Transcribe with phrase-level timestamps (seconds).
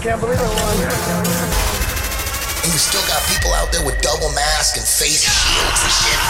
[0.00, 0.80] can't believe it was.
[2.64, 6.20] And you still got people out there with double masks and face shields and shit.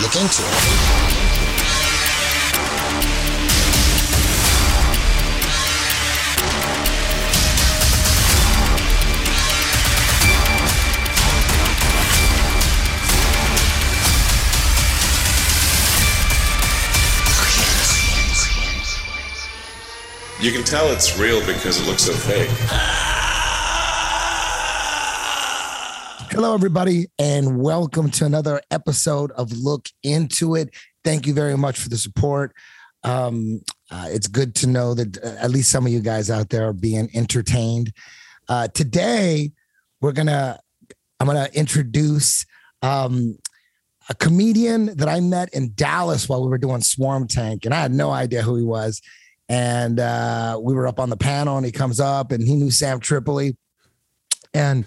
[0.00, 1.29] Look into it.
[20.40, 22.48] You can tell it's real because it looks so fake.
[26.30, 30.74] Hello, everybody, and welcome to another episode of Look Into It.
[31.04, 32.54] Thank you very much for the support.
[33.04, 36.48] Um, uh, it's good to know that uh, at least some of you guys out
[36.48, 37.92] there are being entertained.
[38.48, 39.52] Uh, today,
[40.00, 40.58] we're gonna
[41.20, 42.46] I'm gonna introduce
[42.80, 43.36] um,
[44.08, 47.82] a comedian that I met in Dallas while we were doing Swarm Tank, and I
[47.82, 49.02] had no idea who he was.
[49.50, 52.70] And uh, we were up on the panel, and he comes up, and he knew
[52.70, 53.56] Sam Tripoli,
[54.54, 54.84] and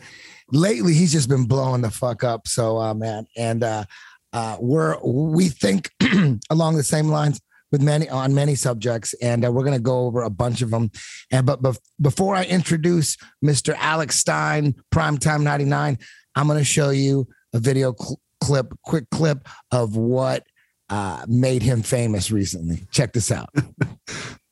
[0.52, 2.47] lately he's just been blowing the fuck up.
[2.47, 3.83] So, uh, man, and uh,
[4.31, 5.92] uh, we're we think
[6.50, 7.42] along the same lines
[7.73, 10.92] with many on many subjects, and uh, we're gonna go over a bunch of them.
[11.30, 13.75] And but, but before I introduce Mr.
[13.77, 15.98] Alex Stein, Primetime ninety nine,
[16.36, 20.45] I'm gonna show you a video cl- clip, quick clip of what
[20.89, 22.86] uh, made him famous recently.
[22.92, 23.50] Check this out.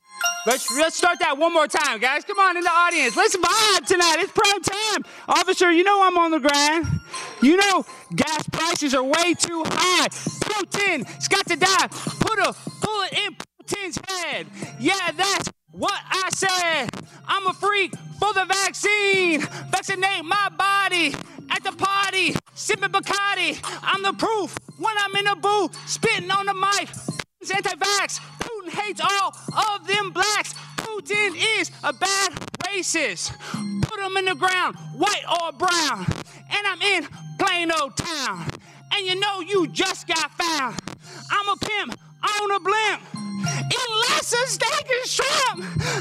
[0.46, 2.24] Let's let's start that one more time, guys.
[2.26, 3.16] Come on in the audience.
[3.16, 4.18] Let's vibe tonight.
[4.20, 5.04] It's prime time.
[5.28, 6.88] Officer, you know I'm on the grind.
[7.44, 10.08] You know gas prices are way too high.
[10.10, 11.88] Putin's got to die.
[12.20, 14.48] Put a bullet in Putin's head.
[14.80, 16.90] Yeah, that's what I said.
[17.28, 19.42] I'm a freak for the vaccine.
[19.70, 21.14] Vaccinate my body
[21.52, 22.36] at the party.
[22.56, 23.60] Sipping Bacardi.
[23.84, 25.90] I'm the proof when I'm in the booth.
[25.90, 26.90] Spitting on the mic.
[27.50, 28.20] Anti-vax.
[28.40, 29.36] Putin hates all
[29.74, 30.54] of them blacks.
[30.78, 32.34] Putin is a bad
[32.68, 33.34] racist.
[33.82, 36.06] Put him in the ground, white or brown.
[36.50, 37.08] And I'm in
[37.40, 38.46] Plano town.
[38.94, 40.80] And you know you just got found.
[41.32, 43.02] I'm a pimp on a blimp.
[43.66, 45.58] Eating lots of steak and shrimp.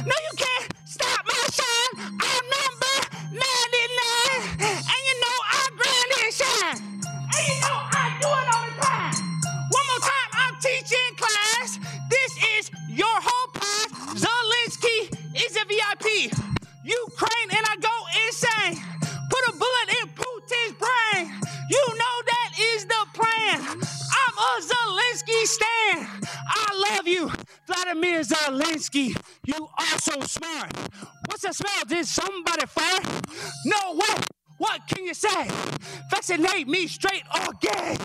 [0.06, 2.18] No, you can't stop my shine.
[2.20, 2.96] I'm number
[3.32, 3.79] 99.
[16.90, 17.94] Ukraine and I go
[18.26, 18.82] insane.
[19.30, 21.24] Put a bullet in Putin's brain.
[21.70, 23.60] You know that is the plan.
[24.22, 26.08] I'm a Zelensky stan.
[26.48, 27.30] I love you,
[27.66, 29.16] Vladimir Zelensky.
[29.46, 30.76] You are so smart.
[31.26, 31.84] What's that smell?
[31.86, 33.04] Did somebody fart?
[33.64, 34.22] No way.
[34.58, 35.48] What can you say?
[36.10, 37.96] Vaccinate me straight or gay.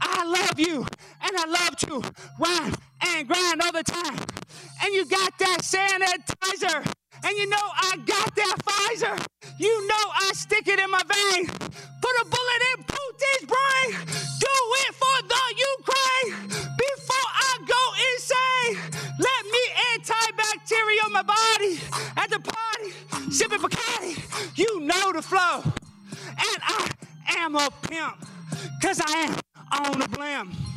[0.00, 0.86] I love you
[1.22, 2.02] and I love to
[2.38, 2.74] rhyme
[3.06, 4.18] and grind all the time.
[4.82, 6.90] And you got that sanitizer.
[7.24, 9.26] And you know I got that Pfizer.
[9.58, 11.46] You know I stick it in my vein.
[11.46, 14.06] Put a bullet in Putin's brain.
[14.40, 14.54] Do
[14.84, 15.44] it for the
[15.74, 16.48] Ukraine.
[16.76, 19.62] Before I go insane, let me
[19.92, 21.80] antibacterial my body
[22.16, 23.30] at the party.
[23.30, 24.58] Sipping Bacardi.
[24.58, 25.62] You know the flow.
[25.62, 26.90] And I
[27.38, 28.26] am a pimp.
[28.82, 30.69] Cause I am on a blimp.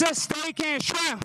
[0.00, 1.22] Of steak and shrimp.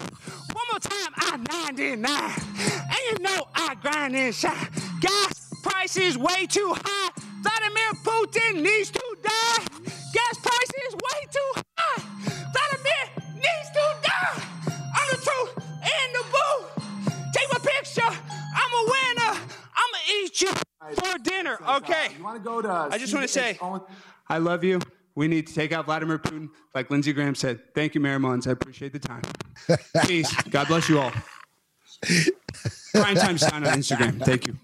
[0.51, 1.95] One more time, I 99.
[1.95, 4.67] And you know I grind and shine.
[4.99, 7.11] Gas prices way too high.
[7.41, 9.63] Vladimir Putin needs to die.
[10.13, 12.01] Gas prices way too high.
[12.51, 14.43] Vladimir needs to die.
[14.67, 17.31] I'm the truth in the booth.
[17.33, 18.01] Take my picture.
[18.03, 19.39] I'm a winner.
[19.73, 20.51] I'ma eat you
[20.95, 21.59] for dinner.
[21.77, 22.09] Okay.
[22.17, 22.69] You want to go to?
[22.91, 23.57] I just want to say,
[24.27, 24.81] I love you.
[25.15, 27.73] We need to take out Vladimir Putin, like Lindsey Graham said.
[27.73, 28.47] Thank you, Mayor Muns.
[28.47, 29.21] I appreciate the time.
[30.05, 30.33] Peace.
[30.49, 31.11] God bless you all.
[32.93, 34.23] Prime time sign on Instagram.
[34.23, 34.57] Thank you.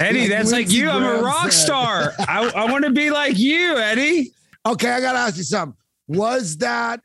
[0.00, 0.88] Eddie, that's like you.
[0.88, 2.14] I'm a rock star.
[2.18, 4.32] I, I want to be like you, Eddie.
[4.64, 5.76] Okay, I gotta ask you something.
[6.06, 7.00] Was that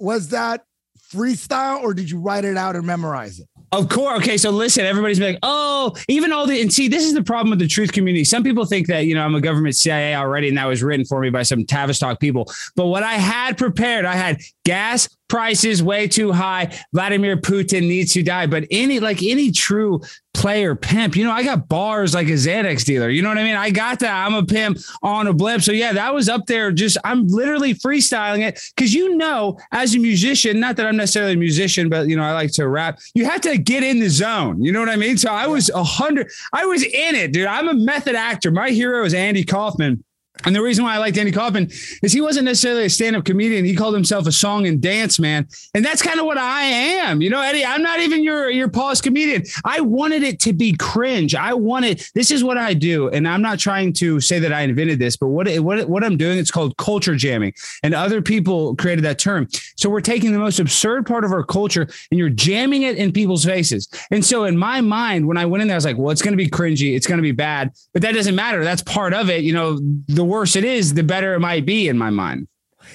[0.00, 0.64] was that
[1.12, 3.48] freestyle or did you write it out and memorize it?
[3.72, 4.18] Of course.
[4.18, 4.36] Okay.
[4.36, 7.58] So listen, everybody's like, oh, even all the, and see, this is the problem with
[7.58, 8.22] the truth community.
[8.22, 11.06] Some people think that, you know, I'm a government CIA already, and that was written
[11.06, 12.52] for me by some Tavistock people.
[12.76, 16.78] But what I had prepared, I had gas prices way too high.
[16.92, 18.46] Vladimir Putin needs to die.
[18.46, 20.02] But any, like any true
[20.34, 23.08] player pimp, you know, I got bars like a Xanax dealer.
[23.08, 23.56] You know what I mean?
[23.56, 24.26] I got that.
[24.26, 25.62] I'm a pimp on a blimp.
[25.62, 26.72] So yeah, that was up there.
[26.72, 28.60] Just, I'm literally freestyling it.
[28.76, 32.24] Cause you know, as a musician, not that I'm necessarily a musician, but you know,
[32.24, 32.98] I like to rap.
[33.14, 34.62] You have to get in the zone.
[34.62, 35.18] You know what I mean?
[35.18, 37.46] So I was a hundred, I was in it, dude.
[37.46, 38.50] I'm a method actor.
[38.50, 40.02] My hero is Andy Kaufman
[40.44, 41.70] And the reason why I liked Andy Kaufman
[42.02, 43.64] is he wasn't necessarily a stand-up comedian.
[43.64, 45.46] He called himself a song and dance man.
[45.74, 47.22] And that's kind of what I am.
[47.22, 49.44] You know, Eddie, I'm not even your your polished comedian.
[49.64, 51.34] I wanted it to be cringe.
[51.34, 53.08] I wanted this is what I do.
[53.10, 56.16] And I'm not trying to say that I invented this, but what what what I'm
[56.16, 57.52] doing, it's called culture jamming.
[57.82, 59.48] And other people created that term.
[59.76, 63.12] So we're taking the most absurd part of our culture and you're jamming it in
[63.12, 63.88] people's faces.
[64.10, 66.22] And so in my mind, when I went in there, I was like, well, it's
[66.22, 68.64] gonna be cringy, it's gonna be bad, but that doesn't matter.
[68.64, 69.44] That's part of it.
[69.44, 72.48] You know, the worse it is, the better it might be in my mind.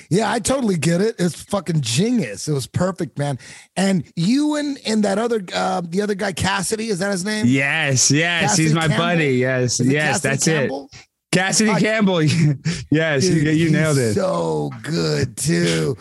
[0.09, 1.15] Yeah, I totally get it.
[1.18, 2.47] It's fucking genius.
[2.47, 3.39] It was perfect, man.
[3.75, 7.45] And you and and that other uh the other guy Cassidy, is that his name?
[7.47, 8.97] Yes, yes, Cassidy he's my Campbell?
[8.97, 9.35] buddy.
[9.38, 10.89] Yes, yes, Cassidy that's Campbell?
[10.94, 11.07] it.
[11.31, 12.24] Cassidy I, Campbell.
[12.91, 14.13] yes, dude, you, you nailed it.
[14.13, 15.97] So good too.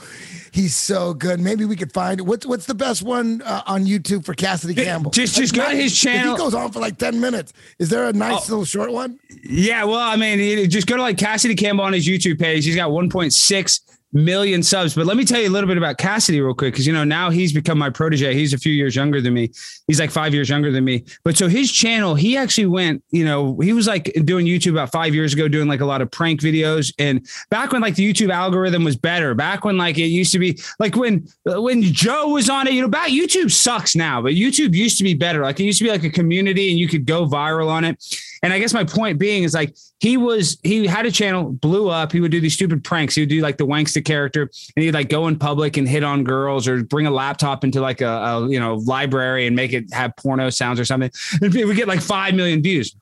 [0.56, 1.38] He's so good.
[1.38, 5.11] Maybe we could find what's what's the best one uh, on YouTube for Cassidy Campbell.
[5.11, 6.32] Just just go to his channel.
[6.32, 7.53] He goes on for like ten minutes.
[7.79, 8.53] Is there a nice oh.
[8.53, 9.20] little short one?
[9.43, 12.64] Yeah, well, I mean, just go to like Cassidy Campbell on his YouTube page.
[12.64, 13.81] He's got 1.6
[14.17, 14.95] million subs.
[14.95, 17.05] But let me tell you a little bit about Cassidy real quick, because you know
[17.05, 18.35] now he's become my protege.
[18.35, 19.51] He's a few years younger than me.
[19.87, 21.05] He's like five years younger than me.
[21.23, 23.03] But so his channel, he actually went.
[23.11, 26.03] You know, he was like doing YouTube about five years ago, doing like a lot
[26.03, 26.93] of prank videos.
[26.99, 30.39] And back when like the YouTube algorithm was better, back when like it used to
[30.39, 32.73] be like when when Joe was on it.
[32.73, 35.43] You know, back YouTube sucks now, but YouTube used to be better.
[35.43, 38.03] Like it used to be like a community, and you could go viral on it.
[38.43, 41.89] And I guess my point being is like he was he had a channel, blew
[41.89, 42.13] up.
[42.13, 43.15] He would do these stupid pranks.
[43.15, 46.05] He would do like the wankster character, and he'd like go in public and hit
[46.05, 49.73] on girls or bring a laptop into like a, a you know library and make
[49.73, 51.11] it have porno sounds or something.
[51.41, 52.95] And we get like five million views.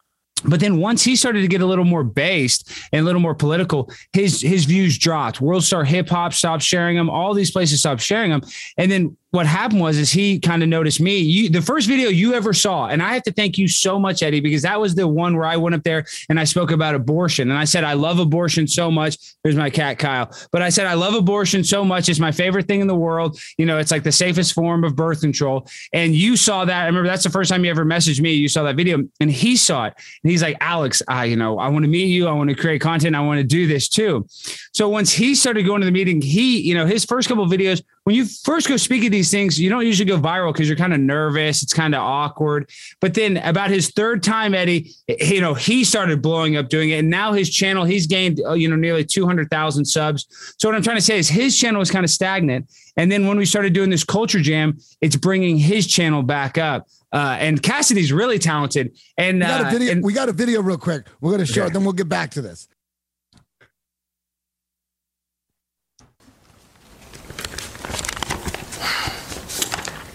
[0.44, 3.34] But then once he started to get a little more based and a little more
[3.34, 5.40] political, his his views dropped.
[5.40, 7.08] World Star Hip Hop stopped sharing them.
[7.10, 8.42] All these places stopped sharing them.
[8.76, 11.18] And then what happened was is he kind of noticed me.
[11.18, 14.22] You, the first video you ever saw, and I have to thank you so much,
[14.22, 16.94] Eddie, because that was the one where I went up there and I spoke about
[16.94, 17.50] abortion.
[17.50, 19.18] And I said, I love abortion so much.
[19.42, 20.30] There's my cat, Kyle.
[20.52, 22.08] But I said, I love abortion so much.
[22.08, 23.36] It's my favorite thing in the world.
[23.58, 25.66] You know, it's like the safest form of birth control.
[25.92, 26.82] And you saw that.
[26.84, 28.34] I remember that's the first time you ever messaged me.
[28.34, 29.94] You saw that video and he saw it.
[30.22, 32.28] And he's like, Alex, I, you know, I want to meet you.
[32.28, 33.16] I want to create content.
[33.16, 34.26] I want to do this too.
[34.72, 37.82] So once he started going to the meeting, he, you know, his first couple videos
[38.04, 40.76] when you first go speak at these things, you don't usually go viral because you're
[40.76, 41.62] kind of nervous.
[41.62, 42.70] It's kind of awkward.
[43.00, 46.98] But then about his third time, Eddie, you know, he started blowing up doing it.
[46.98, 50.54] And now his channel, he's gained, uh, you know, nearly 200,000 subs.
[50.58, 52.70] So what I'm trying to say is his channel was kind of stagnant.
[52.98, 56.86] And then when we started doing this culture jam, it's bringing his channel back up.
[57.10, 58.94] Uh, and Cassidy's really talented.
[59.16, 61.06] And we got a uh, video, and, we got a video real quick.
[61.22, 61.70] We're going to show okay.
[61.70, 62.68] it, then we'll get back to this.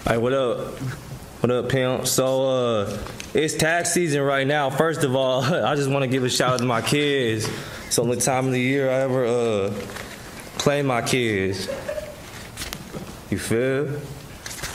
[0.09, 0.73] Hey, what up?
[1.39, 2.07] What up, pimp?
[2.07, 2.97] So, uh,
[3.35, 4.71] it's tax season right now.
[4.71, 7.47] First of all, I just want to give a shout out to my kids.
[7.85, 9.73] It's the only time of the year I ever uh,
[10.57, 11.67] play my kids.
[13.29, 14.01] You feel?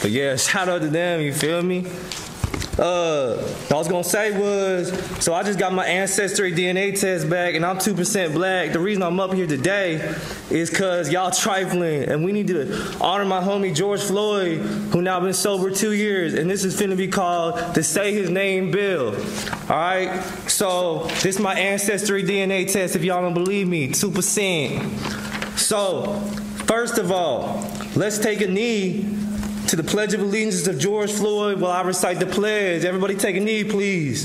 [0.03, 1.21] But yeah, shout out to them.
[1.21, 1.91] You feel me?
[2.79, 3.37] Uh,
[3.71, 4.93] I was gonna say was,
[5.23, 8.73] so I just got my ancestry DNA test back, and I'm two percent black.
[8.73, 10.15] The reason I'm up here today
[10.51, 15.21] is cause y'all trifling, and we need to honor my homie George Floyd, who now
[15.21, 19.15] been sober two years, and this is finna be called the Say His Name Bill.
[19.15, 22.97] All right, so this is my ancestry DNA test.
[22.97, 24.99] If y'all don't believe me, two percent.
[25.57, 26.15] So,
[26.67, 29.24] first of all, let's take a knee
[29.75, 32.85] to the Pledge of Allegiance of George Floyd while I recite the pledge.
[32.85, 34.25] Everybody take a knee, please.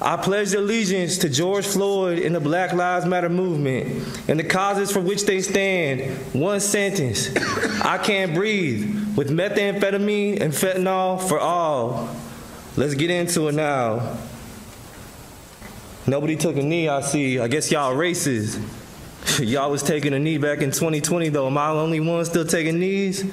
[0.00, 4.92] I pledge allegiance to George Floyd and the Black Lives Matter movement and the causes
[4.92, 6.16] for which they stand.
[6.32, 7.34] One sentence
[7.82, 12.14] I can't breathe with methamphetamine and fentanyl for all.
[12.76, 14.16] Let's get into it now.
[16.06, 17.40] Nobody took a knee, I see.
[17.40, 18.62] I guess y'all racist.
[19.40, 21.46] Y'all was taking a knee back in 2020 though.
[21.46, 23.24] Am I the only one still taking knees?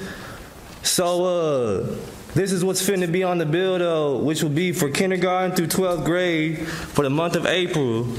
[0.83, 1.95] So uh
[2.33, 5.67] this is what's finna be on the bill though, which will be for kindergarten through
[5.67, 8.13] 12th grade for the month of April.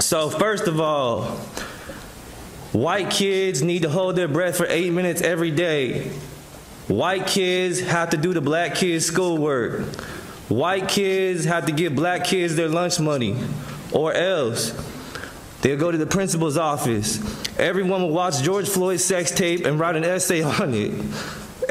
[0.00, 1.24] So first of all,
[2.72, 6.08] white kids need to hold their breath for eight minutes every day.
[6.88, 9.82] White kids have to do the black kids' schoolwork.
[10.48, 13.36] White kids have to give black kids their lunch money,
[13.92, 14.72] or else.
[15.64, 17.18] They'll go to the principal's office.
[17.58, 20.92] Everyone will watch George Floyd's sex tape and write an essay on it.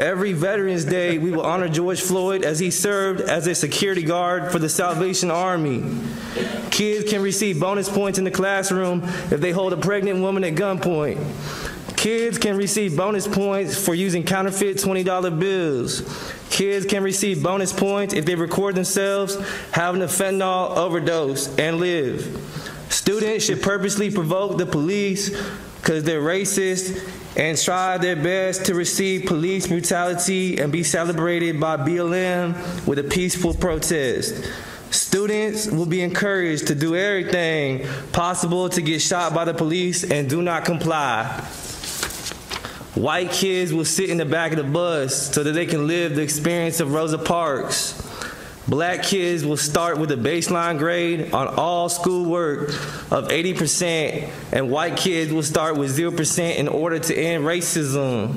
[0.00, 4.50] Every Veterans Day, we will honor George Floyd as he served as a security guard
[4.50, 5.84] for the Salvation Army.
[6.72, 10.56] Kids can receive bonus points in the classroom if they hold a pregnant woman at
[10.56, 11.96] gunpoint.
[11.96, 16.02] Kids can receive bonus points for using counterfeit $20 bills.
[16.50, 19.38] Kids can receive bonus points if they record themselves
[19.70, 22.73] having a fentanyl overdose and live.
[23.04, 25.28] Students should purposely provoke the police
[25.76, 27.06] because they're racist
[27.36, 33.04] and try their best to receive police brutality and be celebrated by BLM with a
[33.04, 34.50] peaceful protest.
[34.90, 40.30] Students will be encouraged to do everything possible to get shot by the police and
[40.30, 41.26] do not comply.
[42.94, 46.14] White kids will sit in the back of the bus so that they can live
[46.14, 48.03] the experience of Rosa Parks.
[48.66, 52.70] Black kids will start with a baseline grade on all schoolwork
[53.10, 58.34] of 80%, and white kids will start with 0% in order to end racism.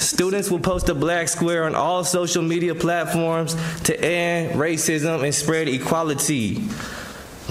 [0.00, 5.32] Students will post a black square on all social media platforms to end racism and
[5.32, 6.64] spread equality.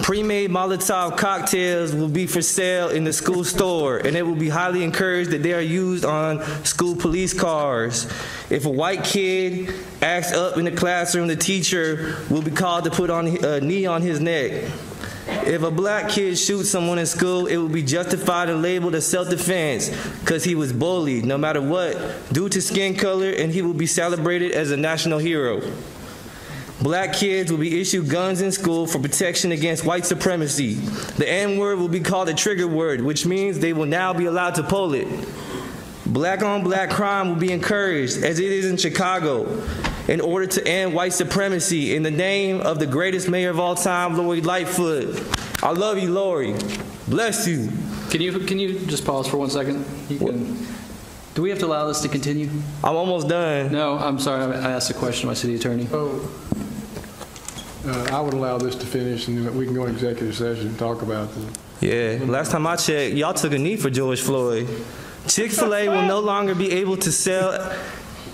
[0.09, 4.49] Pre-made Molotov cocktails will be for sale in the school store, and it will be
[4.49, 8.07] highly encouraged that they are used on school police cars.
[8.49, 12.89] If a white kid acts up in the classroom, the teacher will be called to
[12.89, 14.71] put on a knee on his neck.
[15.27, 19.05] If a black kid shoots someone in school, it will be justified and labeled as
[19.05, 19.89] self-defense
[20.21, 23.85] because he was bullied, no matter what, due to skin color, and he will be
[23.85, 25.61] celebrated as a national hero.
[26.81, 30.75] Black kids will be issued guns in school for protection against white supremacy.
[30.75, 34.25] The N word will be called a trigger word, which means they will now be
[34.25, 35.07] allowed to pull it.
[36.05, 39.61] Black on black crime will be encouraged, as it is in Chicago,
[40.07, 43.75] in order to end white supremacy in the name of the greatest mayor of all
[43.75, 45.21] time, Lori Lightfoot.
[45.61, 46.55] I love you, Lori.
[47.07, 47.69] Bless you.
[48.09, 49.85] Can you, can you just pause for one second?
[50.09, 50.67] You can,
[51.35, 52.49] do we have to allow this to continue?
[52.83, 53.71] I'm almost done.
[53.71, 55.85] No, I'm sorry, I I asked a question to my city attorney.
[55.85, 56.27] So,
[57.85, 60.79] uh, I would allow this to finish, and we can go in executive session and
[60.79, 61.45] talk about this.
[61.81, 64.67] Yeah, last time I checked, y'all took a knee for George Floyd.
[65.27, 67.73] Chick fil A will no longer be able to sell,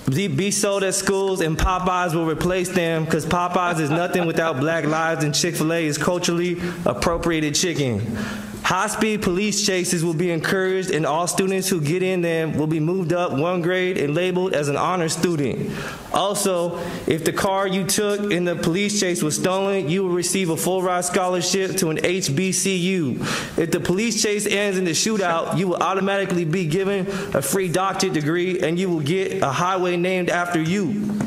[0.07, 4.85] be sold at schools, and Popeyes will replace them because Popeyes is nothing without black
[4.85, 8.17] lives, and Chick fil A is culturally appropriated chicken.
[8.65, 12.65] High speed police chases will be encouraged, and all students who get in them will
[12.65, 15.71] be moved up one grade and labeled as an honor student.
[16.11, 20.49] Also, if the car you took in the police chase was stolen, you will receive
[20.49, 23.59] a full ride scholarship to an HBCU.
[23.59, 27.05] If the police chase ends in the shootout, you will automatically be given
[27.35, 31.19] a free doctorate degree and you will get a highway named after you.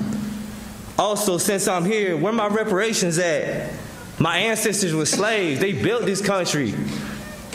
[0.99, 3.73] Also, since I'm here, where are my reparations at?
[4.19, 5.61] My ancestors were slaves.
[5.61, 6.75] They built this country.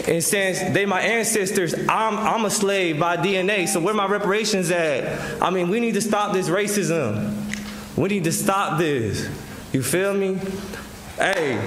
[0.08, 3.68] And since they my ancestors, I'm, I'm a slave by DNA.
[3.68, 5.42] So where my reparations at?
[5.42, 7.40] I mean, we need to stop this racism.
[7.96, 9.30] We need to stop this.
[9.72, 10.40] You feel me?
[11.18, 11.58] Hey,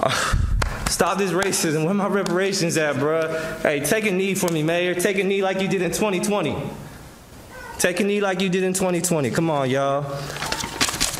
[0.88, 1.84] stop this racism.
[1.84, 3.60] Where my reparations at, bruh?
[3.62, 4.94] Hey, take a knee for me, Mayor.
[4.94, 6.56] Take a knee like you did in 2020.
[7.78, 9.30] Take a knee like you did in 2020.
[9.30, 10.04] Come on, y'all.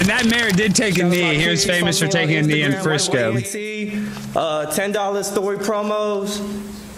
[0.01, 1.35] And that mayor did take a Shout out knee.
[1.41, 3.33] He was famous for taking a knee in Instagram, Frisco.
[3.33, 6.39] YYAT, Uh, $10 story promos.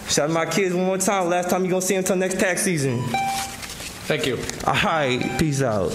[0.07, 1.29] Shout out to my kids one more time.
[1.29, 3.01] Last time you're gonna see them till next tax season.
[4.07, 4.37] Thank you.
[4.65, 5.91] All right, peace out.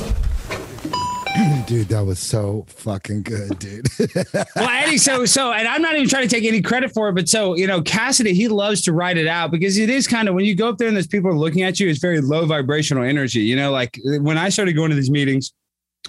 [1.67, 3.87] Dude, that was so fucking good, dude.
[4.57, 7.15] well, Eddie, so so, and I'm not even trying to take any credit for it,
[7.15, 10.29] but so you know, Cassidy, he loves to write it out because it is kind
[10.31, 12.47] of when you go up there and there's people looking at you, it's very low
[12.47, 13.41] vibrational energy.
[13.41, 15.53] You know, like when I started going to these meetings.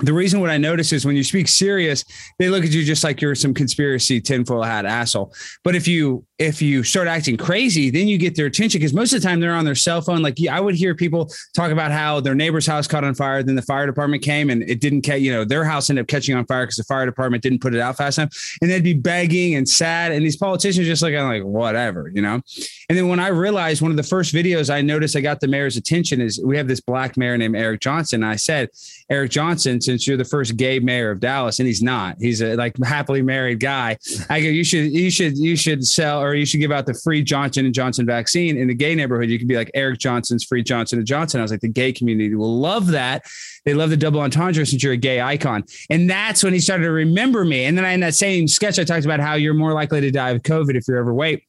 [0.01, 2.06] The reason what I notice is when you speak serious,
[2.38, 5.34] they look at you just like you're some conspiracy tinfoil hat asshole.
[5.63, 9.12] But if you if you start acting crazy, then you get their attention because most
[9.12, 10.22] of the time they're on their cell phone.
[10.22, 13.56] Like I would hear people talk about how their neighbor's house caught on fire, then
[13.56, 16.36] the fire department came and it didn't catch, you know, their house ended up catching
[16.36, 18.58] on fire because the fire department didn't put it out fast enough.
[18.62, 20.12] And they'd be begging and sad.
[20.12, 22.41] And these politicians just like, I'm like, whatever, you know?
[22.88, 25.48] And then when I realized one of the first videos I noticed I got the
[25.48, 28.24] mayor's attention is we have this black mayor named Eric Johnson.
[28.24, 28.70] I said,
[29.10, 32.56] Eric Johnson, since you're the first gay mayor of Dallas, and he's not, he's a
[32.56, 33.98] like happily married guy.
[34.29, 36.93] I go, you should, you should, you should sell or you should give out the
[36.93, 39.29] free Johnson and Johnson vaccine in the gay neighborhood.
[39.29, 41.39] You could be like Eric Johnson's free Johnson and Johnson.
[41.39, 43.25] I was like, the gay community will love that.
[43.65, 45.63] They love the double entendre since you're a gay icon.
[45.89, 47.65] And that's when he started to remember me.
[47.65, 50.12] And then I, in that same sketch, I talked about how you're more likely to
[50.12, 51.43] die of COVID if you're overweight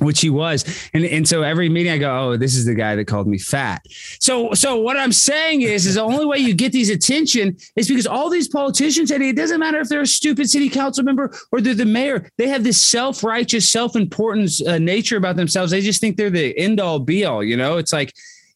[0.00, 0.64] which he was.
[0.94, 3.38] And, and so every meeting I go, oh, this is the guy that called me
[3.38, 3.86] fat.
[4.18, 7.88] So, so what I'm saying is, is the only way you get these attention is
[7.88, 11.34] because all these politicians, and it doesn't matter if they're a stupid city council member
[11.52, 12.30] or they're the mayor.
[12.38, 15.70] They have this self-righteous, self-importance uh, nature about themselves.
[15.70, 18.12] They just think they're the end all be all, you know, it's like,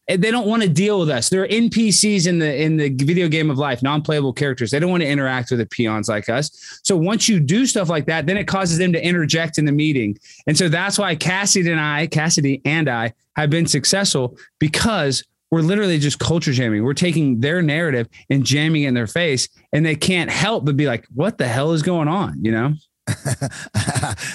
[0.08, 1.28] they don't want to deal with us.
[1.28, 4.70] They're NPCs in the in the video game of life, non-playable characters.
[4.70, 6.80] They don't want to interact with the peons like us.
[6.82, 9.72] So once you do stuff like that, then it causes them to interject in the
[9.72, 10.18] meeting.
[10.46, 15.60] And so that's why Cassidy and I, Cassidy and I, have been successful because we're
[15.60, 16.82] literally just culture jamming.
[16.82, 20.76] We're taking their narrative and jamming it in their face, and they can't help but
[20.76, 22.74] be like, "What the hell is going on?" You know.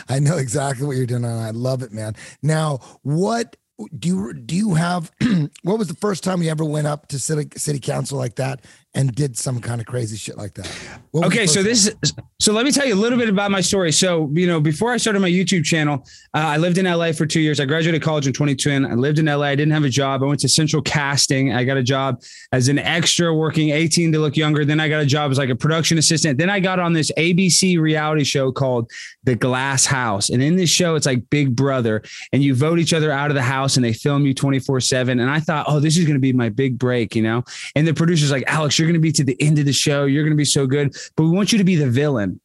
[0.10, 2.16] I know exactly what you're doing, and I love it, man.
[2.42, 3.56] Now, what
[3.98, 4.56] do you do?
[4.56, 5.12] You have
[5.64, 8.62] what was the first time you ever went up to city city council like that
[8.96, 10.72] and did some kind of crazy shit like that?
[11.16, 13.94] Okay, so this is so let me tell you a little bit about my story.
[13.94, 17.26] So, you know, before I started my YouTube channel, uh, I lived in LA for
[17.26, 17.60] two years.
[17.62, 18.86] I graduated college in 2010.
[18.86, 19.46] I lived in LA.
[19.46, 20.22] I didn't have a job.
[20.22, 21.54] I went to Central Casting.
[21.54, 22.22] I got a job
[22.52, 24.66] as an extra working 18 to look younger.
[24.66, 26.38] Then I got a job as like a production assistant.
[26.38, 28.92] Then I got on this ABC reality show called
[29.24, 30.30] The Glass House.
[30.30, 33.36] And in this show, it's like Big Brother, and you vote each other out of
[33.36, 35.20] the house and they film you 24 7.
[35.20, 37.44] And I thought, oh, this is going to be my big break, you know?
[37.76, 40.04] And the producer's like, Alex, you're going to be to the end of the show.
[40.06, 42.40] You're going to be so good, but we want you to be the villain.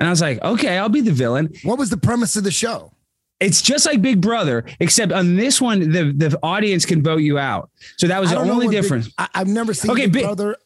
[0.00, 1.52] And I was like, okay, I'll be the villain.
[1.62, 2.92] What was the premise of the show?
[3.38, 7.38] It's just like Big Brother, except on this one, the, the audience can vote you
[7.38, 7.70] out.
[7.98, 9.10] So that was the only what Big- difference.
[9.18, 10.56] I, have never seen Okay, Big- Brother.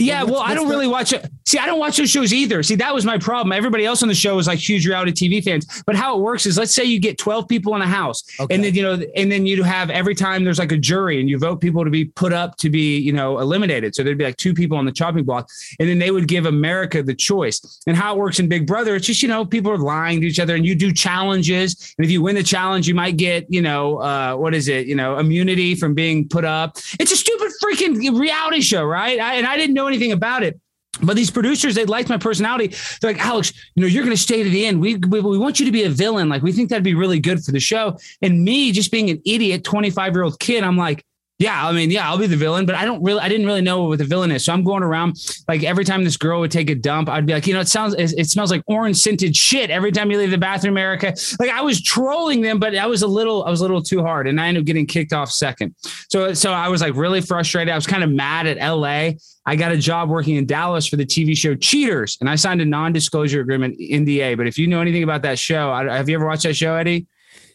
[0.00, 1.26] Yeah, well, I don't the- really watch it.
[1.46, 2.62] See, I don't watch those shows either.
[2.62, 3.52] See, that was my problem.
[3.52, 5.82] Everybody else on the show is like huge reality TV fans.
[5.84, 8.54] But how it works is, let's say you get twelve people in a house, Okay.
[8.54, 11.28] and then you know, and then you have every time there's like a jury, and
[11.28, 13.94] you vote people to be put up to be, you know, eliminated.
[13.94, 15.48] So there'd be like two people on the chopping block,
[15.80, 17.80] and then they would give America the choice.
[17.86, 20.26] And how it works in Big Brother, it's just you know, people are lying to
[20.28, 23.46] each other, and you do challenges, and if you win the challenge, you might get,
[23.52, 26.76] you know, uh, what is it, you know, immunity from being put up.
[26.98, 29.18] It's a stupid freaking reality show, right?
[29.20, 30.60] I, and I didn't know anything about it.
[31.02, 32.74] But these producers, they liked my personality.
[33.00, 34.80] They're like, Alex, you know, you're going to stay to the end.
[34.80, 36.28] We, we we want you to be a villain.
[36.28, 37.96] Like, we think that'd be really good for the show.
[38.22, 41.04] And me, just being an idiot, 25 year old kid, I'm like,
[41.40, 43.62] yeah, I mean, yeah, I'll be the villain, but I don't really, I didn't really
[43.62, 44.44] know what the villain is.
[44.44, 45.16] So I'm going around
[45.48, 47.68] like every time this girl would take a dump, I'd be like, you know, it
[47.68, 51.14] sounds, it, it smells like orange scented shit every time you leave the bathroom, America.
[51.38, 54.02] Like I was trolling them, but I was a little, I was a little too
[54.02, 55.74] hard, and I ended up getting kicked off second.
[56.10, 57.72] So, so I was like really frustrated.
[57.72, 59.12] I was kind of mad at LA.
[59.46, 62.60] I got a job working in Dallas for the TV show Cheaters, and I signed
[62.60, 64.36] a non-disclosure agreement NDA.
[64.36, 66.74] But if you know anything about that show, I, have you ever watched that show,
[66.74, 67.06] Eddie?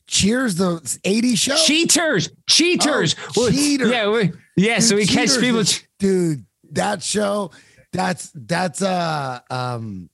[0.07, 1.55] Cheers, the 80s show.
[1.55, 3.87] Cheaters, cheaters, Oh, Well, Cheater.
[3.87, 4.79] Yeah, we, yeah.
[4.79, 5.59] so we Dude, catch people.
[5.59, 6.45] is- dude.
[6.71, 7.51] That show,
[7.93, 10.09] that's that's uh um.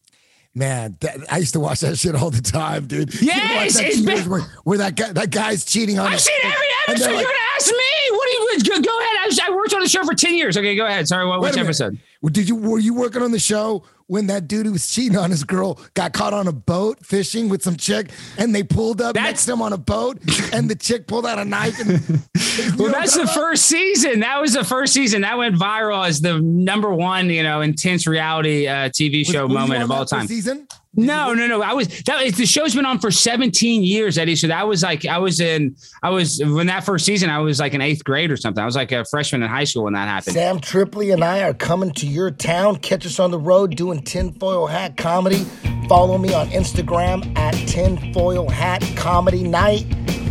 [0.54, 3.14] Man, that, I used to watch that shit all the time, dude.
[3.22, 6.12] You Yes, that Cheaters been- where, where that guy that guy's cheating on.
[6.12, 7.14] I've seen every episode.
[7.16, 7.26] like-
[7.66, 8.18] Gonna me?
[8.18, 9.40] What do you go, go ahead?
[9.42, 10.58] I, I worked on the show for ten years.
[10.58, 11.08] Okay, go ahead.
[11.08, 11.98] Sorry, what, which episode?
[12.24, 15.32] Did you were you working on the show when that dude who was cheating on
[15.32, 19.14] his girl got caught on a boat fishing with some chick and they pulled up
[19.16, 20.20] That's- next to him on a boat
[20.54, 21.92] and the chick pulled out a knife and
[22.78, 24.20] Well, that's the first season.
[24.20, 25.22] That was the first season.
[25.22, 29.54] That went viral as the number one, you know, intense reality uh, TV show you
[29.54, 30.28] moment of all time.
[30.28, 30.68] Season?
[30.94, 31.62] No, no, no.
[31.62, 34.36] I was that the show's been on for 17 years, Eddie.
[34.36, 37.62] So that was like I was in I was when that first season I was
[37.62, 38.62] like in eighth grade or something.
[38.62, 40.34] I was like a freshman in high school when that happened.
[40.34, 42.76] Sam Tripoli and I are coming to your town.
[42.78, 45.46] Catch us on the road doing tinfoil hat comedy.
[45.88, 49.86] Follow me on Instagram at tinfoil hat comedy night.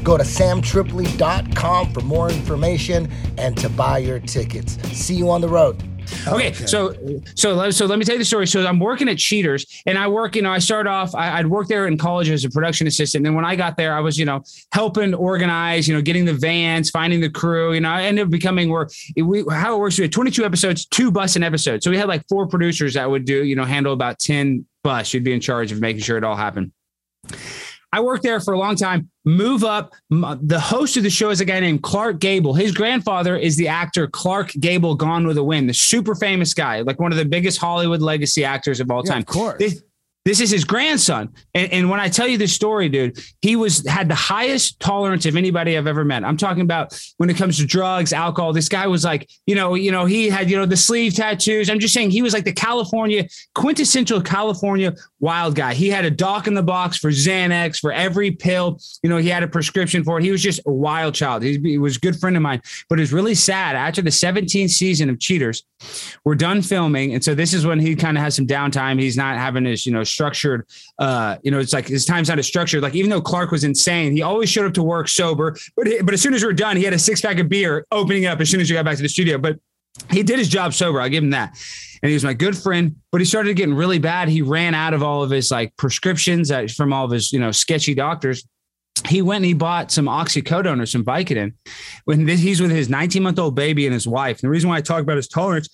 [0.05, 4.79] Go to samtripoli.com for more information and to buy your tickets.
[4.97, 5.83] See you on the road.
[6.27, 6.95] Oh, okay, so
[7.35, 8.47] so let- so let me tell you the story.
[8.47, 10.37] So I'm working at Cheaters, and I work.
[10.37, 11.15] You know, I start off.
[11.15, 13.21] I, I'd worked there in college as a production assistant.
[13.21, 14.43] And then when I got there, I was you know
[14.73, 15.89] helping organize.
[15.89, 17.73] You know, getting the vans, finding the crew.
[17.75, 19.99] You know, I ended up becoming where we how it works.
[19.99, 21.83] We had 22 episodes, two bus an episode.
[21.83, 25.13] So we had like four producers that would do you know handle about 10 bus.
[25.15, 26.73] You'd be in charge of making sure it all happened.
[27.93, 29.11] I worked there for a long time.
[29.25, 29.93] Move up.
[30.11, 32.55] The host of the show is a guy named Clark Gable.
[32.55, 36.81] His grandfather is the actor Clark Gable, Gone with the Wind, the super famous guy,
[36.83, 39.21] like one of the biggest Hollywood legacy actors of all Yeah, time.
[39.23, 39.83] of course.
[40.25, 41.31] This is his grandson.
[41.55, 45.25] And, and when I tell you this story, dude, he was had the highest tolerance
[45.25, 46.25] of anybody I've ever met.
[46.25, 48.53] I'm talking about when it comes to drugs, alcohol.
[48.53, 51.71] This guy was like, you know, you know, he had, you know, the sleeve tattoos.
[51.71, 55.73] I'm just saying he was like the California, quintessential California wild guy.
[55.73, 58.79] He had a doc in the box for Xanax, for every pill.
[59.03, 60.25] You know, he had a prescription for it.
[60.25, 61.43] He was just a wild child.
[61.43, 62.61] He, he was a good friend of mine.
[62.91, 63.75] But it's really sad.
[63.75, 65.65] After the 17th season of Cheaters,
[66.25, 67.15] we're done filming.
[67.15, 69.01] And so this is when he kind of has some downtime.
[69.01, 70.67] He's not having his, you know, structured,
[70.99, 72.83] uh, you know, it's like his time's not as structured.
[72.83, 75.57] Like even though Clark was insane, he always showed up to work sober.
[75.77, 77.87] But, but as soon as we we're done, he had a six pack of beer
[77.91, 79.39] opening up as soon as we got back to the studio.
[79.39, 79.59] But
[80.11, 81.01] he did his job sober.
[81.01, 81.57] I'll give him that.
[82.03, 84.29] And he was my good friend, but he started getting really bad.
[84.29, 87.51] He ran out of all of his like prescriptions from all of his, you know,
[87.51, 88.47] sketchy doctors.
[89.07, 91.55] He went and he bought some oxycodone or some Vicodin
[92.05, 94.39] when this, he's with his 19 month old baby and his wife.
[94.39, 95.69] And the reason why I talk about his tolerance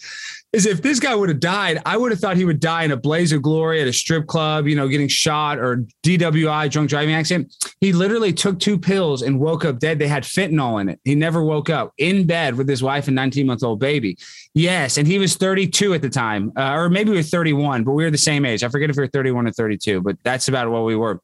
[0.53, 2.91] is if this guy would have died, I would have thought he would die in
[2.91, 6.89] a blaze of glory at a strip club, you know, getting shot or DWI, drunk
[6.89, 7.55] driving accident.
[7.81, 9.99] He literally took two pills and woke up dead.
[9.99, 11.01] They had fentanyl in it.
[11.05, 14.17] He never woke up in bed with his wife and 19 month old baby.
[14.55, 14.97] Yes.
[14.97, 18.05] And he was 32 at the time, uh, or maybe we were 31, but we
[18.05, 18.65] were the same age.
[18.65, 21.21] I forget if we were 31 or 32, but that's about what we were.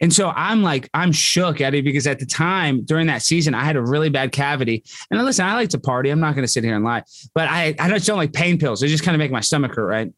[0.00, 3.54] And so I'm like, I'm shook at it because at the time during that season,
[3.54, 4.84] I had a really bad cavity.
[5.10, 6.10] And listen, I like to party.
[6.10, 7.02] I'm not going to sit here and lie,
[7.34, 8.80] but I, I just don't like pain pills.
[8.80, 10.12] They just kind of make my stomach hurt, right?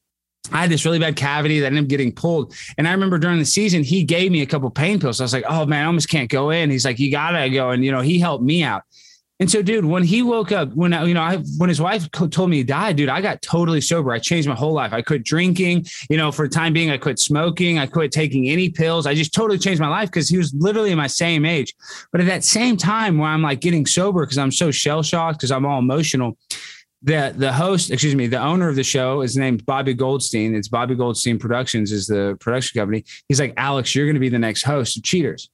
[0.50, 2.54] I had this really bad cavity that ended up getting pulled.
[2.76, 5.20] And I remember during the season, he gave me a couple pain pills.
[5.20, 6.70] I was like, oh man, I almost can't go in.
[6.70, 7.70] He's like, you gotta go.
[7.70, 8.82] And, you know, he helped me out.
[9.42, 12.48] And so, dude, when he woke up, when you know, I, when his wife told
[12.48, 14.12] me he died, dude, I got totally sober.
[14.12, 14.92] I changed my whole life.
[14.92, 17.76] I quit drinking, you know, for the time being, I quit smoking.
[17.76, 19.04] I quit taking any pills.
[19.04, 21.74] I just totally changed my life because he was literally my same age.
[22.12, 25.40] But at that same time, where I'm like getting sober because I'm so shell shocked
[25.40, 26.38] because I'm all emotional.
[27.02, 30.54] The the host, excuse me, the owner of the show is named Bobby Goldstein.
[30.54, 33.04] It's Bobby Goldstein Productions is the production company.
[33.26, 35.50] He's like, Alex, you're going to be the next host of Cheaters.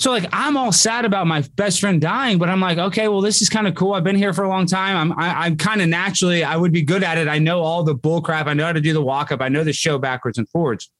[0.00, 3.20] So like I'm all sad about my best friend dying, but I'm like, okay, well,
[3.20, 3.92] this is kind of cool.
[3.92, 4.96] I've been here for a long time.
[4.96, 7.28] I'm I, am i am kind of naturally I would be good at it.
[7.28, 8.46] I know all the bull crap.
[8.46, 9.42] I know how to do the walk up.
[9.42, 10.90] I know the show backwards and forwards.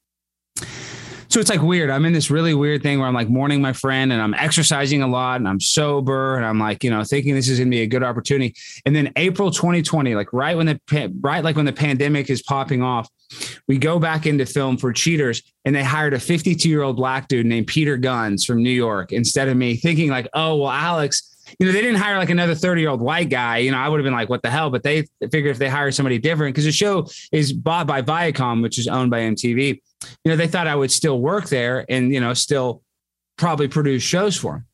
[1.29, 1.89] So it's like weird.
[1.89, 5.01] I'm in this really weird thing where I'm like mourning my friend and I'm exercising
[5.01, 7.81] a lot and I'm sober and I'm like, you know, thinking this is to be
[7.81, 8.55] a good opportunity.
[8.85, 10.79] And then April 2020, like right when the
[11.21, 13.09] right like when the pandemic is popping off,
[13.69, 17.29] we go back into film for cheaters and they hired a 52 year old black
[17.29, 21.31] dude named Peter Gunz from New York instead of me thinking like, oh, well, Alex,
[21.59, 23.59] you know, they didn't hire like another 30 year old white guy.
[23.59, 24.71] You know, I would have been like, what the hell?
[24.71, 28.63] But they figured if they hire somebody different, because the show is bought by Viacom,
[28.63, 29.81] which is owned by MTV,
[30.25, 32.83] you know, they thought I would still work there and, you know, still
[33.37, 34.67] probably produce shows for them.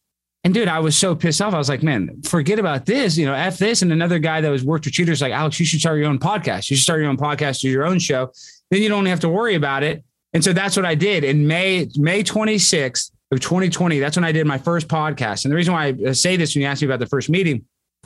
[0.47, 1.55] And dude, I was so pissed off.
[1.55, 3.19] I was like, man, forget about this.
[3.19, 3.83] You know, F this.
[3.83, 6.21] And another guy that was worked with cheaters, like, Alex, you should start your own
[6.21, 6.71] podcast.
[6.71, 8.31] You should start your own podcast, do your own show.
[8.71, 10.05] Then you don't have to worry about it.
[10.35, 13.99] And so that's what I did in May, May 26th of 2020.
[13.99, 15.45] That's when I did my first podcast.
[15.45, 17.29] And the reason why I uh, say this when you ask me about the first
[17.29, 17.65] meeting,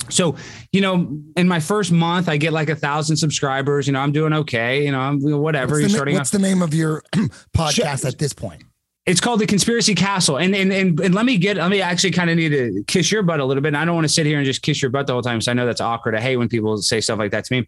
[0.08, 0.34] so
[0.72, 4.12] you know in my first month i get like a thousand subscribers you know i'm
[4.12, 7.02] doing okay you know i'm whatever what's you're the, starting what's the name of your
[7.54, 8.62] podcast at this point
[9.10, 12.12] it's called the Conspiracy Castle, and and and, and let me get let me actually
[12.12, 13.68] kind of need to kiss your butt a little bit.
[13.68, 15.40] And I don't want to sit here and just kiss your butt the whole time,
[15.40, 16.14] So I know that's awkward.
[16.14, 17.66] I hate when people say stuff like that to me.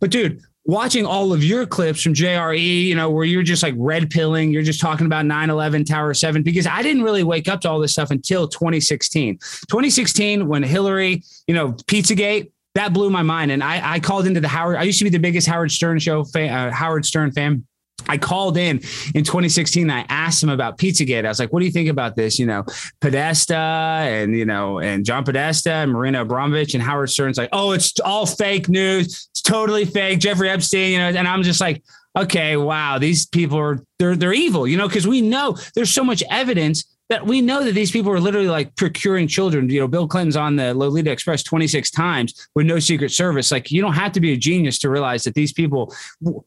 [0.00, 3.74] But dude, watching all of your clips from JRE, you know, where you're just like
[3.76, 7.48] red pilling, you're just talking about 9 11, Tower 7, because I didn't really wake
[7.48, 9.38] up to all this stuff until 2016.
[9.38, 13.50] 2016, when Hillary, you know, Pizzagate, that blew my mind.
[13.50, 15.98] And I, I called into the Howard, I used to be the biggest Howard Stern
[15.98, 17.64] show, fan, uh, Howard Stern fan
[18.08, 18.78] I called in
[19.14, 19.90] in 2016.
[19.90, 21.24] I asked him about Pizzagate.
[21.24, 22.64] I was like, "What do you think about this?" You know,
[23.00, 27.72] Podesta and you know, and John Podesta and Marina Abramovich and Howard Stern's like, "Oh,
[27.72, 29.28] it's all fake news.
[29.30, 31.82] It's totally fake." Jeffrey Epstein, you know, and I'm just like,
[32.16, 36.04] "Okay, wow, these people are they're they're evil," you know, because we know there's so
[36.04, 39.68] much evidence that we know that these people are literally like procuring children.
[39.68, 43.50] You know, Bill Clinton's on the Lolita Express 26 times with no Secret Service.
[43.50, 45.92] Like, you don't have to be a genius to realize that these people,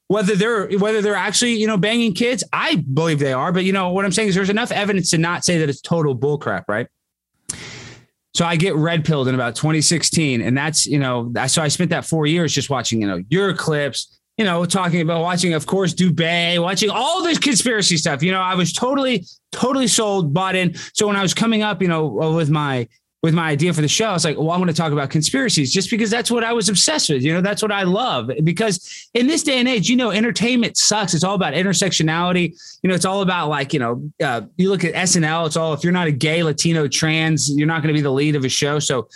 [0.08, 3.52] whether they're whether they're actually you know banging kids, I believe they are.
[3.52, 5.82] But you know what I'm saying is there's enough evidence to not say that it's
[5.82, 6.88] total bullcrap, right?
[8.34, 11.90] So I get red pilled in about 2016, and that's you know so I spent
[11.90, 15.66] that four years just watching you know your clips, you know, talking about watching, of
[15.66, 18.24] course, Dubay, watching all this conspiracy stuff.
[18.24, 20.74] You know, I was totally, totally sold, bought in.
[20.94, 22.88] So when I was coming up, you know, with my
[23.24, 25.10] with my idea for the show, I was like, well, I'm going to talk about
[25.10, 27.24] conspiracies just because that's what I was obsessed with.
[27.24, 28.30] You know, that's what I love.
[28.44, 31.14] Because in this day and age, you know, entertainment sucks.
[31.14, 32.54] It's all about intersectionality.
[32.82, 35.72] You know, it's all about like, you know, uh, you look at SNL, it's all
[35.72, 38.44] if you're not a gay, Latino, trans, you're not going to be the lead of
[38.44, 38.78] a show.
[38.80, 39.08] So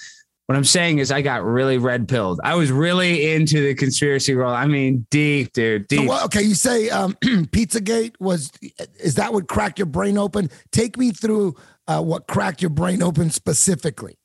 [0.47, 2.39] what I'm saying is, I got really red pilled.
[2.41, 4.55] I was really into the conspiracy world.
[4.55, 5.99] I mean, deep, dude, deep.
[5.99, 8.49] So, well, okay, you say um, Pizzagate was,
[8.97, 10.49] is that what cracked your brain open?
[10.71, 11.55] Take me through
[11.89, 14.17] uh, what cracked your brain open specifically.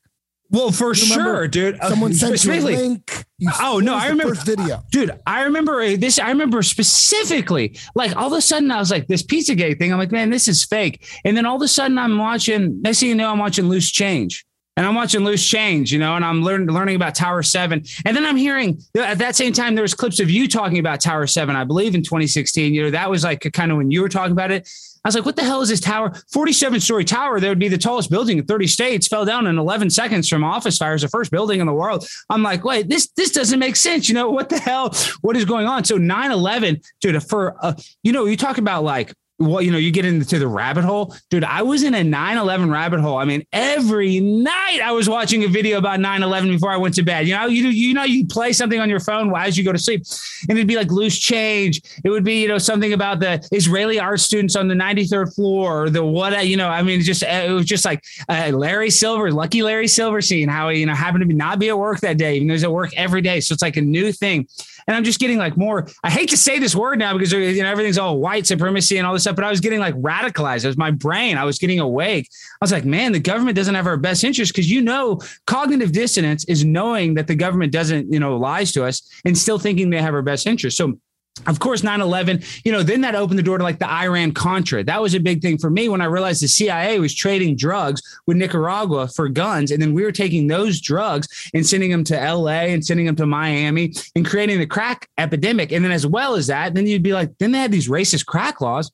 [0.48, 1.78] Well, for sure, dude.
[1.82, 3.24] Someone sent you a link.
[3.38, 5.10] You, oh no, I remember first video, dude.
[5.26, 6.20] I remember this.
[6.20, 9.92] I remember specifically, like all of a sudden, I was like, this Pizzagate thing.
[9.92, 11.08] I'm like, man, this is fake.
[11.24, 12.80] And then all of a sudden, I'm watching.
[12.82, 14.44] Next thing you know, I'm watching Loose Change
[14.76, 18.16] and I'm watching Loose Change, you know, and I'm learning learning about Tower Seven, and
[18.16, 21.26] then I'm hearing at that same time there was clips of you talking about Tower
[21.26, 22.72] Seven, I believe in 2016.
[22.72, 24.68] You know, that was like kind of when you were talking about it.
[25.04, 26.12] I was like, what the hell is this tower?
[26.32, 29.58] 47 story tower that would be the tallest building in 30 states fell down in
[29.58, 32.06] 11 seconds from office fires, the first building in the world.
[32.30, 34.08] I'm like, wait, this this doesn't make sense.
[34.08, 34.94] You know, what the hell?
[35.22, 35.84] What is going on?
[35.84, 39.78] So 9 11, dude, for, uh, you know, you talk about like well, you know,
[39.78, 41.14] you get into the rabbit hole.
[41.30, 43.16] Dude, I was in a 9 11 rabbit hole.
[43.16, 46.94] I mean, every night I was watching a video about 9 11 before I went
[46.96, 47.26] to bed.
[47.26, 49.78] You know, you, you know, you play something on your phone as you go to
[49.78, 50.02] sleep,
[50.48, 51.80] and it'd be like loose change.
[52.04, 55.84] It would be, you know, something about the Israeli art students on the 93rd floor
[55.84, 59.32] or the what, you know, I mean, just, it was just like uh, Larry Silver,
[59.32, 62.18] lucky Larry Silverstein, how he, you know, happened to be not be at work that
[62.18, 63.40] day, even though he's at work every day.
[63.40, 64.46] So it's like a new thing.
[64.86, 67.62] And I'm just getting like more, I hate to say this word now because you
[67.62, 70.64] know, everything's all white supremacy and all this stuff, but I was getting like radicalized.
[70.64, 71.38] It was my brain.
[71.38, 72.28] I was getting awake.
[72.30, 75.92] I was like, man, the government doesn't have our best interest because you know, cognitive
[75.92, 79.90] dissonance is knowing that the government doesn't, you know, lies to us and still thinking
[79.90, 80.76] they have our best interest.
[80.76, 80.98] So
[81.46, 84.84] of course 9-11 you know then that opened the door to like the iran contra.
[84.84, 88.02] That was a big thing for me when i realized the cia was trading drugs
[88.26, 92.34] with nicaragua for guns and then we were taking those drugs and sending them to
[92.34, 95.72] la and sending them to miami and creating the crack epidemic.
[95.72, 98.26] And then as well as that then you'd be like then they had these racist
[98.26, 98.90] crack laws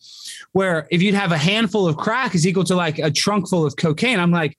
[0.52, 3.66] where if you'd have a handful of crack is equal to like a trunk full
[3.66, 4.20] of cocaine.
[4.20, 4.56] I'm like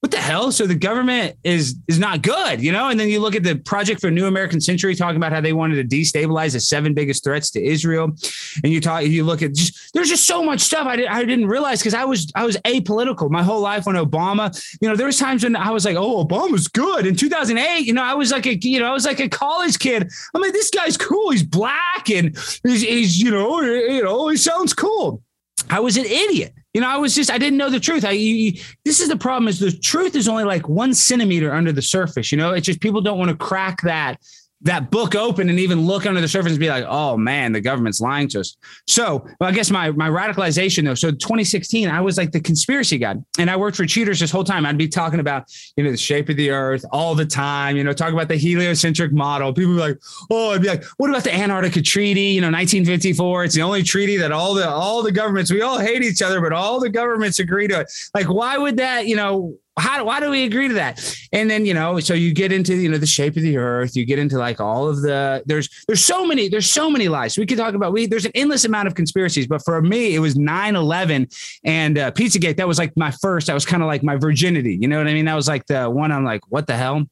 [0.00, 0.50] what the hell?
[0.50, 2.88] So the government is is not good, you know?
[2.88, 5.52] And then you look at the Project for New American Century talking about how they
[5.52, 8.16] wanted to destabilize the seven biggest threats to Israel.
[8.64, 11.22] And you talk, you look at just there's just so much stuff I, did, I
[11.24, 14.96] didn't realize because I was I was apolitical my whole life when Obama, you know,
[14.96, 17.06] there was times when I was like, oh, Obama's good.
[17.06, 19.78] In 2008, you know, I was like a you know, I was like a college
[19.78, 20.10] kid.
[20.34, 21.30] I mean, this guy's cool.
[21.30, 22.34] He's black and
[22.64, 25.22] he's, he's you know, you know, he sounds cool.
[25.68, 26.54] I was an idiot.
[26.74, 28.04] You know, I was just I didn't know the truth.
[28.04, 28.52] I you,
[28.84, 32.30] this is the problem is the truth is only like one centimeter under the surface.
[32.30, 34.20] You know, it's just people don't want to crack that
[34.62, 37.60] that book open and even look under the surface and be like, oh man, the
[37.60, 38.56] government's lying to us.
[38.86, 40.94] So well, I guess my my radicalization though.
[40.94, 44.44] So 2016, I was like the conspiracy guy, and I worked for cheaters this whole
[44.44, 44.66] time.
[44.66, 45.44] I'd be talking about
[45.76, 47.76] you know the shape of the earth all the time.
[47.76, 49.52] You know, talk about the heliocentric model.
[49.52, 49.98] People be like,
[50.30, 52.20] oh, I'd be like, what about the Antarctica Treaty?
[52.20, 53.44] You know, 1954.
[53.44, 56.40] It's the only treaty that all the all the governments we all hate each other,
[56.40, 57.92] but all the governments agree to it.
[58.14, 59.06] Like, why would that?
[59.06, 61.16] You know how why do we agree to that?
[61.32, 63.96] And then you know, so you get into you know the shape of the earth,
[63.96, 67.36] you get into like all of the there's there's so many there's so many lies.
[67.36, 70.20] We could talk about we there's an endless amount of conspiracies, but for me it
[70.20, 72.56] was 9/11 and uh, Pizzagate.
[72.56, 73.46] That was like my first.
[73.46, 74.78] That was kind of like my virginity.
[74.80, 75.24] You know what I mean?
[75.24, 76.12] That was like the one.
[76.12, 77.04] I'm like, what the hell?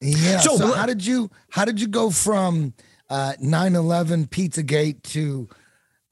[0.00, 0.38] Yeah.
[0.38, 2.74] So, so how did you how did you go from
[3.10, 5.48] uh, 9/11 Pizzagate to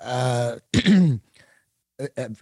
[0.01, 0.57] uh,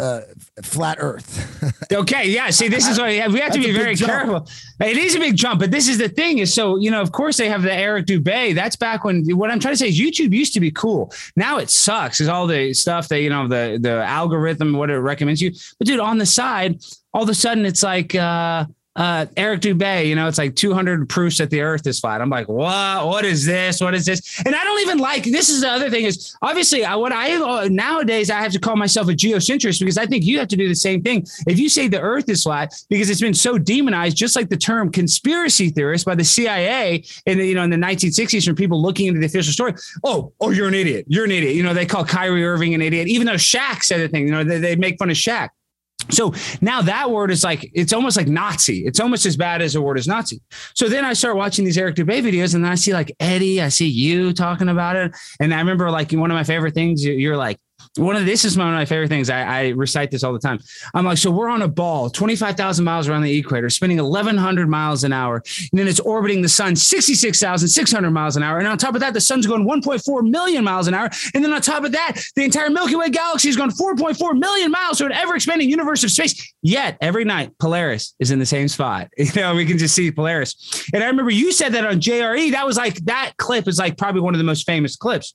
[0.00, 0.22] uh
[0.62, 1.84] flat Earth.
[1.92, 2.50] okay, yeah.
[2.50, 4.48] See, this is what we have to be very careful.
[4.80, 7.12] It is a big jump, but this is the thing: is so you know, of
[7.12, 8.54] course, they have the Eric Dubay.
[8.54, 9.24] That's back when.
[9.36, 11.12] What I'm trying to say is, YouTube used to be cool.
[11.36, 12.20] Now it sucks.
[12.20, 15.52] Is all the stuff that you know, the the algorithm, what it recommends you.
[15.78, 16.80] But dude, on the side,
[17.12, 18.14] all of a sudden, it's like.
[18.14, 22.20] uh uh, Eric Dubay, you know, it's like 200 proofs that the earth is flat.
[22.20, 23.06] I'm like, what?
[23.06, 23.80] What is this?
[23.80, 24.40] What is this?
[24.44, 27.34] And I don't even like, this is the other thing is obviously I, what I,
[27.36, 30.56] uh, nowadays I have to call myself a geocentrist because I think you have to
[30.56, 31.24] do the same thing.
[31.46, 34.56] If you say the earth is flat because it's been so demonized, just like the
[34.56, 38.82] term conspiracy theorist by the CIA in the, you know, in the 1960s from people
[38.82, 39.74] looking into the official story.
[40.02, 41.04] Oh, oh, you're an idiot.
[41.06, 41.54] You're an idiot.
[41.54, 44.32] You know, they call Kyrie Irving an idiot, even though Shaq said the thing, you
[44.32, 45.50] know, they, they make fun of Shaq.
[46.08, 48.84] So now that word is like, it's almost like Nazi.
[48.84, 50.40] It's almost as bad as the word is Nazi.
[50.74, 53.60] So then I start watching these Eric Dubay videos and then I see like Eddie,
[53.60, 55.14] I see you talking about it.
[55.40, 57.58] And I remember like one of my favorite things, you're like,
[57.96, 59.30] one of this is one of my favorite things.
[59.30, 60.60] I, I, recite this all the time.
[60.94, 65.02] I'm like, so we're on a ball, 25,000 miles around the equator, spinning 1,100 miles
[65.02, 68.58] an hour, and then it's orbiting the sun 66,600 miles an hour.
[68.58, 71.10] And on top of that, the sun's going 1.4 million miles an hour.
[71.34, 74.70] And then on top of that, the entire Milky Way galaxy is going 4.4 million
[74.70, 76.54] miles to an ever expanding universe of space.
[76.62, 79.08] Yet every night, Polaris is in the same spot.
[79.30, 80.84] You know, we can just see Polaris.
[80.92, 82.50] And I remember you said that on JRE.
[82.50, 85.34] That was like that clip is like probably one of the most famous clips.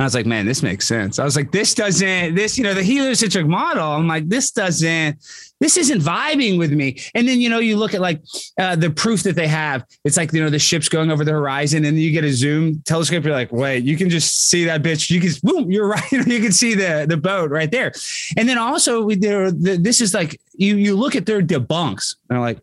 [0.00, 1.18] I was like, man, this makes sense.
[1.18, 3.82] I was like, this doesn't, this, you know, the heliocentric model.
[3.82, 5.18] I'm like, this doesn't,
[5.58, 7.00] this isn't vibing with me.
[7.16, 8.22] And then, you know, you look at like
[8.60, 9.84] uh, the proof that they have.
[10.04, 12.80] It's like, you know, the ship's going over the horizon and you get a zoom
[12.84, 13.24] telescope.
[13.24, 15.10] You're like, wait, you can just see that bitch.
[15.10, 16.12] You can, boom, you're right.
[16.12, 17.92] you can see the, the boat right there.
[18.36, 22.14] And then also there, the, this is like, you, you look at their debunks.
[22.28, 22.60] They're like,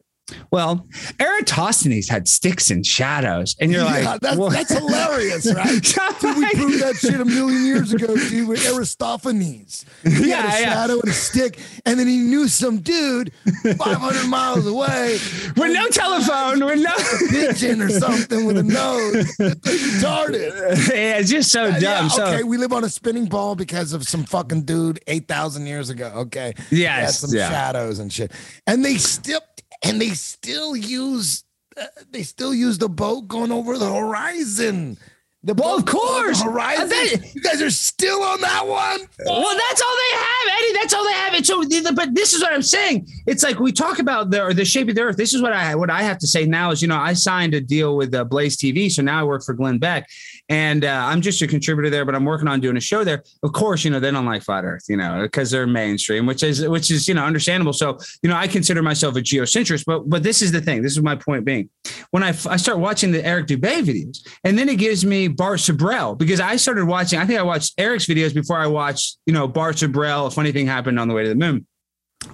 [0.51, 0.87] well,
[1.19, 5.81] Eratosthenes had sticks and shadows, and you're yeah, like, that's, well, that's hilarious, right?
[6.19, 9.85] Dude, we proved that shit a million years ago, dude, with Aristophanes.
[10.03, 10.73] He yeah, had a yeah.
[10.73, 13.31] shadow and a stick, and then he knew some dude
[13.77, 15.13] 500 miles away
[15.57, 19.25] with no telephone, with no pigeon or something with a nose.
[19.39, 20.89] retarded.
[20.89, 21.81] Yeah, it's just so uh, dumb.
[21.81, 25.67] Yeah, okay, so, we live on a spinning ball because of some fucking dude 8,000
[25.67, 26.11] years ago.
[26.15, 27.49] Okay, yes, some yeah.
[27.49, 28.31] shadows and shit,
[28.65, 29.41] and they still
[29.83, 31.43] and they still use
[31.77, 34.97] uh, they still use the boat going over the horizon.
[35.43, 36.41] The Well, of course.
[36.41, 37.23] Horizon.
[37.33, 39.01] You guys are still on that one.
[39.25, 40.73] Well, that's all they have, Eddie.
[40.73, 41.33] That's all they have.
[41.35, 43.07] And so, but this is what I'm saying.
[43.27, 45.17] It's like we talk about the or the shape of the earth.
[45.17, 47.53] This is what I what I have to say now is you know I signed
[47.53, 50.09] a deal with uh, Blaze TV, so now I work for Glenn Beck,
[50.49, 52.05] and uh, I'm just a contributor there.
[52.05, 53.23] But I'm working on doing a show there.
[53.43, 56.43] Of course, you know they don't like flat Earth, you know, because they're mainstream, which
[56.43, 57.73] is which is you know understandable.
[57.73, 60.81] So you know I consider myself a geocentrist, but but this is the thing.
[60.81, 61.69] This is my point being
[62.11, 65.59] when I, I start watching the Eric Dubay videos, and then it gives me Bart
[65.59, 67.19] Sibrel because I started watching.
[67.19, 70.27] I think I watched Eric's videos before I watched, you know, Bart Sibrel.
[70.27, 71.65] A funny thing happened on the way to the moon.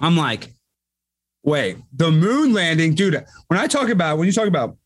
[0.00, 0.52] I'm like,
[1.42, 3.24] wait, the moon landing, dude.
[3.48, 4.76] When I talk about when you talk about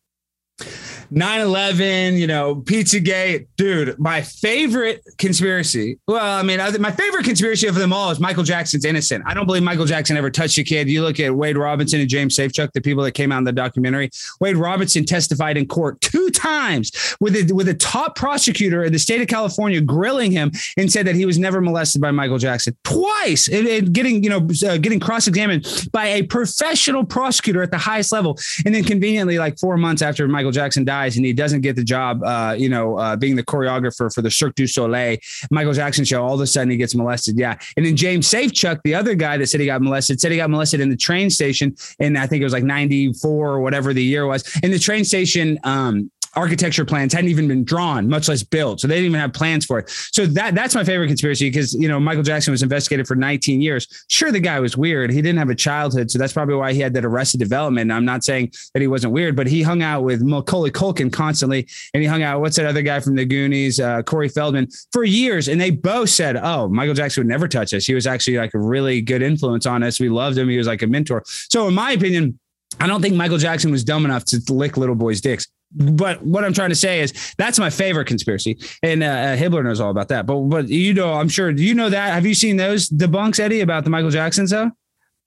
[1.12, 3.46] 9-11 you know pizzagate.
[3.56, 8.42] Dude my favorite conspiracy well i mean my favorite conspiracy of them all is michael
[8.42, 9.24] jackson's innocent.
[9.26, 10.88] I don't believe michael jackson ever touched a kid.
[10.88, 13.52] You look at wade robinson and james safechuck the people that came out in the
[13.52, 14.10] documentary.
[14.40, 18.98] Wade robinson testified in court two times with a, with a top prosecutor in the
[18.98, 22.76] state of california grilling him and said that he was never molested by michael jackson.
[22.84, 27.78] Twice and, and getting you know uh, getting cross-examined by a professional prosecutor at the
[27.78, 28.38] highest level.
[28.64, 31.84] And then conveniently like four months after michael jackson dies and he doesn't get the
[31.84, 35.18] job, uh, you know, uh, being the choreographer for the Cirque du Soleil,
[35.50, 36.24] Michael Jackson show.
[36.24, 37.38] All of a sudden, he gets molested.
[37.38, 40.36] Yeah, and then James Safechuck, the other guy that said he got molested, said he
[40.36, 43.92] got molested in the train station, and I think it was like '94 or whatever
[43.92, 44.42] the year was.
[44.62, 48.80] In the train station, um, architecture plans hadn't even been drawn, much less built.
[48.80, 49.88] So they didn't even have plans for it.
[49.88, 53.60] So that that's my favorite conspiracy because you know Michael Jackson was investigated for 19
[53.60, 54.04] years.
[54.08, 55.10] Sure, the guy was weird.
[55.10, 57.90] He didn't have a childhood, so that's probably why he had that arrested development.
[57.90, 61.66] I'm not saying that he wasn't weird, but he hung out with Macaulay Culkin constantly,
[61.94, 62.40] and he hung out.
[62.40, 66.10] What's that other guy from the Goonies, uh, Corey Feldman, for years, and they both
[66.10, 67.86] said, "Oh, Michael Jackson would never touch us.
[67.86, 69.98] He was actually like a really good influence on us.
[69.98, 70.48] We loved him.
[70.48, 72.38] He was like a mentor." So, in my opinion.
[72.78, 76.44] I don't think Michael Jackson was dumb enough to lick little boys' dicks but what
[76.44, 80.08] I'm trying to say is that's my favorite conspiracy, and uh, Hibbler knows all about
[80.08, 80.26] that.
[80.26, 82.14] But but you know, I'm sure do you know that.
[82.14, 84.70] Have you seen those debunks, Eddie, about the Michael Jacksons though?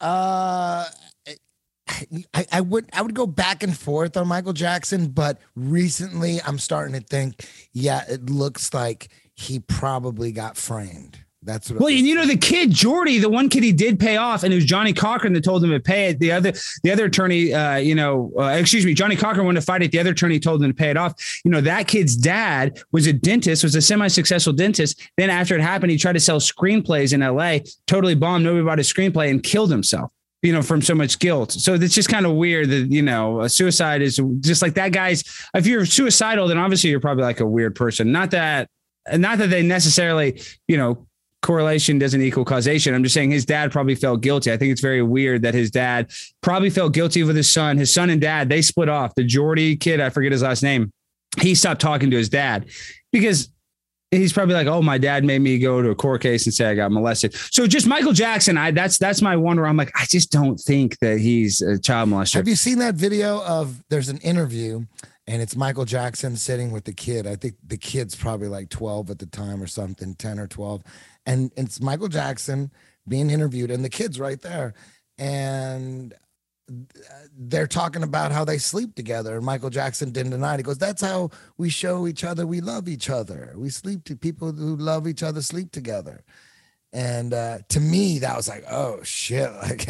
[0.02, 0.86] Uh,
[2.34, 6.60] I, I would I would go back and forth on Michael Jackson, but recently I'm
[6.60, 11.18] starting to think, yeah, it looks like he probably got framed.
[11.41, 11.80] That's what.
[11.80, 14.52] Well, and you know the kid Jordy, the one kid he did pay off, and
[14.52, 16.19] it was Johnnie Cochran that told him to pay it.
[16.19, 16.52] The other,
[16.84, 19.91] the other attorney, uh, you know, uh, excuse me, Johnnie Cochran wanted to fight it.
[19.91, 21.13] The other attorney told him to pay it off.
[21.45, 25.02] You know, that kid's dad was a dentist, was a semi-successful dentist.
[25.17, 27.63] Then after it happened, he tried to sell screenplays in L.A.
[27.88, 28.43] Totally bombed.
[28.43, 31.52] Nobody bought his screenplay and killed himself you know, from so much guilt.
[31.52, 34.93] So it's just kind of weird that, you know, a suicide is just like that
[34.93, 35.21] guy's,
[35.54, 38.13] if you're suicidal, then obviously you're probably like a weird person.
[38.13, 38.69] Not that,
[39.12, 41.08] not that they necessarily, you know,
[41.41, 42.93] correlation doesn't equal causation.
[42.93, 44.52] I'm just saying his dad probably felt guilty.
[44.52, 47.78] I think it's very weird that his dad probably felt guilty with his son.
[47.78, 49.15] His son and dad, they split off.
[49.15, 50.91] The Jordy kid, I forget his last name.
[51.39, 52.65] He stopped talking to his dad
[53.12, 53.49] because
[54.12, 56.65] he's probably like, "Oh, my dad made me go to a court case and say
[56.65, 59.91] I got molested." So just Michael Jackson, I that's that's my one where I'm like,
[59.95, 62.36] I just don't think that he's a child molester.
[62.36, 64.86] Have you seen that video of there's an interview
[65.30, 67.28] and it's Michael Jackson sitting with the kid.
[67.28, 70.82] I think the kid's probably like 12 at the time or something, 10 or 12.
[71.25, 72.71] And it's Michael Jackson
[73.08, 74.73] being interviewed and the kid's right there.
[75.17, 76.13] And
[77.36, 79.38] they're talking about how they sleep together.
[79.38, 80.58] And Michael Jackson didn't deny it.
[80.58, 83.53] He goes, That's how we show each other we love each other.
[83.55, 86.23] We sleep to people who love each other sleep together.
[86.91, 89.47] And uh, to me, that was like, oh shit!
[89.62, 89.88] Like,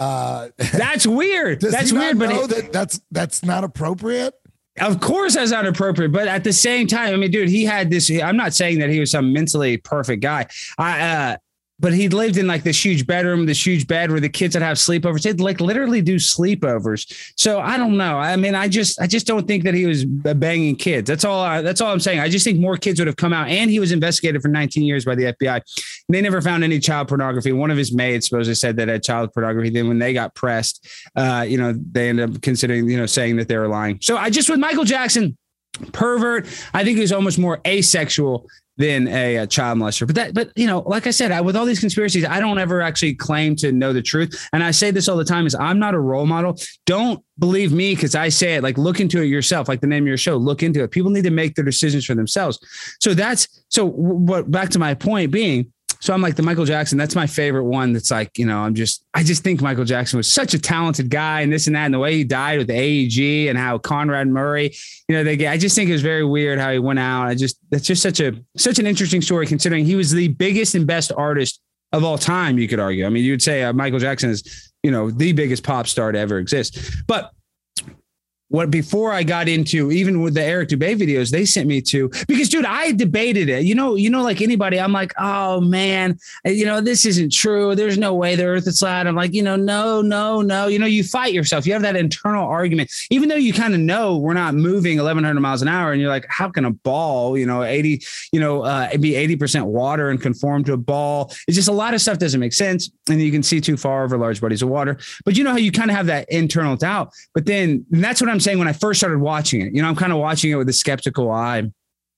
[0.00, 1.60] uh, that's weird.
[1.60, 4.34] That's weird, but know it- that that's that's not appropriate.
[4.80, 6.12] Of course, that's not appropriate.
[6.12, 8.10] But at the same time, I mean, dude, he had this.
[8.10, 10.46] I'm not saying that he was some mentally perfect guy.
[10.78, 11.36] I, uh,
[11.82, 14.62] but he lived in like this huge bedroom, this huge bed where the kids would
[14.62, 15.24] have sleepovers.
[15.24, 17.32] He'd like literally do sleepovers.
[17.36, 18.18] So I don't know.
[18.18, 21.08] I mean, I just, I just don't think that he was banging kids.
[21.08, 21.42] That's all.
[21.42, 22.20] I, that's all I'm saying.
[22.20, 23.48] I just think more kids would have come out.
[23.48, 25.60] And he was investigated for 19 years by the FBI.
[26.08, 27.50] They never found any child pornography.
[27.50, 29.70] One of his maids supposedly said that had child pornography.
[29.70, 33.36] Then when they got pressed, uh, you know, they ended up considering, you know, saying
[33.38, 33.98] that they were lying.
[34.00, 35.36] So I just with Michael Jackson,
[35.92, 36.46] pervert.
[36.74, 40.06] I think he was almost more asexual than a, a child molester.
[40.06, 42.58] But that, but you know, like I said, I, with all these conspiracies, I don't
[42.58, 44.48] ever actually claim to know the truth.
[44.52, 46.58] And I say this all the time: is I'm not a role model.
[46.86, 48.62] Don't believe me because I say it.
[48.62, 49.68] Like look into it yourself.
[49.68, 50.90] Like the name of your show, look into it.
[50.90, 52.58] People need to make their decisions for themselves.
[53.00, 53.86] So that's so.
[53.86, 55.72] What back to my point being.
[56.02, 56.98] So I'm like the Michael Jackson.
[56.98, 57.92] That's my favorite one.
[57.92, 61.10] That's like you know I'm just I just think Michael Jackson was such a talented
[61.10, 63.78] guy and this and that and the way he died with the AEG and how
[63.78, 64.74] Conrad Murray,
[65.08, 65.52] you know, they get.
[65.52, 67.28] I just think it was very weird how he went out.
[67.28, 70.74] I just that's just such a such an interesting story considering he was the biggest
[70.74, 71.60] and best artist
[71.92, 72.58] of all time.
[72.58, 73.06] You could argue.
[73.06, 76.18] I mean, you'd say uh, Michael Jackson is you know the biggest pop star to
[76.18, 77.30] ever exist, but
[78.52, 82.10] what before I got into even with the Eric Dubay videos, they sent me to
[82.28, 83.64] because dude, I debated it.
[83.64, 87.74] You know, you know, like anybody, I'm like, oh man, you know, this isn't true.
[87.74, 89.06] There's no way the earth is flat.
[89.06, 90.66] I'm like, you know, no, no, no.
[90.66, 91.66] You know, you fight yourself.
[91.66, 95.40] You have that internal argument, even though you kind of know we're not moving 1100
[95.40, 98.64] miles an hour, and you're like, how can a ball, you know, 80, you know,
[98.64, 101.32] uh, be 80% water and conform to a ball?
[101.48, 104.04] It's just a lot of stuff doesn't make sense, and you can see too far
[104.04, 104.98] over large bodies of water.
[105.24, 107.14] But you know how you kind of have that internal doubt.
[107.32, 109.72] But then that's what I'm saying when I first started watching it.
[109.74, 111.70] You know, I'm kind of watching it with a skeptical eye.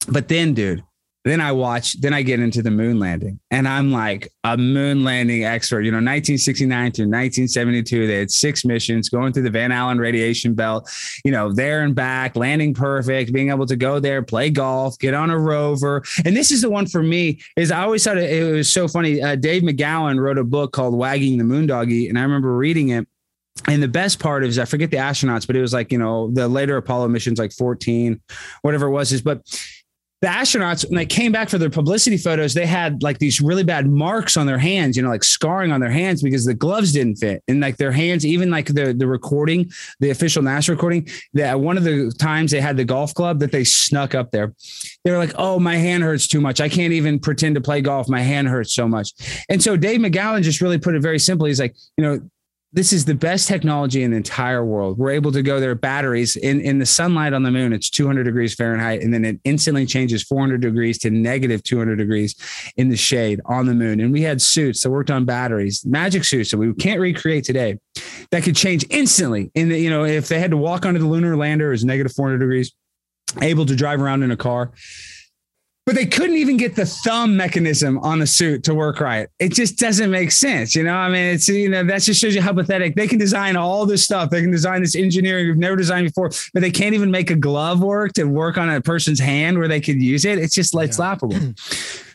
[0.09, 0.83] But then, dude,
[1.25, 5.05] then I watch, then I get into the moon landing, and I'm like a moon
[5.05, 5.81] landing expert.
[5.81, 10.53] You know, 1969 to 1972, they had six missions going through the Van Allen radiation
[10.53, 10.91] belt,
[11.25, 15.15] you know, there and back, landing perfect, being able to go there, play golf, get
[15.15, 16.03] on a rover.
[16.27, 19.23] And this is the one for me is I always thought it was so funny.
[19.23, 23.09] Uh, Dave McGowan wrote a book called Wagging the Moondoggie, and I remember reading it
[23.69, 26.31] and the best part is I forget the astronauts, but it was like, you know,
[26.33, 28.21] the later Apollo missions, like 14,
[28.63, 29.43] whatever it was, is but
[30.25, 33.63] the astronauts, when they came back for their publicity photos, they had like these really
[33.63, 36.93] bad marks on their hands, you know, like scarring on their hands because the gloves
[36.93, 37.43] didn't fit.
[37.47, 41.77] And like their hands, even like the the recording, the official NASA recording, that one
[41.77, 44.55] of the times they had the golf club that they snuck up there.
[45.05, 46.59] They were like, oh, my hand hurts too much.
[46.59, 48.09] I can't even pretend to play golf.
[48.09, 49.13] My hand hurts so much.
[49.51, 51.51] And so Dave McGowan just really put it very simply.
[51.51, 52.21] He's like, you know,
[52.75, 54.99] this is the best technology in the entire world.
[54.99, 57.73] We're able to go there batteries in, in the sunlight on the moon.
[57.73, 59.01] It's 200 degrees Fahrenheit.
[59.01, 62.35] And then it instantly changes 400 degrees to negative 200 degrees
[62.77, 64.01] in the shade on the moon.
[64.01, 67.79] And we had suits that worked on batteries, magic suits that we can't recreate today
[68.33, 69.53] that could change instantly.
[69.55, 72.13] In you know, if they had to walk onto the lunar lander, it was negative
[72.13, 72.75] 400 degrees,
[73.41, 74.73] able to drive around in a car
[75.87, 79.29] but they couldn't even get the thumb mechanism on the suit to work right.
[79.39, 80.75] It just doesn't make sense.
[80.75, 83.19] You know, I mean, it's, you know, that just shows you how pathetic they can
[83.19, 84.31] design all this stuff.
[84.31, 87.37] They can design this engineering we've never designed before, but they can't even make a
[87.37, 90.39] glove work to work on a person's hand where they could use it.
[90.39, 91.05] It's just, it's yeah.
[91.05, 91.37] laughable.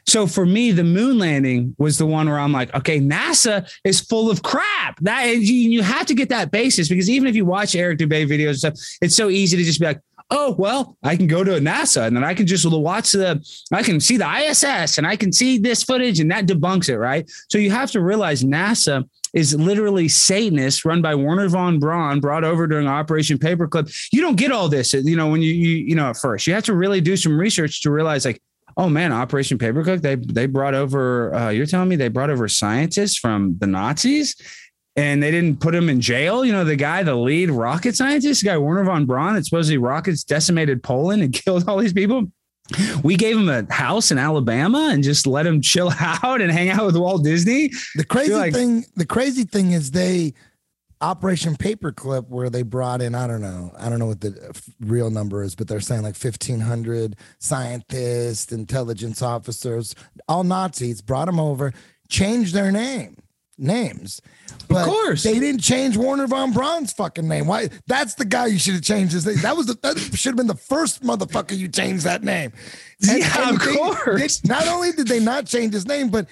[0.09, 4.01] So for me, the moon landing was the one where I'm like, okay, NASA is
[4.01, 4.99] full of crap.
[5.01, 8.27] That you, you have to get that basis because even if you watch Eric Dubay
[8.27, 10.01] videos and stuff, it's so easy to just be like,
[10.31, 13.81] oh well i can go to nasa and then i can just watch the i
[13.81, 17.29] can see the iss and i can see this footage and that debunks it right
[17.49, 19.03] so you have to realize nasa
[19.33, 24.09] is literally Satanists run by Wernher von Braun, brought over during Operation Paperclip.
[24.11, 26.47] You don't get all this, you know, when you, you, you know, at first.
[26.47, 28.41] You have to really do some research to realize, like,
[28.77, 31.33] oh man, Operation Paperclip, they they brought over.
[31.33, 34.35] Uh, you're telling me they brought over scientists from the Nazis,
[34.95, 36.43] and they didn't put him in jail.
[36.43, 40.23] You know, the guy, the lead rocket scientist, guy Wernher von Braun, that supposedly rockets
[40.23, 42.31] decimated Poland and killed all these people.
[43.03, 46.69] We gave him a house in Alabama and just let him chill out and hang
[46.69, 47.71] out with Walt Disney.
[47.95, 50.33] The crazy like, thing, the crazy thing is they
[51.01, 55.09] Operation Paperclip, where they brought in, I don't know, I don't know what the real
[55.09, 59.95] number is, but they're saying like 1,500 scientists, intelligence officers,
[60.27, 61.73] all Nazis, brought them over,
[62.09, 63.15] changed their name
[63.59, 64.21] names.
[64.67, 67.47] But of course, they didn't change Wernher von Braun's fucking name.
[67.47, 67.69] Why?
[67.87, 69.37] That's the guy you should have changed his name.
[69.41, 72.53] That was the, that should have been the first motherfucker you changed that name.
[73.07, 74.39] And, yeah, and of they, course.
[74.39, 76.27] They, not only did they not change his name, but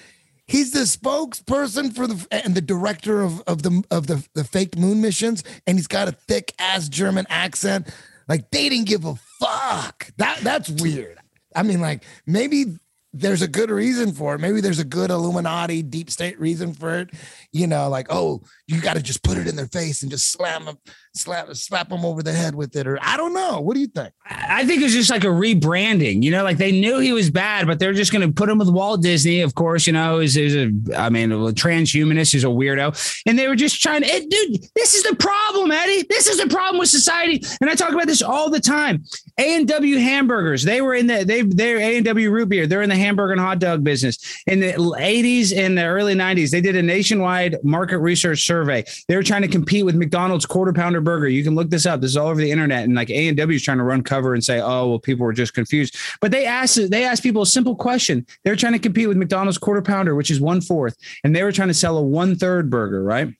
[0.46, 4.76] he's the spokesperson for the and the director of of the of the the fake
[4.76, 7.88] moon missions, and he's got a thick ass German accent.
[8.28, 10.10] Like they didn't give a fuck.
[10.16, 11.18] That that's weird.
[11.54, 12.78] I mean, like maybe
[13.12, 14.40] there's a good reason for it.
[14.40, 17.10] Maybe there's a good Illuminati deep state reason for it.
[17.52, 20.30] You know, like, oh, you got to just put it in their face and just
[20.30, 20.78] slam them,
[21.18, 22.86] slap, slap them over the head with it.
[22.86, 23.60] Or I don't know.
[23.60, 24.12] What do you think?
[24.24, 26.22] I think it's just like a rebranding.
[26.22, 28.58] You know, like they knew he was bad, but they're just going to put him
[28.58, 29.40] with Walt Disney.
[29.40, 33.38] Of course, you know, is is a, I mean, a transhumanist is a weirdo, and
[33.38, 34.62] they were just trying to, it, dude.
[34.74, 36.06] This is the problem, Eddie.
[36.08, 39.04] This is the problem with society, and I talk about this all the time.
[39.38, 40.62] A and W hamburgers.
[40.62, 42.66] They were in the they they're A and W root beer.
[42.66, 46.50] They're in the hamburger and hot dog business in the 80s and the early 90s.
[46.50, 48.84] They did a nationwide market research survey.
[49.08, 51.26] They were trying to compete with McDonald's quarter pounder burger.
[51.26, 52.02] You can look this up.
[52.02, 52.84] This is all over the internet.
[52.84, 55.24] And like A and W is trying to run cover and say, oh well, people
[55.24, 55.96] were just confused.
[56.20, 58.26] But they asked they asked people a simple question.
[58.44, 61.52] They're trying to compete with McDonald's quarter pounder, which is one fourth, and they were
[61.52, 63.32] trying to sell a one third burger, right?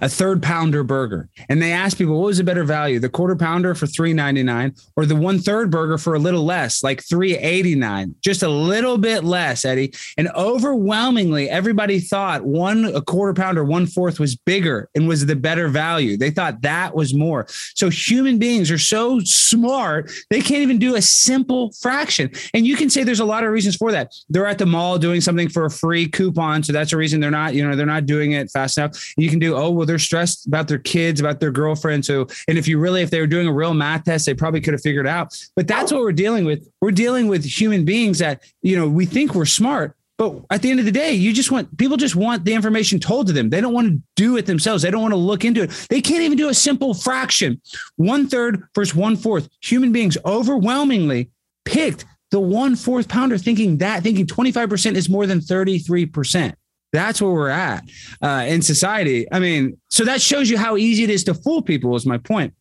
[0.00, 1.28] A third pounder burger.
[1.48, 4.42] And they asked people, what was a better value, the quarter pounder for three ninety
[4.42, 8.42] nine, or the one third burger for a little less, like three eighty nine, just
[8.42, 9.92] a little bit less, Eddie.
[10.16, 15.36] And overwhelmingly, everybody thought one a quarter pounder, one fourth was bigger and was the
[15.36, 16.16] better value.
[16.16, 17.46] They thought that was more.
[17.74, 22.30] So human beings are so smart, they can't even do a simple fraction.
[22.52, 24.12] And you can say there's a lot of reasons for that.
[24.28, 26.62] They're at the mall doing something for a free coupon.
[26.62, 29.14] So that's a reason they're not, you know, they're not doing it fast enough.
[29.16, 32.04] You can do oh, well, they're stressed about their kids, about their girlfriend.
[32.04, 34.60] So, and if you really, if they were doing a real math test, they probably
[34.60, 35.36] could have figured out.
[35.56, 36.68] But that's what we're dealing with.
[36.80, 40.70] We're dealing with human beings that, you know, we think we're smart, but at the
[40.70, 43.50] end of the day, you just want people just want the information told to them.
[43.50, 44.82] They don't want to do it themselves.
[44.82, 45.70] They don't want to look into it.
[45.90, 47.60] They can't even do a simple fraction.
[47.96, 49.48] One third versus one fourth.
[49.62, 51.30] Human beings overwhelmingly
[51.64, 56.54] picked the one fourth pounder, thinking that, thinking 25% is more than 33%.
[56.94, 57.82] That's where we're at
[58.22, 59.26] uh, in society.
[59.32, 62.18] I mean, so that shows you how easy it is to fool people, is my
[62.18, 62.54] point.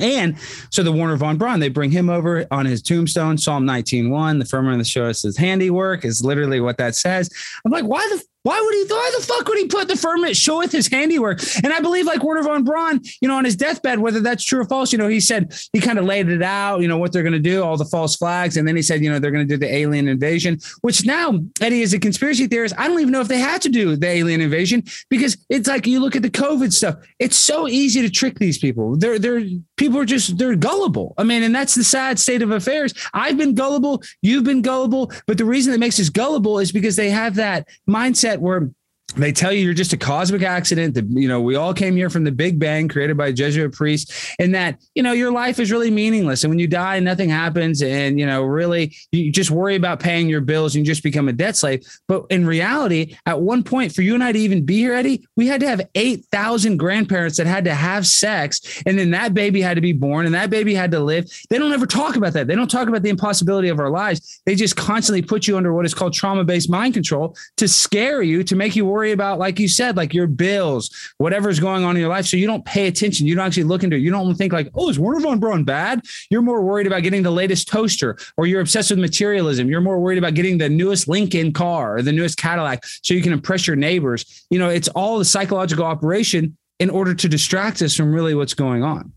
[0.00, 0.36] And
[0.70, 4.38] so the Wernher von Braun, they bring him over on his tombstone, Psalm 19.1.
[4.38, 7.30] The firmament that shows his handiwork is literally what that says.
[7.64, 8.84] I'm like, why the why would he?
[8.84, 11.40] Why the fuck would he put the firmament showeth his handiwork?
[11.64, 14.60] And I believe, like Wernher von Braun, you know, on his deathbed, whether that's true
[14.60, 17.12] or false, you know, he said he kind of laid it out, you know, what
[17.12, 19.32] they're going to do, all the false flags, and then he said, you know, they're
[19.32, 20.60] going to do the alien invasion.
[20.82, 23.68] Which now, Eddie, is a conspiracy theorist, I don't even know if they had to
[23.68, 26.94] do the alien invasion because it's like you look at the COVID stuff.
[27.18, 28.96] It's so easy to trick these people.
[28.96, 29.42] They're they're
[29.76, 31.14] people are just they're gullible.
[31.18, 32.94] I mean, and that's the sad state of affairs.
[33.12, 34.04] I've been gullible.
[34.22, 37.68] You've been gullible, but the reason that makes us gullible is because they have that
[37.90, 38.70] mindset where
[39.16, 42.10] they tell you you're just a cosmic accident that you know we all came here
[42.10, 45.58] from the big bang created by a jesuit priest and that you know your life
[45.58, 46.44] is really meaningless.
[46.44, 47.82] And when you die nothing happens.
[47.82, 51.28] And you know really you just worry about paying your bills and you just become
[51.28, 51.86] a debt slave.
[52.06, 55.26] But in reality at one point for you and i to even be here eddie
[55.36, 58.82] we had to have 8000 grandparents that had to have sex.
[58.86, 61.30] And then that baby had to be born and that baby had to live.
[61.48, 62.46] They don't ever talk about that.
[62.46, 64.42] They don't talk about the impossibility of our lives.
[64.44, 68.44] They just constantly put you under what is called trauma-based mind control to scare you
[68.44, 72.00] to make you worry about, like you said, like your bills, whatever's going on in
[72.00, 72.26] your life.
[72.26, 73.26] So you don't pay attention.
[73.26, 74.00] You don't actually look into it.
[74.00, 76.02] You don't think like, oh, is Wernher von Braun bad?
[76.30, 79.68] You're more worried about getting the latest toaster or you're obsessed with materialism.
[79.68, 83.22] You're more worried about getting the newest Lincoln car or the newest Cadillac so you
[83.22, 84.46] can impress your neighbors.
[84.50, 88.54] You know, it's all the psychological operation in order to distract us from really what's
[88.54, 89.12] going on.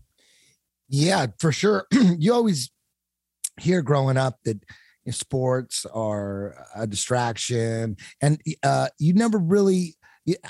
[0.88, 1.86] Yeah, for sure.
[1.92, 2.70] you always
[3.60, 4.58] hear growing up that
[5.08, 9.94] sports are a distraction and uh, you never really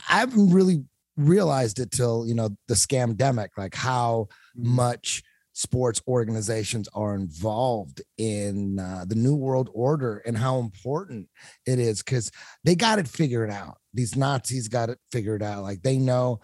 [0.09, 0.85] i haven't really
[1.17, 4.27] realized it till you know the scamdemic like how
[4.57, 4.77] mm-hmm.
[4.77, 5.23] much
[5.53, 11.29] sports organizations are involved in uh, the new world order and how important
[11.67, 12.31] it is because
[12.65, 16.41] they got it figured out these nazis got it figured out like they know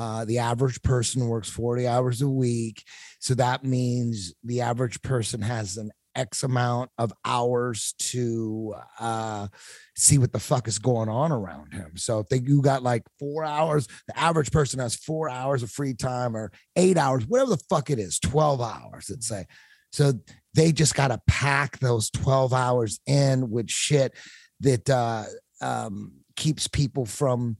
[0.00, 2.84] uh, the average person works 40 hours a week.
[3.18, 9.48] So that means the average person has an X amount of hours to uh,
[9.96, 11.96] see what the fuck is going on around him.
[11.96, 15.70] So if they, you got like four hours, the average person has four hours of
[15.70, 19.46] free time or eight hours, whatever the fuck it is, 12 hours, let's say.
[19.92, 20.12] So
[20.54, 24.14] they just got to pack those 12 hours in with shit
[24.60, 25.24] that uh,
[25.60, 27.56] um, keeps people from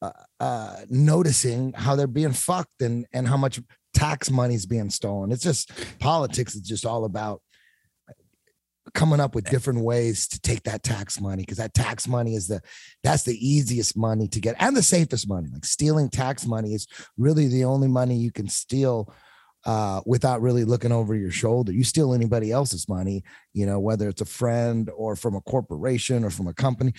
[0.00, 3.60] uh, uh, noticing how they're being fucked and, and how much
[3.94, 5.32] tax money is being stolen.
[5.32, 6.54] It's just politics.
[6.56, 7.40] It's just all about
[8.94, 12.48] coming up with different ways to take that tax money because that tax money is
[12.48, 12.60] the
[13.02, 16.86] that's the easiest money to get and the safest money like stealing tax money is
[17.16, 19.12] really the only money you can steal
[19.64, 21.72] uh, without really looking over your shoulder.
[21.72, 23.22] You steal anybody else's money,
[23.52, 26.94] you know, whether it's a friend or from a corporation or from a company,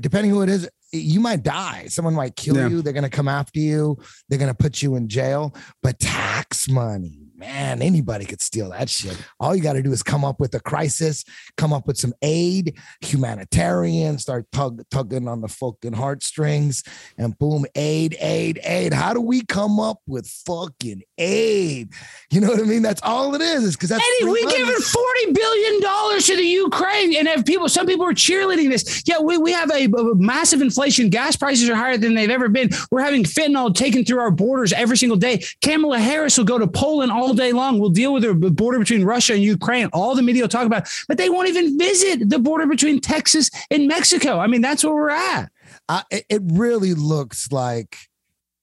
[0.00, 1.86] depending who it is, you might die.
[1.88, 2.68] Someone might kill yeah.
[2.68, 2.82] you.
[2.82, 3.98] They're going to come after you.
[4.28, 5.54] They're going to put you in jail.
[5.82, 9.16] But tax money, man, anybody could steal that shit.
[9.40, 11.24] All you got to do is come up with a crisis,
[11.56, 16.82] come up with some aid, humanitarian, start tug, tugging on the fucking heartstrings,
[17.18, 18.92] and boom, aid, aid, aid.
[18.92, 21.90] How do we come up with fucking aid?
[22.30, 22.82] You know what I mean?
[22.82, 23.64] That's all it is.
[23.64, 24.56] Is because that's Eddie, we money.
[24.56, 29.02] giving forty billion dollars to the Ukraine, and have people, some people are cheerleading this.
[29.06, 31.08] Yeah, we, we have a, a massive inflation.
[31.08, 32.70] Gas prices are higher than they've ever been.
[32.90, 35.42] We're having fentanyl taken through our borders every single day.
[35.62, 37.78] Kamala Harris will go to Poland all day long.
[37.78, 39.88] We'll deal with the border between Russia and Ukraine.
[39.94, 43.50] All the media will talk about, but they won't even visit the border between Texas
[43.70, 44.38] and Mexico.
[44.38, 45.50] I mean, that's where we're at.
[45.88, 47.96] Uh, it, it really looks like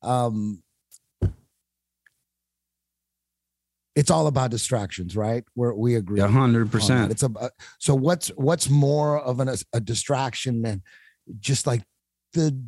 [0.04, 0.62] um,
[3.96, 5.44] it's all about distractions, right?
[5.54, 7.12] Where we agree, hundred percent.
[7.12, 7.50] It's a uh,
[7.80, 10.82] so what's what's more of an, a distraction than
[11.40, 11.84] just like
[12.34, 12.60] the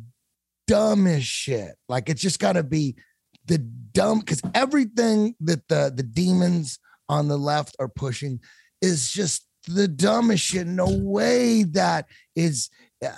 [0.66, 1.72] dumbest shit?
[1.88, 2.96] Like it's just got to be
[3.46, 6.78] the dumb because everything that the the demons
[7.08, 8.40] on the left are pushing
[8.80, 10.66] is just the dumbest shit.
[10.66, 12.70] No way that is
[13.04, 13.10] uh,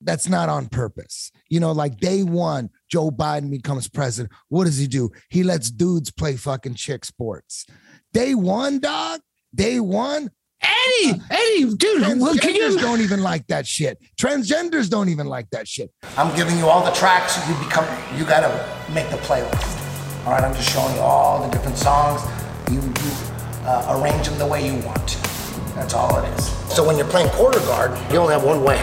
[0.00, 1.32] that's not on purpose.
[1.48, 4.32] You know, like day one, Joe Biden becomes president.
[4.48, 5.10] What does he do?
[5.30, 7.66] He lets dudes play fucking chick sports.
[8.12, 9.20] Day one, dog.
[9.54, 10.30] Day one.
[10.64, 12.78] Eddie, Eddie, dude, well, can you?
[12.78, 13.98] don't even like that shit.
[14.16, 15.90] Transgenders don't even like that shit.
[16.16, 17.36] I'm giving you all the tracks.
[17.48, 17.86] You become.
[18.16, 18.50] You gotta
[18.92, 20.26] make the playlist.
[20.26, 20.42] All right.
[20.42, 22.22] I'm just showing you all the different songs.
[22.70, 23.10] You, you
[23.66, 25.18] uh, arrange them the way you want to.
[25.74, 26.46] That's all it is.
[26.74, 28.78] So when you're playing quarter guard, you only have one way.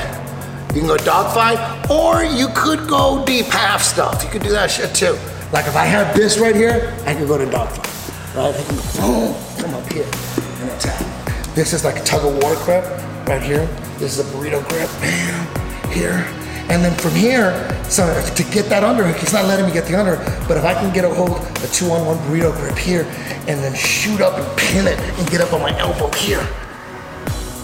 [0.73, 4.23] You can go dogfight, or you could go deep half stuff.
[4.23, 5.17] You could do that shit too.
[5.51, 8.35] Like if I have this right here, I could go to dogfight.
[8.35, 8.55] Right?
[8.55, 11.20] I can go boom, come up here and attack.
[11.53, 12.85] This is like a tug of war grip
[13.27, 13.65] right here.
[13.99, 16.25] This is a burrito grip, bam, here.
[16.69, 17.51] And then from here,
[17.89, 20.47] so to get that underhook, he's not letting me get the underhook.
[20.47, 23.03] But if I can get a hold, a two-on-one burrito grip here,
[23.47, 26.39] and then shoot up and pin it and get up on my elbow here,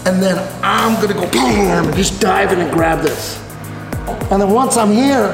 [0.04, 3.42] and then I'm gonna go bam and just dive in and grab this.
[4.30, 5.32] And then once I'm here,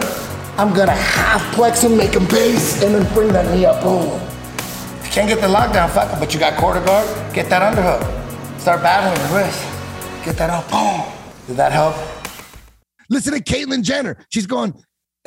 [0.56, 3.82] I'm gonna half plex him, make him base, and then bring that knee up.
[3.82, 4.20] Boom.
[5.00, 7.74] If you can't get the lockdown, fuck it, but you got quarter guard, get that
[7.74, 8.23] underhook.
[8.64, 9.60] Start battling the wrist.
[10.24, 10.70] Get that up.
[10.70, 11.02] Boom.
[11.46, 11.94] Did that help?
[13.10, 14.16] Listen to Caitlyn Jenner.
[14.30, 14.72] She's going,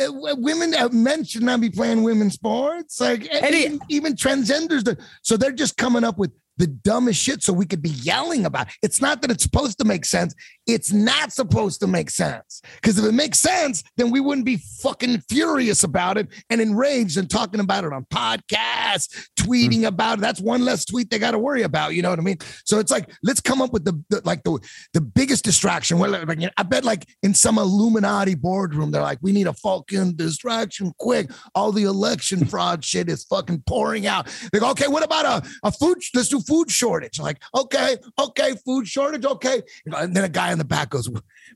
[0.01, 2.99] uh, women, uh, men should not be playing women's sports.
[2.99, 4.83] Like Eddie- even, even transgenders.
[4.83, 8.43] do- So they're just coming up with the dumbest shit so we could be yelling
[8.43, 8.65] about.
[8.69, 8.73] it.
[8.81, 10.33] It's not that it's supposed to make sense.
[10.65, 12.63] It's not supposed to make sense.
[12.81, 17.17] Because if it makes sense, then we wouldn't be fucking furious about it and enraged
[17.17, 20.21] and talking about it on podcasts, tweeting about it.
[20.21, 21.93] That's one less tweet they got to worry about.
[21.93, 22.37] You know what I mean?
[22.65, 24.59] So it's like, let's come up with the, the like the
[24.93, 25.99] the biggest distraction.
[25.99, 30.15] Well, like, I bet like in some Illuminati boardroom, they're like, we need a fucking
[30.15, 31.31] distraction quick.
[31.55, 34.27] All the election fraud shit is fucking pouring out.
[34.51, 35.97] They go, okay, what about a, a food?
[36.13, 37.19] Let's do food shortage.
[37.19, 39.61] Like, okay, okay, food shortage, okay.
[39.85, 41.09] And then a guy in the back goes,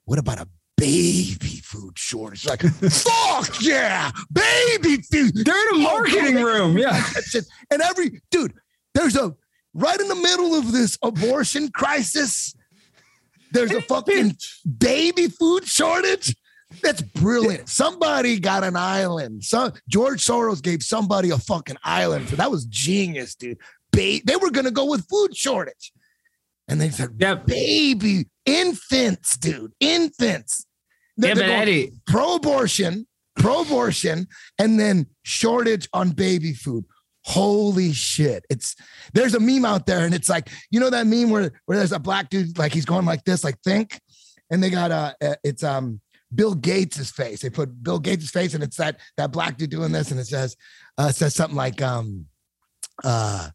[0.06, 0.48] what about a
[0.82, 2.46] baby food shortage?
[2.48, 5.46] Like, fuck yeah, baby food.
[5.46, 6.78] They're in a marketing room.
[6.78, 7.02] Yeah.
[7.70, 8.54] And every dude,
[8.96, 9.36] there's a
[9.76, 12.56] right in the middle of this abortion crisis.
[13.52, 14.38] There's a fucking
[14.80, 16.36] baby food shortage.
[16.82, 17.68] That's brilliant.
[17.70, 19.44] Somebody got an island.
[19.44, 23.58] So George Soros gave somebody a fucking island for that was genius, dude.
[23.92, 25.92] Ba- they were gonna go with food shortage.
[26.68, 27.46] And they said, Yep.
[27.46, 30.66] baby, infants, dude, infants.
[31.18, 33.08] They're- Yeah, they're but Eddie, pro-abortion,
[33.38, 34.28] pro-abortion,
[34.60, 36.86] and then shortage on baby food.
[37.24, 38.44] Holy shit.
[38.50, 38.76] It's
[39.14, 41.92] there's a meme out there, and it's like, you know that meme where where there's
[41.92, 44.00] a black dude, like he's going like this, like think,
[44.50, 46.02] and they got uh uh, it's um
[46.34, 47.42] Bill Gates's face.
[47.42, 50.26] They put Bill Gates's face, and it's that that black dude doing this, and it
[50.26, 50.56] says
[50.98, 52.26] uh says something like um
[53.04, 53.50] uh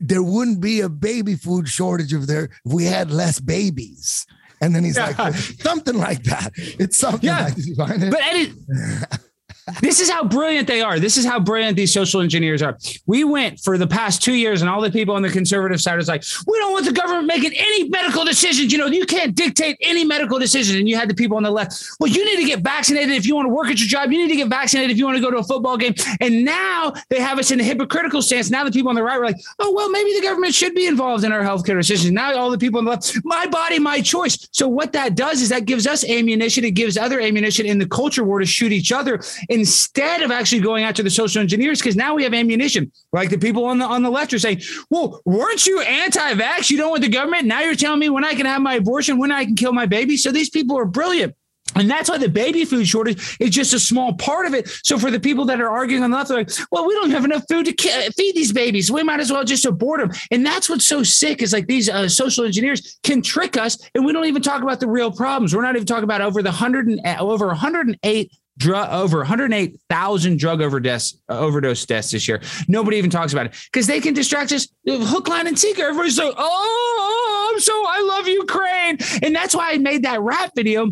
[0.00, 4.26] there wouldn't be a baby food shortage if there if we had less babies.
[4.60, 6.52] And then he's like, something like that.
[6.56, 7.50] It's something Yeah.
[7.78, 8.00] like?
[8.10, 8.52] But Eddie,
[9.80, 10.98] this is how brilliant they are.
[10.98, 12.78] This is how brilliant these social engineers are.
[13.06, 15.96] We went for the past two years, and all the people on the conservative side
[15.96, 18.72] was like, we don't want the government making any medical decisions.
[18.72, 20.78] You know, you can't dictate any medical decision.
[20.78, 23.26] And you had the people on the left, well, you need to get vaccinated if
[23.26, 24.12] you want to work at your job.
[24.12, 25.94] You need to get vaccinated if you want to go to a football game.
[26.20, 28.50] And now they have us in a hypocritical stance.
[28.50, 30.86] Now the people on the right were like, oh, well, maybe the government should be
[30.86, 32.12] involved in our healthcare decisions.
[32.12, 34.48] Now all the people on the left, my body, my choice.
[34.52, 36.64] So what that does is that gives us ammunition.
[36.64, 39.20] It gives other ammunition in the culture war to shoot each other
[39.60, 41.78] instead of actually going after the social engineers.
[41.78, 42.90] Because now we have ammunition.
[43.12, 46.70] Like the people on the on the left are saying, well, weren't you anti-vax?
[46.70, 47.46] You don't want the government.
[47.46, 49.86] Now you're telling me when I can have my abortion, when I can kill my
[49.86, 50.16] baby.
[50.16, 51.36] So these people are brilliant.
[51.76, 54.68] And that's why the baby food shortage is just a small part of it.
[54.82, 57.24] So for the people that are arguing on the left, like, well, we don't have
[57.24, 58.90] enough food to ki- feed these babies.
[58.90, 60.10] We might as well just abort them.
[60.30, 64.04] And that's what's so sick is like these uh, social engineers can trick us, and
[64.04, 65.54] we don't even talk about the real problems.
[65.54, 70.60] We're not even talking about over the hundred and over 108 drug over 108,000 drug
[70.60, 72.40] overdose uh, overdose deaths this year.
[72.68, 75.82] Nobody even talks about it because they can distract us uh, hook, line, and sinker.
[75.82, 80.52] Everybody's like, oh, I'm so I love Ukraine, and that's why I made that rap
[80.54, 80.90] video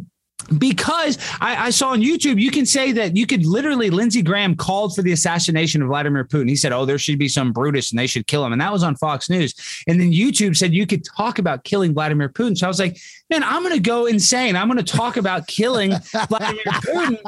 [0.56, 4.56] because I, I, saw on YouTube, you can say that you could literally, Lindsey Graham
[4.56, 6.48] called for the assassination of Vladimir Putin.
[6.48, 8.52] He said, Oh, there should be some Brutus and they should kill him.
[8.52, 9.54] And that was on Fox News.
[9.86, 12.56] And then YouTube said you could talk about killing Vladimir Putin.
[12.56, 12.98] So I was like,
[13.30, 14.56] Man, I'm going to go insane.
[14.56, 15.90] I'm going to talk about killing
[16.28, 17.18] Vladimir Putin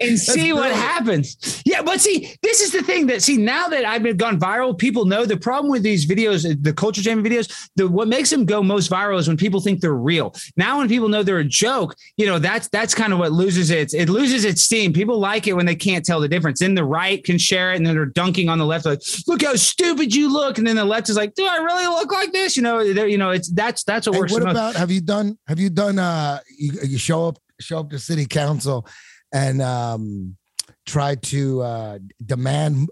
[0.00, 1.62] and see what happens.
[1.64, 1.82] Yeah.
[1.82, 5.04] But see, this is the thing that, see, now that I've been gone viral, people
[5.04, 8.62] know the problem with these videos, the culture jamming videos, the, what makes them go
[8.62, 10.34] most viral is when people think they're real.
[10.56, 13.70] Now, when people know they're a joke, you know, that's that's kind of what loses
[13.70, 14.92] its it loses its steam.
[14.92, 16.60] People like it when they can't tell the difference.
[16.60, 19.42] Then the right can share it, and then they're dunking on the left, like, "Look
[19.42, 22.32] how stupid you look," and then the left is like, "Do I really look like
[22.32, 24.32] this?" You know, you know, it's that's that's what works.
[24.32, 24.54] what the most.
[24.54, 27.98] about have you done have you done uh you, you show up show up to
[27.98, 28.86] city council
[29.32, 30.36] and um
[30.86, 32.88] try to uh demand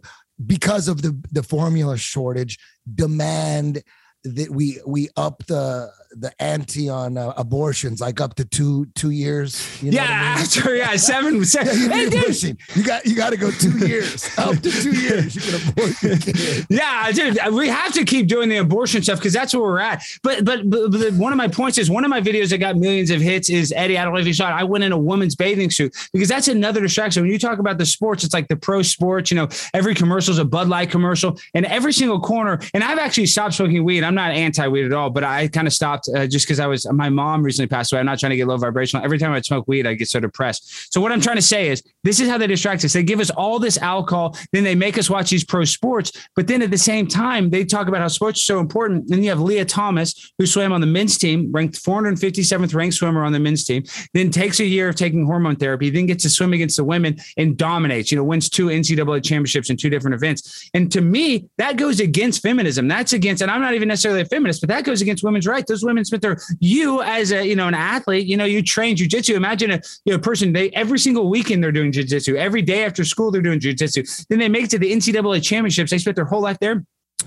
[0.46, 2.58] because of the the formula shortage
[2.94, 3.82] demand
[4.24, 9.10] that we we up the the ante on uh, abortions like up to two two
[9.10, 9.82] years.
[9.82, 10.44] You know yeah, I mean?
[10.44, 11.32] after yeah, seven.
[11.42, 12.58] Yeah, seven you, Hey, are dude, pushing.
[12.74, 14.28] You got you got to go two years.
[14.38, 16.66] Up to two years, you can abort your kid.
[16.68, 20.02] Yeah, dude, we have to keep doing the abortion stuff because that's where we're at.
[20.22, 22.76] But, but but but one of my points is one of my videos that got
[22.76, 23.98] millions of hits is Eddie.
[23.98, 24.52] I don't know if you saw it.
[24.52, 27.22] I went in a woman's bathing suit because that's another distraction.
[27.22, 29.30] When you talk about the sports, it's like the pro sports.
[29.30, 32.60] You know, every commercial is a Bud Light commercial, and every single corner.
[32.74, 34.04] And I've actually stopped smoking weed.
[34.04, 36.66] I'm not anti weed at all, but I kind of stopped uh, just because I
[36.66, 36.90] was.
[36.90, 38.00] My mom recently passed away.
[38.00, 39.04] I'm not trying to get low vibrational.
[39.04, 40.92] Every time I smoke weed, I get so depressed.
[40.92, 42.92] So what I'm trying to say is, this is how they distract us.
[42.92, 46.12] They give us all this alcohol, then they make us watch these pro sports.
[46.36, 49.08] But then at the same time, they talk about how sports are so important.
[49.08, 53.24] Then you have Lia Thomas, who swam on the men's team, ranked 457th ranked swimmer
[53.24, 53.84] on the men's team,
[54.14, 57.16] then takes a year of taking hormone therapy, then gets to swim against the women
[57.36, 58.10] and dominates.
[58.10, 60.70] You know, wins two NCAA championships in two different events.
[60.74, 62.88] And to me, that goes against feminism.
[62.88, 65.68] That's against, and I'm not even necessarily a feminist, but that goes against women's rights.
[65.68, 68.96] Those women spent their you as a you know an athlete, you know, you train
[68.96, 69.34] jujitsu.
[69.34, 72.36] Imagine a you know person they every single weekend they're doing jujitsu.
[72.36, 74.26] Every day after school they're doing jujitsu.
[74.28, 75.90] Then they make it to the NCAA championships.
[75.90, 76.84] They spent their whole life there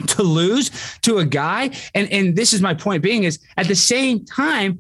[0.08, 3.76] to lose to a guy and and this is my point being is at the
[3.76, 4.78] same time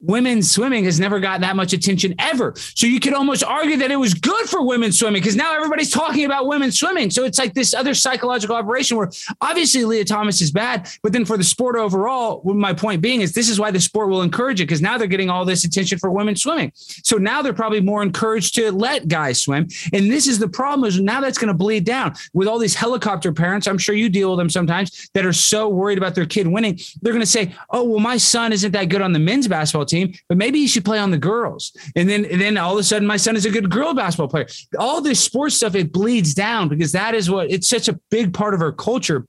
[0.00, 2.54] women's swimming has never got that much attention ever.
[2.74, 5.90] So you could almost argue that it was good for women swimming because now everybody's
[5.90, 7.10] talking about women swimming.
[7.10, 11.24] So it's like this other psychological operation where obviously Lia Thomas is bad, but then
[11.24, 14.60] for the sport overall, my point being is this is why the sport will encourage
[14.60, 16.72] it because now they're getting all this attention for women swimming.
[16.74, 19.68] So now they're probably more encouraged to let guys swim.
[19.92, 22.74] And this is the problem is now that's going to bleed down with all these
[22.74, 23.66] helicopter parents.
[23.66, 26.78] I'm sure you deal with them sometimes that are so worried about their kid winning.
[27.00, 29.85] They're going to say, "Oh, well, my son isn't that good on the men's basketball
[29.86, 32.78] team, but maybe he should play on the girls." And then, and then all of
[32.78, 34.46] a sudden, my son is a good girl basketball player.
[34.78, 38.34] All this sports stuff it bleeds down because that is what it's such a big
[38.34, 39.26] part of our culture.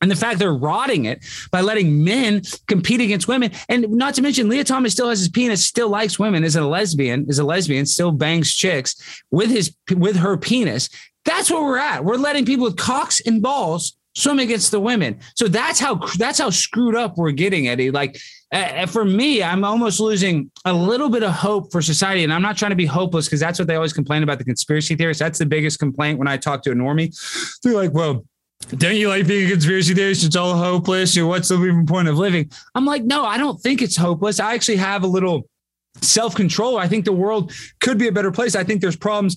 [0.00, 3.52] And the fact they're rotting it by letting men compete against women.
[3.68, 6.64] And not to mention, Lia Thomas still has his penis, still likes women, is a
[6.64, 10.88] lesbian, is a lesbian, still bangs chicks with his with her penis.
[11.26, 12.04] That's where we're at.
[12.04, 15.20] We're letting people with cocks and balls swim against the women.
[15.36, 17.90] So that's how that's how screwed up we're getting, Eddie.
[17.90, 18.18] Like
[18.52, 22.24] uh, for me, I'm almost losing a little bit of hope for society.
[22.24, 24.44] And I'm not trying to be hopeless because that's what they always complain about the
[24.44, 25.20] conspiracy theorists.
[25.20, 27.14] That's the biggest complaint when I talk to a normie.
[27.62, 28.24] They're like, well,
[28.76, 30.24] don't you like being a conspiracy theorist?
[30.24, 31.16] It's all hopeless.
[31.16, 32.50] Or what's the even point of living?
[32.74, 34.40] I'm like, no, I don't think it's hopeless.
[34.40, 35.48] I actually have a little
[36.00, 36.76] self control.
[36.76, 38.56] I think the world could be a better place.
[38.56, 39.36] I think there's problems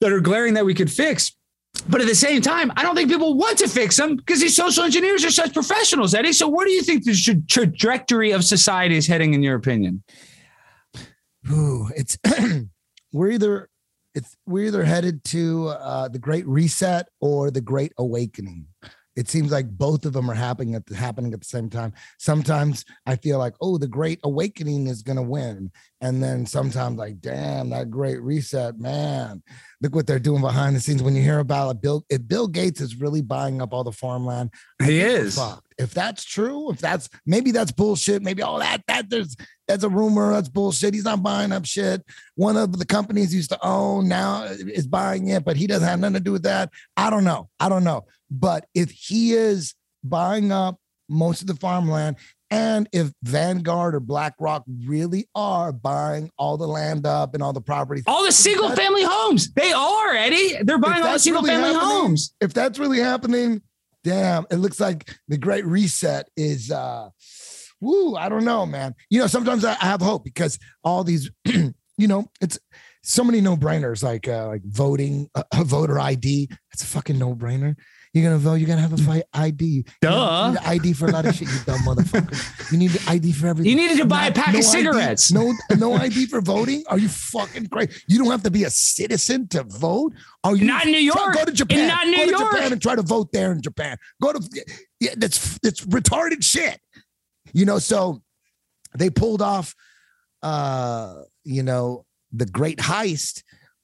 [0.00, 1.36] that are glaring that we could fix.
[1.88, 4.56] But at the same time, I don't think people want to fix them because these
[4.56, 6.32] social engineers are such professionals, Eddie.
[6.32, 10.02] So, where do you think the tra- trajectory of society is heading, in your opinion?
[11.50, 12.18] Ooh, it's
[13.12, 13.68] we're either
[14.14, 18.66] it's we're either headed to uh, the Great Reset or the Great Awakening.
[19.16, 21.94] It seems like both of them are happening at the happening at the same time.
[22.18, 25.70] Sometimes I feel like, oh, the Great Awakening is gonna win,
[26.02, 29.42] and then sometimes like, damn, that Great Reset, man,
[29.80, 31.02] look what they're doing behind the scenes.
[31.02, 33.92] When you hear about it, Bill, if Bill Gates is really buying up all the
[33.92, 34.50] farmland,
[34.84, 35.40] He is.
[35.78, 39.36] If that's true, if that's maybe that's bullshit, maybe all that that there's
[39.68, 40.94] that's a rumor, that's bullshit.
[40.94, 42.02] He's not buying up shit.
[42.34, 45.86] One of the companies he used to own now is buying it, but he doesn't
[45.86, 46.70] have nothing to do with that.
[46.96, 47.50] I don't know.
[47.60, 48.06] I don't know.
[48.30, 52.16] But if he is buying up most of the farmland,
[52.50, 57.60] and if Vanguard or BlackRock really are buying all the land up and all the
[57.60, 60.62] properties, All the single family homes, they are, Eddie.
[60.62, 62.34] They're buying all the single really family homes.
[62.40, 63.62] if that's really happening,
[64.04, 67.08] damn, it looks like the great reset is uh
[67.80, 68.94] woo, I don't know, man.
[69.10, 72.58] You know, sometimes I, I have hope because all these, you know, it's
[73.02, 76.48] so many no-brainers like uh like voting, uh, a voter ID.
[76.72, 77.74] It's a fucking no-brainer.
[78.16, 79.66] You're gonna vote, you're gonna have a fight ID.
[79.66, 80.44] You Duh.
[80.46, 82.72] you need ID for a lot of shit, you dumb motherfucker.
[82.72, 83.70] You need ID for everything.
[83.70, 85.30] You needed to buy a pack of ID cigarettes.
[85.30, 86.82] no, no ID for voting?
[86.88, 87.92] Are you fucking crazy?
[88.08, 90.14] You don't have to be a citizen to vote.
[90.44, 91.34] Are you Not in New York.
[91.34, 91.88] Go to Japan.
[91.88, 92.52] not New go to York.
[92.52, 93.98] Japan and try to vote there in Japan.
[94.22, 94.64] Go to
[94.98, 96.80] yeah, that's it's retarded shit.
[97.52, 98.22] You know, so
[98.96, 99.74] they pulled off
[100.42, 103.42] uh, you know, the great heist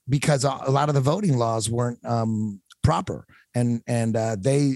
[0.08, 4.74] because a a lot of the voting laws weren't um proper and and uh they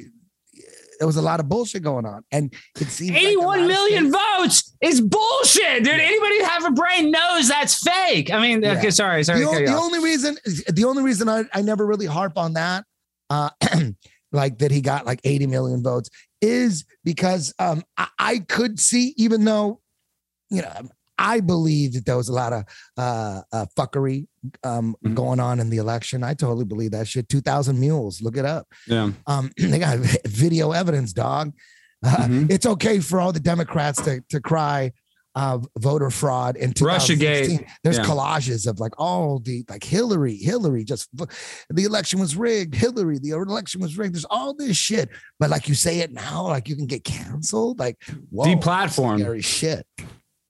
[0.99, 4.11] there was a lot of bullshit going on and it seems like 81 of million
[4.11, 5.93] votes is bullshit, dude.
[5.93, 8.33] Anybody who have a brain knows that's fake.
[8.33, 9.41] I mean, okay, sorry, sorry.
[9.41, 10.37] the, o- the only reason
[10.73, 12.85] the only reason I, I never really harp on that
[13.31, 13.51] uh
[14.33, 16.09] like that he got like 80 million votes
[16.41, 19.81] is because um I, I could see even though
[20.51, 20.89] you know
[21.19, 22.65] I believe that there was a lot of
[22.97, 24.27] uh, uh fuckery
[24.65, 25.15] um Mhm.
[25.15, 26.23] going on in the election.
[26.23, 27.29] I totally believe that shit.
[27.29, 28.67] 2000 mules, look it up.
[28.87, 29.11] yeah.
[29.27, 31.53] Um they got video evidence, dog.
[32.05, 32.51] Uh, Mhm.
[32.51, 34.93] It's okay for all the Democrats to to cry
[35.35, 37.45] uh, voter fraud in Russiagate.
[37.45, 37.67] 2016.
[37.85, 38.05] There's Yeah.
[38.05, 42.75] collages of like all the like Hillary, Hillary just the election was rigged.
[42.75, 44.15] Hillary, the election was rigged.
[44.15, 47.79] There's all this shit, but like you say it now, like you can get canceled.
[47.79, 47.99] Like
[48.31, 49.21] whoa, Deplatformed.
[49.21, 49.87] scary shit,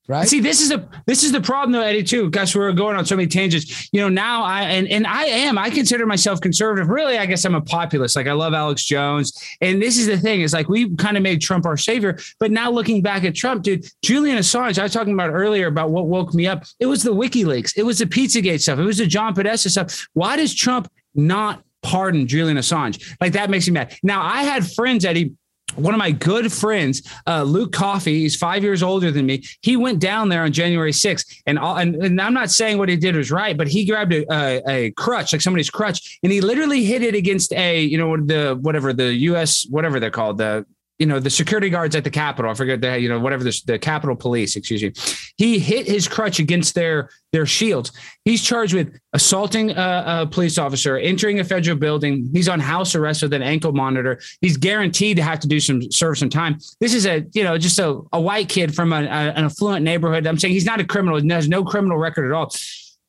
[0.09, 0.29] right?
[0.29, 2.03] See, this is a this is the problem though, Eddie.
[2.03, 3.89] Too, gosh, we're going on so many tangents.
[3.93, 5.59] You know, now I and and I am.
[5.59, 6.89] I consider myself conservative.
[6.89, 8.17] Really, I guess I'm a populist.
[8.17, 10.41] Like I love Alex Jones, and this is the thing.
[10.41, 13.63] Is like we kind of made Trump our savior, but now looking back at Trump,
[13.63, 14.79] dude, Julian Assange.
[14.79, 16.65] I was talking about earlier about what woke me up.
[16.81, 17.77] It was the WikiLeaks.
[17.77, 18.79] It was the PizzaGate stuff.
[18.79, 20.07] It was the John Podesta stuff.
[20.15, 23.17] Why does Trump not pardon Julian Assange?
[23.21, 23.97] Like that makes me mad.
[24.03, 25.35] Now I had friends, Eddie
[25.75, 29.43] one of my good friends, uh, Luke Coffey, he's five years older than me.
[29.62, 32.89] He went down there on January 6th, and, all, and and I'm not saying what
[32.89, 36.33] he did was right, but he grabbed a, a, a crutch, like somebody's crutch, and
[36.33, 39.67] he literally hit it against a, you know, the whatever the U.S.
[39.69, 40.64] whatever they're called, the
[40.99, 42.51] you know the security guards at the Capitol.
[42.51, 44.93] I forget the you know whatever the, the Capitol Police, excuse me.
[45.37, 47.93] He hit his crutch against their their shields.
[48.25, 52.31] He's charged with assaulting a, a police officer, entering a federal building.
[52.33, 54.21] He's on house arrest with an ankle monitor.
[54.41, 56.59] He's guaranteed to have to do some serve some time.
[56.81, 59.85] This is a you know just a, a white kid from a, a, an affluent
[59.85, 60.27] neighborhood.
[60.27, 61.21] I'm saying he's not a criminal.
[61.21, 62.55] He has no criminal record at all.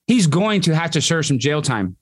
[0.07, 1.97] He's going to have to serve some jail time.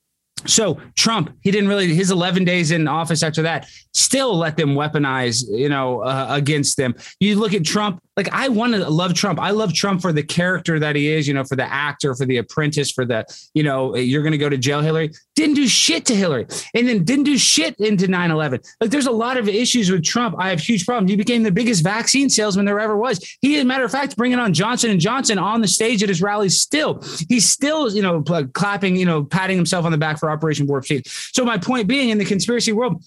[0.45, 4.75] So Trump, he didn't really his 11 days in office after that still let them
[4.75, 6.93] weaponize, you know, uh, against them.
[7.19, 9.39] You look at Trump, like I want to love Trump.
[9.39, 12.25] I love Trump for the character that he is, you know, for the actor, for
[12.25, 15.11] the apprentice, for the, you know, you're going to go to jail, Hillary.
[15.35, 18.61] Didn't do shit to Hillary and then didn't do shit into 9 11.
[18.79, 20.35] Like there's a lot of issues with Trump.
[20.39, 21.11] I have huge problems.
[21.11, 23.37] He became the biggest vaccine salesman there ever was.
[23.41, 26.09] He, as a matter of fact, bringing on Johnson and Johnson on the stage at
[26.09, 27.03] his rallies still.
[27.27, 28.21] He's still, you know,
[28.53, 31.07] clapping, you know, patting himself on the back for Operation Warp Speed.
[31.07, 33.03] So my point being in the conspiracy world,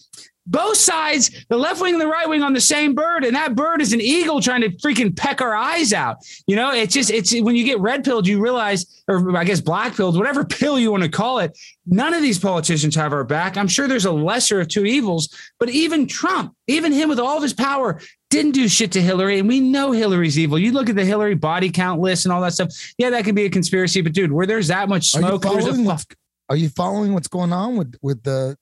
[0.48, 3.54] both sides, the left wing and the right wing on the same bird, and that
[3.54, 6.18] bird is an eagle trying to freaking peck our eyes out.
[6.46, 9.60] You know, it's just it's when you get red pilled, you realize, or I guess
[9.60, 11.56] black pilled, whatever pill you want to call it.
[11.86, 13.56] None of these politicians have our back.
[13.56, 15.28] I'm sure there's a lesser of two evils,
[15.58, 19.38] but even Trump, even him with all of his power, didn't do shit to Hillary,
[19.38, 20.58] and we know Hillary's evil.
[20.58, 22.68] You look at the Hillary body count list and all that stuff.
[22.98, 25.40] Yeah, that could be a conspiracy, but dude, where there's that much smoke, Are you
[25.40, 26.06] smoke, there's a following what's,
[26.50, 28.56] are you following what's going on with with the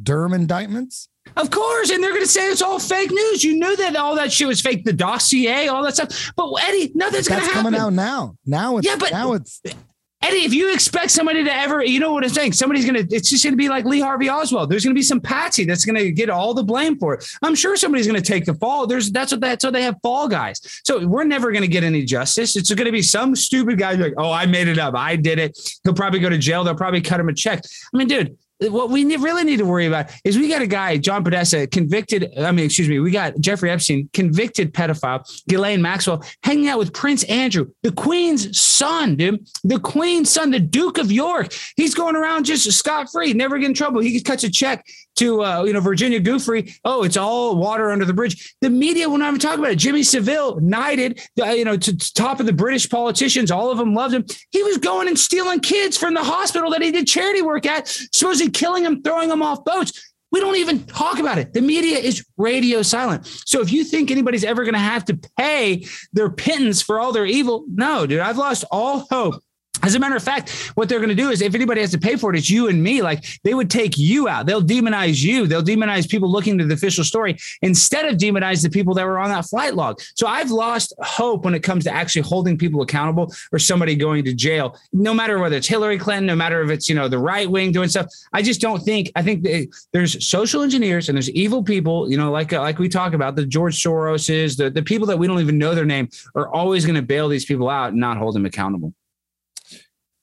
[0.00, 1.08] Durham indictments?
[1.36, 3.42] Of course, and they're going to say it's all fake news.
[3.42, 6.32] You knew that all that shit was fake, the dossier, all that stuff.
[6.36, 7.72] But Eddie, nothing's going to That's happen.
[7.72, 8.36] coming out now.
[8.44, 9.60] Now it's Yeah, but- now it's
[10.24, 12.52] Eddie, if you expect somebody to ever, you know what I'm saying?
[12.52, 14.70] Somebody's going to, it's just going to be like Lee Harvey Oswald.
[14.70, 17.28] There's going to be some patsy that's going to get all the blame for it.
[17.42, 18.86] I'm sure somebody's going to take the fall.
[18.86, 20.60] There's, that's what, that's what they have fall guys.
[20.84, 22.54] So we're never going to get any justice.
[22.54, 24.94] It's going to be some stupid guy like, oh, I made it up.
[24.94, 25.58] I did it.
[25.82, 26.62] He'll probably go to jail.
[26.62, 27.60] They'll probably cut him a check.
[27.92, 28.38] I mean, dude,
[28.70, 32.32] what we really need to worry about is we got a guy, John Podesta, convicted.
[32.38, 36.92] I mean, excuse me, we got Jeffrey Epstein, convicted pedophile, Ghislaine Maxwell, hanging out with
[36.92, 41.52] Prince Andrew, the Queen's son, dude, the Queen's son, the Duke of York.
[41.76, 44.00] He's going around just scot free, never get in trouble.
[44.00, 44.84] He cuts a check
[45.16, 46.72] to uh, you know Virginia Giuffre.
[46.84, 48.54] Oh, it's all water under the bridge.
[48.60, 49.76] The media will not even talk about it.
[49.76, 53.50] Jimmy Savile, knighted, uh, you know, to, to top of the British politicians.
[53.50, 54.24] All of them loved him.
[54.50, 57.88] He was going and stealing kids from the hospital that he did charity work at,
[57.88, 60.12] supposedly killing them, throwing them off boats.
[60.30, 61.52] We don't even talk about it.
[61.52, 63.26] The media is radio silent.
[63.26, 67.12] So if you think anybody's ever going to have to pay their pittance for all
[67.12, 69.34] their evil, no, dude, I've lost all hope.
[69.82, 71.98] As a matter of fact, what they're going to do is if anybody has to
[71.98, 73.02] pay for it, it's you and me.
[73.02, 74.46] Like they would take you out.
[74.46, 75.46] They'll demonize you.
[75.46, 79.18] They'll demonize people looking to the official story instead of demonize the people that were
[79.18, 80.00] on that flight log.
[80.14, 84.24] So I've lost hope when it comes to actually holding people accountable or somebody going
[84.24, 87.18] to jail, no matter whether it's Hillary Clinton, no matter if it's, you know, the
[87.18, 88.06] right wing doing stuff.
[88.32, 92.16] I just don't think, I think that there's social engineers and there's evil people, you
[92.16, 95.40] know, like, like we talk about the George Soroses, the, the people that we don't
[95.40, 98.34] even know their name are always going to bail these people out and not hold
[98.34, 98.94] them accountable.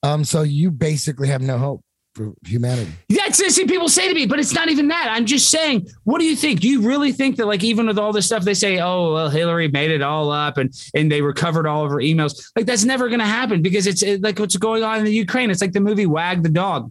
[0.02, 0.24] Um.
[0.24, 1.84] So you basically have no hope
[2.14, 2.90] for humanity.
[3.08, 5.08] That's the see people say to me, but it's not even that.
[5.10, 6.60] I'm just saying, what do you think?
[6.60, 9.28] Do you really think that, like, even with all this stuff, they say, oh, well,
[9.30, 12.50] Hillary made it all up and and they recovered all of her emails?
[12.56, 15.12] Like, that's never going to happen because it's it, like what's going on in the
[15.12, 15.50] Ukraine.
[15.50, 16.90] It's like the movie Wag the Dog.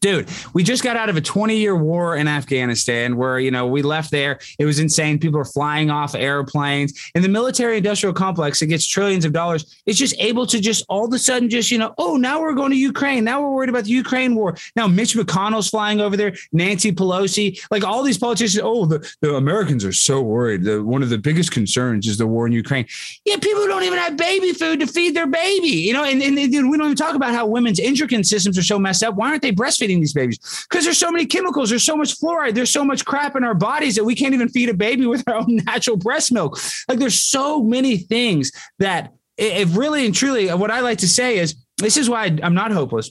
[0.00, 3.66] Dude, we just got out of a 20 year war in Afghanistan where, you know,
[3.66, 4.38] we left there.
[4.58, 5.18] It was insane.
[5.18, 7.10] People are flying off airplanes.
[7.14, 10.84] And the military industrial complex that gets trillions of dollars is just able to just
[10.88, 13.24] all of a sudden just, you know, oh, now we're going to Ukraine.
[13.24, 14.56] Now we're worried about the Ukraine war.
[14.74, 18.62] Now Mitch McConnell's flying over there, Nancy Pelosi, like all these politicians.
[18.62, 20.64] Oh, the, the Americans are so worried.
[20.64, 22.86] The, one of the biggest concerns is the war in Ukraine.
[23.24, 26.38] Yeah, people don't even have baby food to feed their baby, you know, and, and,
[26.38, 29.14] and we don't even talk about how women's endocrine systems are so messed up.
[29.14, 29.85] Why aren't they breastfeeding?
[29.86, 33.04] Breastfeeding these babies because there's so many chemicals, there's so much fluoride, there's so much
[33.04, 35.96] crap in our bodies that we can't even feed a baby with our own natural
[35.96, 36.58] breast milk.
[36.88, 41.08] Like there's so many things that if really and truly, uh, what I like to
[41.08, 43.10] say is this is why I'm not hopeless.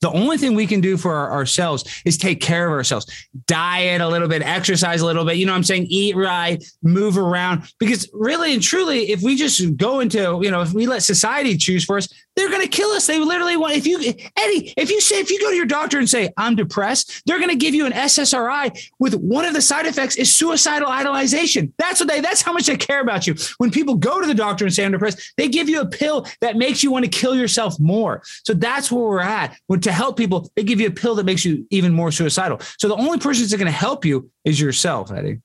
[0.00, 3.06] The only thing we can do for our, ourselves is take care of ourselves,
[3.46, 5.38] diet a little bit, exercise a little bit.
[5.38, 5.86] You know what I'm saying?
[5.88, 7.62] Eat right, move around.
[7.78, 11.56] Because really and truly, if we just go into, you know, if we let society
[11.56, 13.06] choose for us, they're going to kill us.
[13.06, 15.98] They literally want, if you, Eddie, if you say, if you go to your doctor
[15.98, 19.62] and say, I'm depressed, they're going to give you an SSRI with one of the
[19.62, 21.72] side effects is suicidal idolization.
[21.78, 23.34] That's what they, that's how much they care about you.
[23.58, 26.26] When people go to the doctor and say, I'm depressed, they give you a pill
[26.40, 28.22] that makes you want to kill yourself more.
[28.44, 29.56] So that's where we're at.
[29.66, 32.60] When to help people, they give you a pill that makes you even more suicidal.
[32.78, 35.40] So the only person that's going to help you is yourself, Eddie.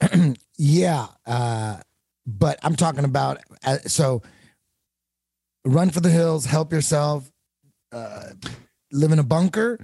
[0.56, 1.06] yeah.
[1.26, 1.78] Uh,
[2.26, 4.22] but I'm talking about, uh, so,
[5.64, 7.30] run for the hills, help yourself,
[7.92, 8.30] uh,
[8.92, 9.78] live in a bunker?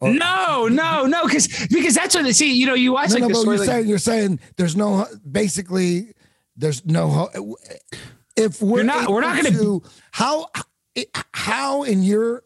[0.00, 2.54] Or- no, no, no, because because that's what they see.
[2.54, 5.06] You know, you watch no, like no, but you're like- saying you're saying there's no
[5.30, 6.12] basically
[6.56, 7.28] there's no
[8.36, 10.48] if we're you're not we're not going to how
[11.34, 12.42] how in your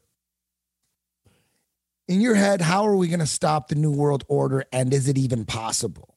[2.09, 5.09] in your head how are we going to stop the new world order and is
[5.09, 6.14] it even possible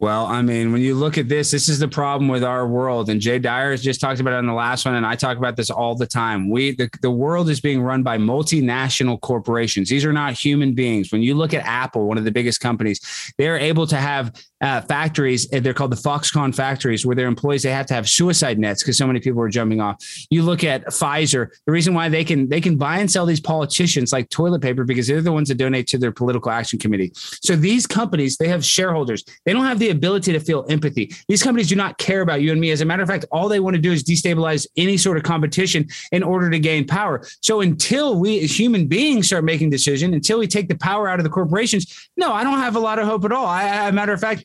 [0.00, 3.10] well, I mean, when you look at this, this is the problem with our world.
[3.10, 5.36] And Jay Dyer has just talked about it in the last one, and I talk
[5.36, 6.48] about this all the time.
[6.48, 9.90] We the, the world is being run by multinational corporations.
[9.90, 11.12] These are not human beings.
[11.12, 13.00] When you look at Apple, one of the biggest companies,
[13.36, 15.48] they're able to have uh, factories.
[15.48, 18.96] They're called the Foxconn factories, where their employees they have to have suicide nets because
[18.96, 20.02] so many people are jumping off.
[20.30, 21.48] You look at Pfizer.
[21.66, 24.84] The reason why they can they can buy and sell these politicians like toilet paper
[24.84, 27.12] because they're the ones that donate to their political action committee.
[27.14, 29.24] So these companies they have shareholders.
[29.44, 31.12] They don't have the ability to feel empathy.
[31.28, 32.70] These companies do not care about you and me.
[32.70, 35.22] As a matter of fact, all they want to do is destabilize any sort of
[35.22, 37.22] competition in order to gain power.
[37.40, 41.18] So until we as human beings start making decisions, until we take the power out
[41.18, 43.46] of the corporations, no, I don't have a lot of hope at all.
[43.46, 44.44] I, as a matter of fact,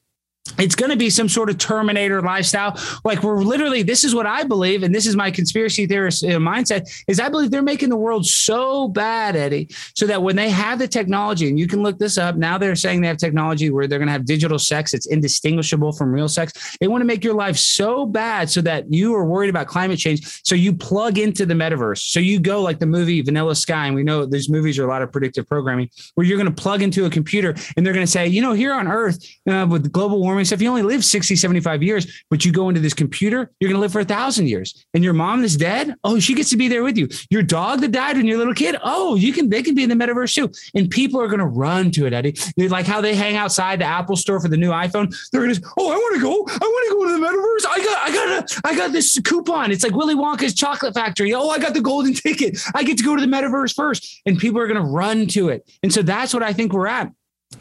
[0.57, 2.79] it's going to be some sort of terminator lifestyle.
[3.03, 6.27] Like we're literally this is what i believe and this is my conspiracy theorist uh,
[6.27, 10.49] mindset is i believe they're making the world so bad eddie so that when they
[10.49, 13.69] have the technology and you can look this up now they're saying they have technology
[13.69, 16.77] where they're going to have digital sex it's indistinguishable from real sex.
[16.79, 19.99] They want to make your life so bad so that you are worried about climate
[19.99, 21.99] change so you plug into the metaverse.
[21.99, 24.87] So you go like the movie vanilla sky and we know these movies are a
[24.87, 28.05] lot of predictive programming where you're going to plug into a computer and they're going
[28.05, 29.17] to say you know here on earth
[29.49, 32.69] uh, with global warming so if you only live 60, 75 years, but you go
[32.69, 34.86] into this computer, you're going to live for a thousand years.
[34.93, 35.95] And your mom is dead.
[36.03, 37.07] Oh, she gets to be there with you.
[37.29, 38.75] Your dog that died when you're a little kid.
[38.83, 40.51] Oh, you can, they can be in the metaverse too.
[40.73, 42.36] And people are going to run to it, Eddie.
[42.57, 45.15] Like how they hang outside the Apple store for the new iPhone.
[45.31, 46.31] They're going to, oh, I want to go.
[46.31, 47.69] I want to go to the metaverse.
[47.69, 49.71] I got, I got, a, I got this coupon.
[49.71, 51.33] It's like Willy Wonka's chocolate factory.
[51.33, 52.57] Oh, I got the golden ticket.
[52.73, 54.21] I get to go to the metaverse first.
[54.25, 55.69] And people are going to run to it.
[55.83, 57.11] And so that's what I think we're at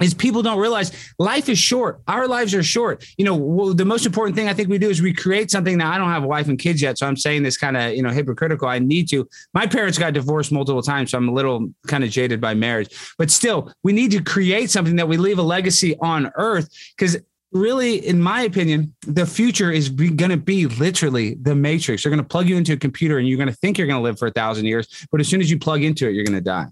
[0.00, 2.00] is people don't realize life is short.
[2.08, 3.04] Our lives are short.
[3.16, 5.78] You know, the most important thing I think we do is we create something.
[5.78, 7.94] Now, I don't have a wife and kids yet, so I'm saying this kind of,
[7.94, 8.68] you know, hypocritical.
[8.68, 9.28] I need to.
[9.52, 12.88] My parents got divorced multiple times, so I'm a little kind of jaded by marriage.
[13.18, 17.16] But still, we need to create something that we leave a legacy on earth because
[17.52, 22.02] really, in my opinion, the future is going to be literally the matrix.
[22.02, 23.98] They're going to plug you into a computer and you're going to think you're going
[23.98, 25.06] to live for a thousand years.
[25.10, 26.66] But as soon as you plug into it, you're going to die.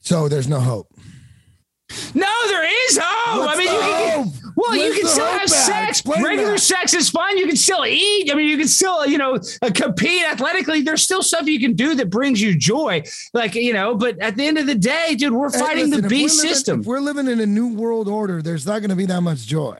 [0.00, 0.92] So there's no hope.
[2.14, 3.40] No, there is hope.
[3.40, 6.02] What's I mean, you can, well, Where's you can still have sex.
[6.06, 6.60] Regular that.
[6.60, 7.36] sex is fun.
[7.38, 8.30] You can still eat.
[8.30, 10.82] I mean, you can still, you know, uh, compete athletically.
[10.82, 13.02] There's still stuff you can do that brings you joy.
[13.32, 16.08] Like, you know, but at the end of the day, dude, we're fighting listen, the
[16.08, 16.80] beast system.
[16.80, 19.46] if we're living in a new world order, there's not going to be that much
[19.46, 19.78] joy.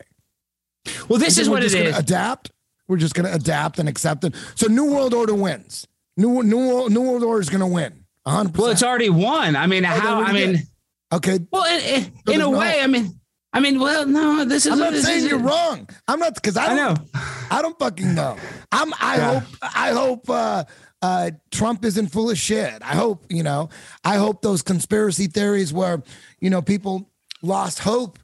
[1.09, 1.97] Well, this is what it is.
[1.97, 2.51] Adapt.
[2.89, 4.35] We're just going to adapt and accept it.
[4.57, 5.87] So, new world order wins.
[6.17, 8.05] New new new world order is going to win.
[8.27, 8.57] 100%.
[8.57, 9.57] Well, it's already won.
[9.57, 10.23] I mean, how?
[10.23, 10.67] I mean.
[11.13, 11.41] Okay.
[11.51, 11.65] Well,
[12.29, 13.21] in, a way, I mean,
[13.53, 14.73] I mean, well, no, this is.
[14.73, 15.89] I'm not saying is, you're wrong.
[16.07, 16.95] I'm not because I, I, know.
[17.51, 18.37] I don't fucking know.
[18.71, 18.93] I'm.
[19.01, 19.41] I yeah.
[19.41, 19.59] hope.
[19.63, 20.31] I hope.
[20.31, 20.65] uh
[21.03, 22.83] uh, Trump isn't full of shit.
[22.83, 23.71] I hope, you know,
[24.05, 26.03] I hope those conspiracy theories where,
[26.41, 27.11] you know, people
[27.43, 28.19] lost hope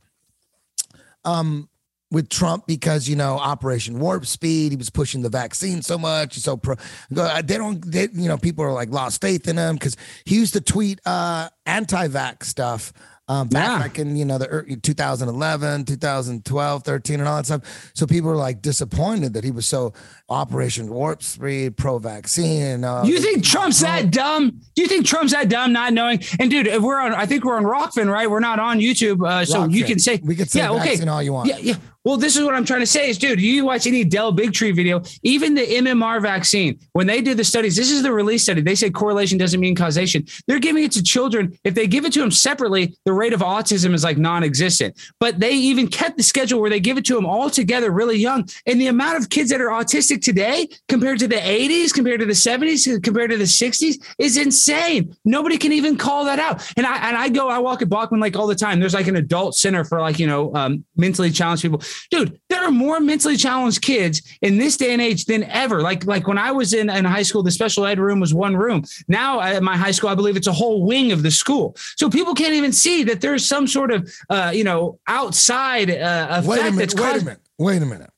[1.25, 1.69] um,
[2.11, 6.35] with Trump because, you know, Operation Warp Speed, he was pushing the vaccine so much.
[6.35, 6.77] So pro,
[7.11, 10.53] they don't, they, you know, people are like lost faith in him because he used
[10.55, 12.93] to tweet uh, anti vax stuff
[13.29, 13.79] um, back, yeah.
[13.79, 18.37] back in you know the 2011 2012 13 and all that stuff so people were
[18.37, 19.93] like disappointed that he was so
[20.29, 25.49] operation warp speed pro vaccine uh, you think trump's that dumb you think trump's that
[25.49, 28.39] dumb not knowing and dude if we're on i think we're on Rokfin right we're
[28.39, 29.73] not on youtube uh, so Rokfin.
[29.73, 31.75] you can say we can say yeah okay all you want yeah yeah
[32.07, 34.77] Well, this is what I'm trying to say is, dude, you watch any Del Bigtree
[34.77, 38.61] video, even the MMR vaccine, when they do the studies, this is the release study.
[38.61, 40.25] They say correlation doesn't mean causation.
[40.47, 41.59] They're giving it to children.
[41.65, 44.97] If they give it to them separately, the rate of autism is like non-existent.
[45.19, 48.19] But they even kept the schedule where they give it to them all together really
[48.19, 48.49] young.
[48.67, 52.27] And the amount of kids that are autistic today compared to the 80s, compared to
[52.27, 55.13] the 70s, compared to the 60s is insane.
[55.25, 56.65] Nobody can even call that out.
[56.77, 58.79] And I and I go, I walk at Bachman Lake all the time.
[58.79, 61.83] There's like an adult center for like, you know, um, mentally challenged people.
[62.11, 65.83] Dude, there are more mentally challenged kids in this day and age than ever.
[65.83, 68.57] Like, like when I was in, in high school, the special ed room was one
[68.57, 68.85] room.
[69.09, 71.77] Now at my high school, I believe it's a whole wing of the school.
[71.97, 76.29] So people can't even see that there's some sort of, uh, you know, outside uh,
[76.31, 76.77] effect Wait a minute.
[76.77, 77.41] that's Wait a minute.
[77.59, 78.11] Wait a minute.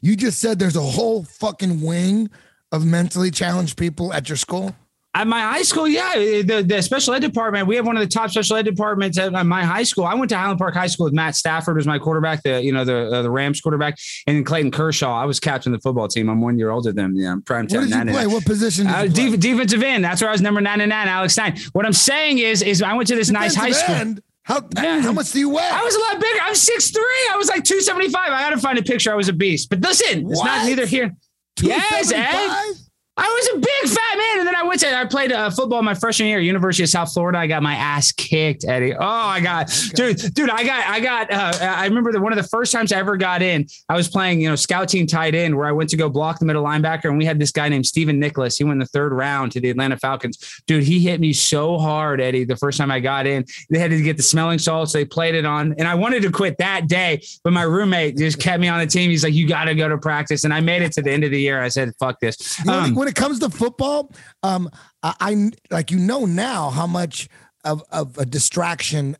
[0.00, 2.30] You just said there's a whole fucking wing
[2.72, 4.74] of mentally challenged people at your school.
[5.12, 8.08] At my high school, yeah, the, the special ed department, we have one of the
[8.08, 10.04] top special ed departments at my high school.
[10.04, 12.70] I went to Highland Park High School with Matt Stafford was my quarterback, the you
[12.70, 13.98] know the uh, the Rams quarterback,
[14.28, 15.12] and then Clayton Kershaw.
[15.12, 16.28] I was captain of the football team.
[16.30, 17.16] I'm one year older than.
[17.16, 17.88] Yeah, I'm prime What time.
[17.88, 18.26] did you play?
[18.28, 19.30] What position did Uh, you play?
[19.30, 20.04] def- defensive end.
[20.04, 21.58] That's where I was number 99, Alex Stein.
[21.72, 23.96] What I'm saying is, is I went to this nice high Defensive school.
[23.96, 24.22] end?
[24.44, 25.00] How Yeah.
[25.02, 25.68] how much do you weigh?
[25.72, 26.38] I was a lot bigger.
[26.40, 26.96] I was 6'3.
[27.32, 28.14] I was like 275.
[28.30, 29.10] I got to find a picture.
[29.10, 29.70] I was a beast.
[29.70, 31.16] But listen, it's not neither here.
[31.60, 32.76] Yes, Ed.
[33.20, 33.24] 275?
[33.24, 35.82] I was a big fat man, and then I went to I played uh, football
[35.82, 37.38] my freshman year, at University of South Florida.
[37.38, 38.94] I got my ass kicked, Eddie.
[38.94, 40.50] Oh, I got dude, dude.
[40.50, 41.32] I got I got.
[41.32, 43.66] Uh, I remember that one of the first times I ever got in.
[43.88, 46.38] I was playing, you know, scout team tight end, where I went to go block
[46.38, 48.56] the middle linebacker, and we had this guy named Stephen Nicholas.
[48.56, 50.62] He went in the third round to the Atlanta Falcons.
[50.66, 52.44] Dude, he hit me so hard, Eddie.
[52.44, 54.92] The first time I got in, they had to get the smelling salts.
[54.92, 58.38] They played it on, and I wanted to quit that day, but my roommate just
[58.40, 59.10] kept me on the team.
[59.10, 61.24] He's like, "You got to go to practice," and I made it to the end
[61.24, 61.60] of the year.
[61.60, 64.70] I said, "Fuck this." Um, it comes to football, um,
[65.02, 67.28] I, I like you know now how much
[67.64, 69.16] of, of a distraction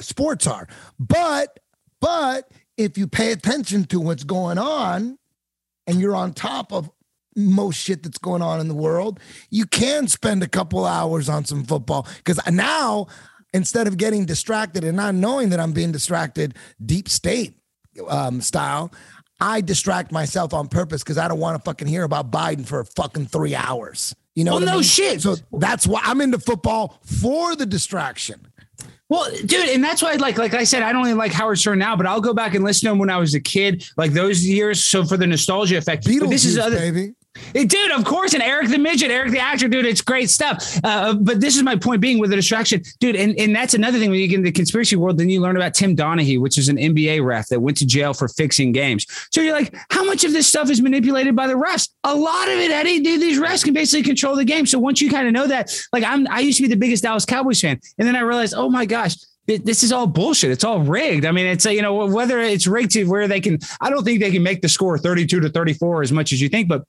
[0.00, 0.68] sports are,
[0.98, 1.58] but
[2.00, 5.18] but if you pay attention to what's going on
[5.86, 6.90] and you're on top of
[7.34, 9.20] most shit that's going on in the world,
[9.50, 12.06] you can spend a couple hours on some football.
[12.18, 13.06] Because now
[13.52, 16.54] instead of getting distracted and not knowing that I'm being distracted
[16.84, 17.54] deep state
[18.08, 18.92] um, style,
[19.40, 22.82] I distract myself on purpose because I don't want to fucking hear about Biden for
[22.84, 24.14] fucking three hours.
[24.34, 24.84] You know, Well, what I no mean?
[24.84, 25.20] shit.
[25.22, 28.46] So that's why I'm into football for the distraction.
[29.08, 31.78] Well, dude, and that's why, like, like I said, I don't even like Howard Stern
[31.78, 34.12] now, but I'll go back and listen to him when I was a kid, like
[34.12, 34.82] those years.
[34.84, 37.14] So for the nostalgia effect, Beetlejuice, this is other, baby.
[37.52, 40.78] Dude, of course, and Eric the midget, Eric the actor, dude, it's great stuff.
[40.84, 43.98] Uh, but this is my point being with the distraction, dude, and, and that's another
[43.98, 46.58] thing when you get in the conspiracy world, then you learn about Tim Donahue, which
[46.58, 49.06] is an NBA ref that went to jail for fixing games.
[49.32, 51.88] So you're like, how much of this stuff is manipulated by the refs?
[52.04, 53.00] A lot of it, Eddie.
[53.00, 54.66] Dude, these refs can basically control the game.
[54.66, 57.02] So once you kind of know that, like I'm, I used to be the biggest
[57.02, 59.16] Dallas Cowboys fan, and then I realized, oh my gosh.
[59.48, 60.50] This is all bullshit.
[60.50, 61.24] It's all rigged.
[61.24, 63.60] I mean, it's uh, you know whether it's rigged to where they can.
[63.80, 66.48] I don't think they can make the score 32 to 34 as much as you
[66.48, 66.82] think, but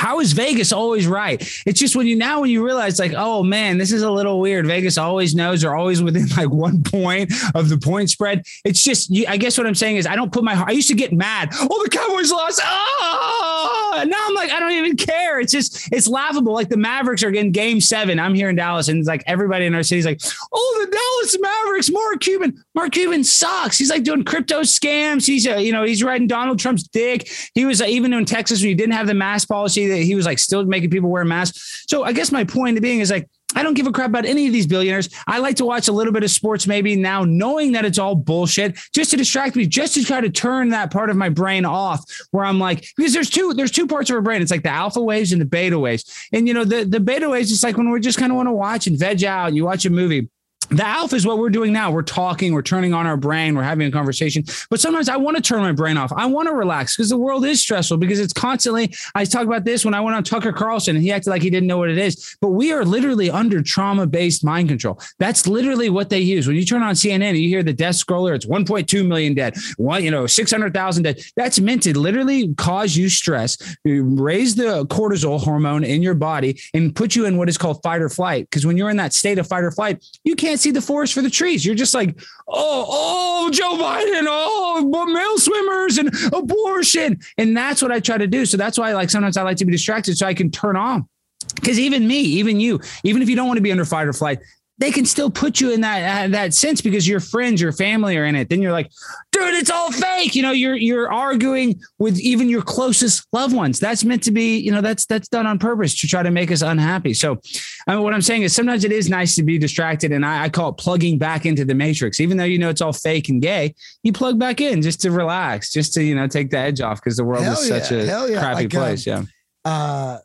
[0.00, 1.38] how is Vegas always right?
[1.66, 4.40] It's just when you now when you realize like, oh man, this is a little
[4.40, 4.66] weird.
[4.66, 8.46] Vegas always knows they're always within like one point of the point spread.
[8.64, 10.88] It's just you, I guess what I'm saying is I don't put my I used
[10.88, 11.50] to get mad.
[11.52, 12.62] Oh, the Cowboys lost.
[12.64, 15.38] Oh, now I'm like I don't even care.
[15.38, 16.54] It's just it's laughable.
[16.54, 18.18] Like the Mavericks are in Game Seven.
[18.18, 21.38] I'm here in Dallas, and it's like everybody in our city's like, oh, the Dallas
[21.38, 21.90] Mavericks.
[21.90, 22.64] Mark Cuban.
[22.74, 23.76] Mark Cuban sucks.
[23.76, 25.26] He's like doing crypto scams.
[25.26, 27.30] He's uh, you know he's riding Donald Trump's dick.
[27.54, 30.26] He was uh, even in Texas when he didn't have the mask policy he was
[30.26, 31.84] like still making people wear masks.
[31.88, 34.46] So I guess my point being is like I don't give a crap about any
[34.46, 35.08] of these billionaires.
[35.26, 38.14] I like to watch a little bit of sports maybe now, knowing that it's all
[38.14, 41.64] bullshit, just to distract me, just to try to turn that part of my brain
[41.64, 42.04] off.
[42.30, 44.40] Where I'm like, because there's two, there's two parts of our brain.
[44.40, 46.28] It's like the alpha waves and the beta waves.
[46.32, 48.48] And you know, the the beta waves is like when we're just kind of want
[48.48, 49.48] to watch and veg out.
[49.48, 50.28] And you watch a movie.
[50.70, 51.90] The alpha is what we're doing now.
[51.90, 54.44] We're talking, we're turning on our brain, we're having a conversation.
[54.70, 56.12] But sometimes I want to turn my brain off.
[56.12, 58.94] I want to relax because the world is stressful because it's constantly.
[59.16, 61.50] I talked about this when I went on Tucker Carlson and he acted like he
[61.50, 62.36] didn't know what it is.
[62.40, 65.00] But we are literally under trauma based mind control.
[65.18, 66.46] That's literally what they use.
[66.46, 69.56] When you turn on CNN and you hear the death scroller, it's 1.2 million dead,
[69.76, 71.20] one, you know, 600,000 dead.
[71.34, 76.94] That's meant to literally cause you stress, raise the cortisol hormone in your body, and
[76.94, 78.48] put you in what is called fight or flight.
[78.48, 81.14] Because when you're in that state of fight or flight, you can't see the forest
[81.14, 81.64] for the trees.
[81.64, 87.20] You're just like, oh, oh, Joe Biden, oh, male swimmers and abortion.
[87.38, 88.46] And that's what I try to do.
[88.46, 91.08] So that's why, like, sometimes I like to be distracted so I can turn on.
[91.54, 94.12] Because even me, even you, even if you don't want to be under fight or
[94.12, 94.40] flight,
[94.80, 98.16] they can still put you in that uh, that sense because your friends, your family
[98.16, 98.48] are in it.
[98.48, 98.90] Then you're like,
[99.30, 100.34] dude, it's all fake.
[100.34, 103.78] You know, you're you're arguing with even your closest loved ones.
[103.78, 106.50] That's meant to be, you know, that's that's done on purpose to try to make
[106.50, 107.12] us unhappy.
[107.12, 107.38] So,
[107.86, 110.44] I mean, what I'm saying is sometimes it is nice to be distracted, and I,
[110.44, 112.18] I call it plugging back into the matrix.
[112.18, 115.10] Even though you know it's all fake and gay, you plug back in just to
[115.10, 117.92] relax, just to you know take the edge off because the world Hell is such
[117.92, 118.40] a yeah.
[118.40, 119.06] crappy Like, um, place.
[119.06, 119.24] yeah.
[119.66, 120.18] uh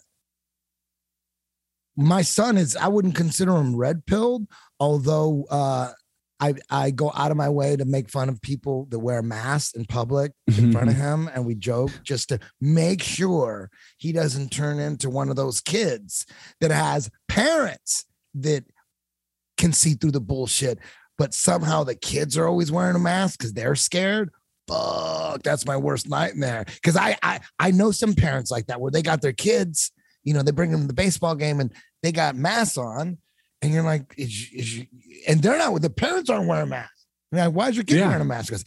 [1.95, 4.47] my son is i wouldn't consider him red pilled
[4.79, 5.91] although uh
[6.37, 9.73] I, I go out of my way to make fun of people that wear masks
[9.73, 14.49] in public in front of him and we joke just to make sure he doesn't
[14.49, 16.25] turn into one of those kids
[16.59, 18.03] that has parents
[18.33, 18.65] that
[19.57, 20.77] can see through the bullshit
[21.17, 24.31] but somehow the kids are always wearing a mask because they're scared?
[24.67, 26.65] Fuck that's my worst nightmare.
[26.65, 29.91] Because I, I i know some parents like that where they got their kids
[30.25, 31.71] you know they bring them to the baseball game and
[32.03, 33.17] they got masks on
[33.61, 34.85] and you're like is, is
[35.27, 37.97] and they're not with the parents aren't wearing masks You're like, why is your kid
[37.99, 38.07] Yeah.
[38.07, 38.65] wearing a mask because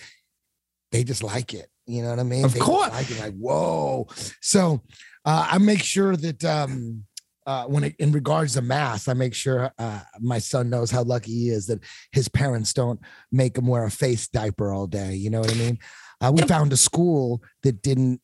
[0.92, 2.90] they just like it you know what i mean Of They course.
[2.90, 4.06] like it like whoa
[4.40, 4.80] so
[5.26, 7.04] uh, i make sure that um
[7.46, 11.02] uh, when it, in regards to masks, I make sure uh, my son knows how
[11.02, 11.80] lucky he is that
[12.12, 13.00] his parents don't
[13.32, 15.14] make him wear a face diaper all day.
[15.14, 15.78] You know what I mean?
[16.20, 18.20] Uh, we found a school that didn't.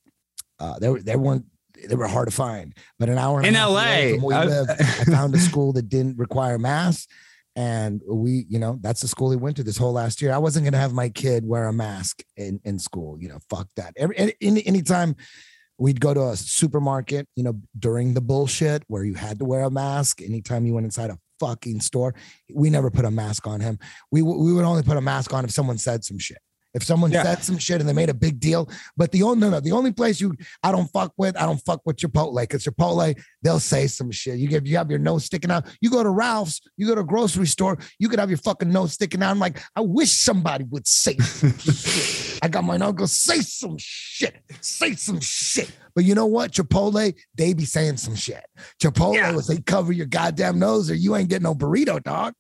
[0.59, 1.47] Uh, they they weren't.
[1.89, 5.05] They were hard to find, but an hour In LA, from where I- live, I
[5.05, 7.07] found a school that didn't require masks,
[7.57, 10.33] and we, you know, that's the school he went to this whole last year.
[10.33, 13.19] I wasn't gonna have my kid wear a mask in in school.
[13.21, 13.93] You know, fuck that.
[13.97, 15.17] Every any, any anytime
[15.79, 19.63] we'd go to a supermarket, you know, during the bullshit where you had to wear
[19.65, 20.23] a mask.
[20.23, 22.15] Anytime you went inside a fucking store,
[22.53, 23.79] we never put a mask on him.
[24.11, 26.39] We we would only put a mask on if someone said some shit.
[26.75, 27.23] If someone Yeah.
[27.23, 29.71] said some shit and they made a big deal, but the only no, no, the
[29.73, 33.61] only place you I don't fuck with, I don't fuck with Chipotle because Chipotle they'll
[33.61, 34.39] say some shit.
[34.39, 35.67] You get you have your nose sticking out.
[35.81, 38.71] You go to Ralph's, you go to a grocery store, you could have your fucking
[38.73, 39.31] nose sticking out.
[39.31, 42.39] I'm like, I wish somebody would say some shit.
[42.43, 45.71] I got my uncle say some shit, say some shit.
[45.95, 46.51] But you know what?
[46.51, 48.45] Chipotle, they be saying some shit.
[48.83, 49.31] Chipotle Yeah.
[49.33, 52.35] was they cover your goddamn nose or you ain't getting no burrito, dog.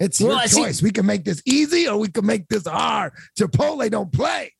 [0.00, 0.82] It's Well, your I see- choice.
[0.82, 3.12] We can make this easy or we can make this hard.
[3.38, 4.52] Chipotle don't play.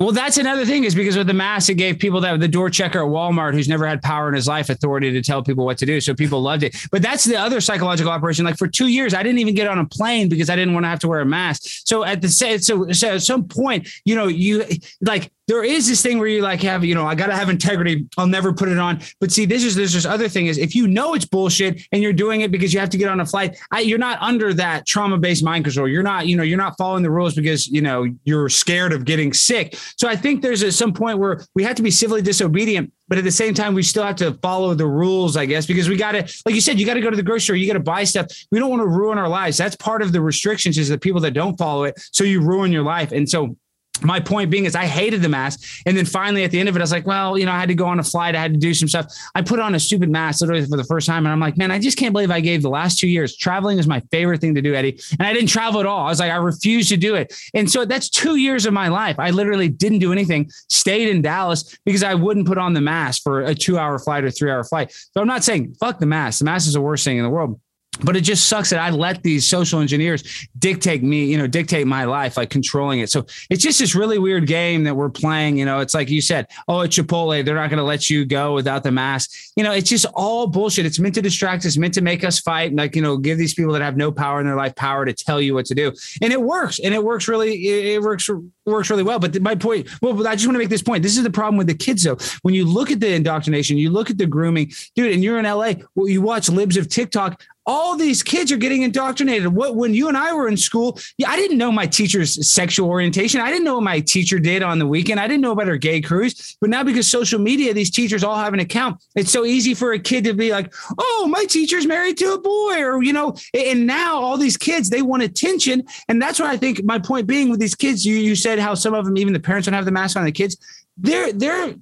[0.00, 2.70] Well, that's another thing is because with the mask, it gave people that the door
[2.70, 5.76] checker at Walmart who's never had power in his life authority to tell people what
[5.76, 6.00] to do.
[6.00, 6.74] So people loved it.
[6.90, 8.46] But that's the other psychological operation.
[8.46, 10.84] Like for two years, I didn't even get on a plane because I didn't want
[10.84, 11.64] to have to wear a mask.
[11.84, 12.56] So at the so,
[12.92, 14.64] so at some point, you know, you
[15.02, 18.06] like there is this thing where you like have, you know, I gotta have integrity.
[18.16, 19.00] I'll never put it on.
[19.18, 22.12] But see, this is this other thing is if you know it's bullshit and you're
[22.12, 24.86] doing it because you have to get on a flight, I, you're not under that
[24.86, 25.88] trauma-based mind control.
[25.88, 29.04] You're not, you know, you're not following the rules because you know you're scared of
[29.04, 29.76] getting sick.
[29.96, 33.18] So I think there's at some point where we have to be civilly disobedient, but
[33.18, 35.96] at the same time, we still have to follow the rules, I guess, because we
[35.96, 37.72] got to, like you said, you got to go to the grocery store, you got
[37.72, 38.26] to buy stuff.
[38.52, 39.56] We don't want to ruin our lives.
[39.56, 42.00] That's part of the restrictions is the people that don't follow it.
[42.12, 43.10] So you ruin your life.
[43.10, 43.56] And so
[44.02, 45.60] my point being is I hated the mask.
[45.86, 47.58] And then finally at the end of it, I was like, well, you know, I
[47.58, 48.34] had to go on a flight.
[48.34, 49.06] I had to do some stuff.
[49.34, 51.26] I put on a stupid mask literally for the first time.
[51.26, 53.36] And I'm like, man, I just can't believe I gave the last two years.
[53.36, 55.00] Traveling is my favorite thing to do, Eddie.
[55.18, 56.06] And I didn't travel at all.
[56.06, 57.34] I was like, I refuse to do it.
[57.54, 59.18] And so that's two years of my life.
[59.18, 63.22] I literally didn't do anything, stayed in Dallas because I wouldn't put on the mask
[63.22, 64.92] for a two hour flight or three hour flight.
[64.92, 66.38] So I'm not saying fuck the mask.
[66.38, 67.60] The mask is the worst thing in the world.
[68.02, 71.86] But it just sucks that I let these social engineers dictate me, you know, dictate
[71.86, 73.10] my life, like controlling it.
[73.10, 75.58] So it's just this really weird game that we're playing.
[75.58, 77.44] You know, it's like you said, oh, it's Chipotle.
[77.44, 79.32] They're not going to let you go without the mask.
[79.56, 80.86] You know, it's just all bullshit.
[80.86, 83.38] It's meant to distract us, meant to make us fight, and like, you know, give
[83.38, 85.74] these people that have no power in their life power to tell you what to
[85.74, 85.92] do.
[86.22, 86.78] And it works.
[86.78, 88.30] And it works really, it it works
[88.66, 89.18] works really well.
[89.18, 91.02] But my point, well, I just want to make this point.
[91.02, 92.16] This is the problem with the kids, though.
[92.42, 95.44] When you look at the indoctrination, you look at the grooming, dude, and you're in
[95.44, 97.42] LA, well, you watch libs of TikTok.
[97.70, 99.46] All these kids are getting indoctrinated.
[99.46, 102.88] What when you and I were in school, yeah, I didn't know my teacher's sexual
[102.88, 103.40] orientation.
[103.40, 105.20] I didn't know what my teacher did on the weekend.
[105.20, 106.56] I didn't know about her gay cruise.
[106.60, 109.00] But now because social media, these teachers all have an account.
[109.14, 112.40] It's so easy for a kid to be like, "Oh, my teacher's married to a
[112.40, 113.36] boy," or you know.
[113.54, 116.82] And now all these kids they want attention, and that's what I think.
[116.82, 119.38] My point being with these kids, you you said how some of them, even the
[119.38, 120.24] parents, don't have the mask on.
[120.24, 120.56] The kids,
[120.96, 121.76] they're they're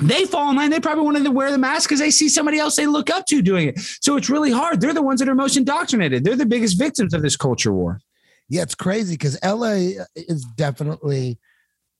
[0.00, 0.70] they fall in line.
[0.70, 3.26] They probably want to wear the mask because they see somebody else they look up
[3.26, 3.80] to doing it.
[4.00, 4.80] So it's really hard.
[4.80, 6.24] They're the ones that are most indoctrinated.
[6.24, 8.00] They're the biggest victims of this culture war.
[8.48, 11.38] Yeah, it's crazy because LA is definitely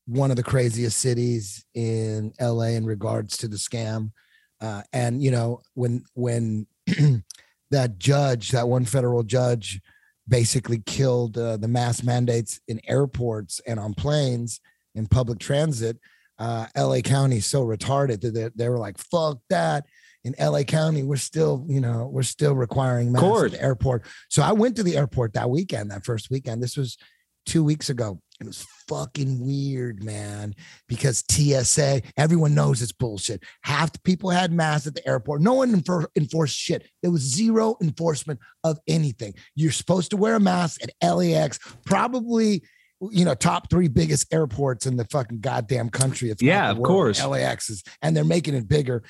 [0.06, 4.12] one of the craziest cities in LA in regards to the scam.
[4.60, 6.66] Uh, and you know, when when
[7.70, 9.80] that judge, that one federal judge,
[10.28, 14.60] basically killed uh, the mask mandates in airports and on planes
[14.94, 15.98] in public transit,
[16.38, 19.86] uh, LA County is so retarded that they, they were like, "Fuck that."
[20.24, 24.06] in LA County, we're still, you know, we're still requiring masks at the airport.
[24.28, 26.62] So I went to the airport that weekend, that first weekend.
[26.62, 26.96] This was
[27.46, 28.20] two weeks ago.
[28.40, 30.54] It was fucking weird, man,
[30.88, 33.42] because TSA, everyone knows it's bullshit.
[33.62, 35.42] Half the people had masks at the airport.
[35.42, 36.88] No one enfor- enforced shit.
[37.02, 39.34] There was zero enforcement of anything.
[39.54, 42.62] You're supposed to wear a mask at LAX, probably,
[43.10, 46.30] you know, top three biggest airports in the fucking goddamn country.
[46.30, 47.24] If Yeah, of world, course.
[47.24, 49.02] LAX is, and they're making it bigger.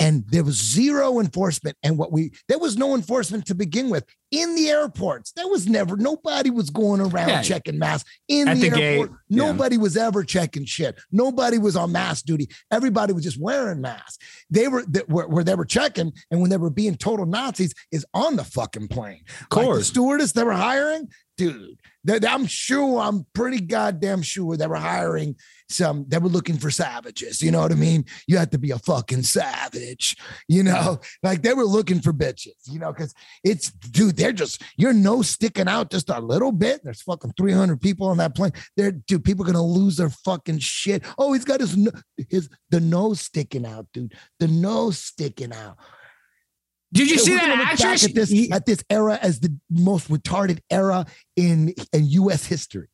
[0.00, 1.76] And there was zero enforcement.
[1.82, 5.32] And what we, there was no enforcement to begin with in the airports.
[5.32, 7.42] There was never, nobody was going around Yeah.
[7.42, 9.10] checking masks in the, the airport.
[9.10, 9.36] gate, yeah.
[9.46, 11.00] Nobody was ever checking shit.
[11.10, 12.48] Nobody was on mask duty.
[12.70, 14.18] Everybody was just wearing masks.
[14.50, 17.74] They were, that where, where they were checking and when they were being total Nazis
[17.90, 19.22] is on the fucking plane.
[19.26, 19.86] Of Like the course.
[19.88, 21.08] stewardess they were hiring,
[21.38, 21.78] dude.
[22.24, 25.36] I'm sure, I'm pretty goddamn sure they were hiring
[25.68, 27.42] some, they were looking for savages.
[27.42, 28.04] You know what I mean?
[28.26, 30.16] You have to be a fucking savage,
[30.48, 34.62] you know, like they were looking for bitches, you know, because it's, dude, they're just,
[34.76, 36.82] your nose sticking out just a little bit.
[36.82, 38.52] There's fucking 300 people on that plane.
[38.76, 41.04] They're, dude, people are to lose their fucking shit.
[41.18, 41.76] Oh, he's got his,
[42.28, 44.14] his, the nose sticking out, dude.
[44.40, 45.76] The nose sticking out.
[46.92, 48.04] Did you see that gonna look back actress?
[48.04, 51.06] at this at this era as the most retarded era
[51.36, 52.46] in in U.S.
[52.46, 52.88] history?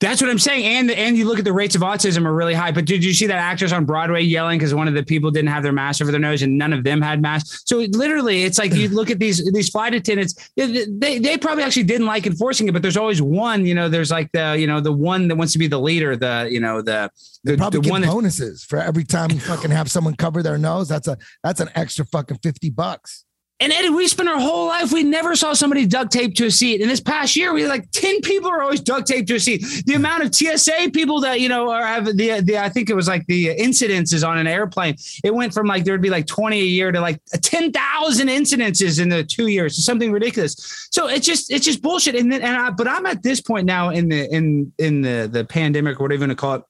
[0.00, 0.64] That's what I'm saying.
[0.64, 2.72] And and you look at the rates of autism are really high.
[2.72, 5.50] But did you see that actress on Broadway yelling because one of the people didn't
[5.50, 7.62] have their mask over their nose and none of them had masks?
[7.66, 10.50] So it- literally, it's like you look at these these flight attendants.
[10.56, 13.66] They, they they probably actually didn't like enforcing it, but there's always one.
[13.66, 16.16] You know, there's like the you know the one that wants to be the leader.
[16.16, 17.10] The you know the
[17.44, 20.42] the, Probably the give one that bonuses for every time you fucking have someone cover
[20.42, 20.88] their nose.
[20.88, 23.26] That's a that's an extra fucking fifty bucks.
[23.60, 26.50] And Eddie, we spent our whole life, we never saw somebody duct taped to a
[26.50, 26.80] seat.
[26.80, 29.62] In this past year, we like 10 people are always duct taped to a seat.
[29.84, 32.96] The amount of TSA people that, you know, are have the, the I think it
[32.96, 34.96] was like the incidences on an airplane.
[35.22, 38.98] It went from like, there would be like 20 a year to like 10,000 incidences
[38.98, 39.76] in the two years.
[39.76, 40.88] It's something ridiculous.
[40.90, 42.14] So it's just, it's just bullshit.
[42.14, 45.28] And then, and I, but I'm at this point now in the, in, in the,
[45.30, 46.62] the pandemic or whatever you want to call it.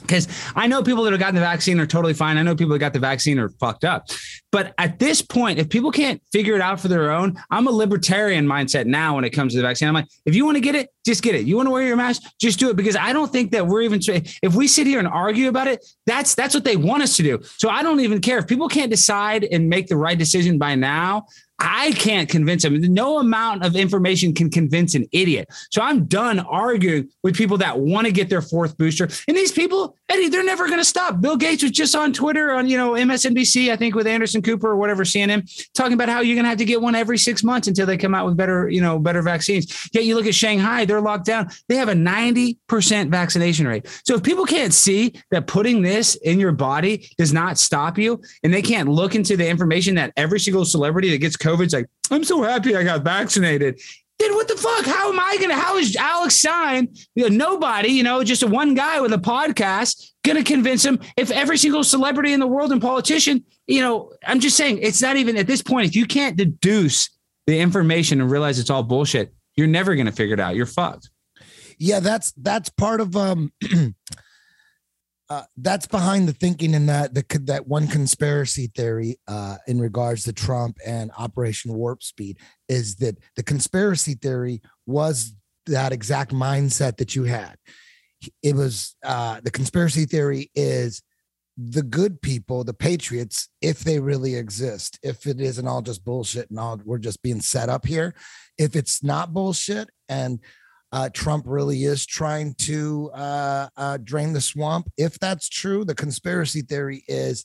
[0.00, 2.38] Because I know people that have gotten the vaccine are totally fine.
[2.38, 4.08] I know people that got the vaccine are fucked up.
[4.52, 7.70] But at this point, if people can't figure it out for their own, I'm a
[7.70, 9.88] libertarian mindset now when it comes to the vaccine.
[9.88, 11.46] I'm like, if you want to get it, just get it.
[11.46, 12.76] You want to wear your mask, just do it.
[12.76, 14.00] Because I don't think that we're even
[14.42, 17.22] if we sit here and argue about it, that's that's what they want us to
[17.22, 17.40] do.
[17.56, 20.76] So I don't even care if people can't decide and make the right decision by
[20.76, 21.26] now.
[21.58, 22.80] I can't convince them.
[22.80, 25.48] No amount of information can convince an idiot.
[25.70, 29.08] So I'm done arguing with people that want to get their fourth booster.
[29.26, 31.20] And these people, Eddie, they're never going to stop.
[31.20, 34.68] Bill Gates was just on Twitter on, you know, MSNBC, I think with Anderson Cooper
[34.68, 37.42] or whatever, CNN, talking about how you're going to have to get one every six
[37.42, 39.88] months until they come out with better, you know, better vaccines.
[39.92, 41.50] Yet you look at Shanghai, they're locked down.
[41.68, 43.86] They have a 90% vaccination rate.
[44.04, 48.22] So if people can't see that putting this in your body does not stop you,
[48.44, 51.86] and they can't look into the information that every single celebrity that gets COVID's like,
[52.10, 53.80] I'm so happy I got vaccinated.
[54.18, 54.84] Then what the fuck?
[54.84, 55.54] How am I gonna?
[55.54, 59.18] How is Alex Stein, you know, nobody, you know, just a one guy with a
[59.18, 60.98] podcast, gonna convince him?
[61.16, 65.00] If every single celebrity in the world and politician, you know, I'm just saying, it's
[65.00, 65.86] not even at this point.
[65.86, 67.10] If you can't deduce
[67.46, 70.56] the information and realize it's all bullshit, you're never gonna figure it out.
[70.56, 71.10] You're fucked.
[71.78, 73.52] Yeah, that's that's part of um
[75.30, 80.24] uh, that's behind the thinking in that the that one conspiracy theory uh, in regards
[80.24, 82.38] to Trump and Operation Warp Speed
[82.68, 85.34] is that the conspiracy theory was
[85.66, 87.56] that exact mindset that you had.
[88.42, 91.02] It was uh, the conspiracy theory is
[91.58, 96.48] the good people, the patriots, if they really exist, if it isn't all just bullshit
[96.50, 98.14] and all we're just being set up here,
[98.56, 100.40] if it's not bullshit and
[100.92, 104.90] uh, Trump really is trying to uh, uh, drain the swamp.
[104.96, 107.44] If that's true, the conspiracy theory is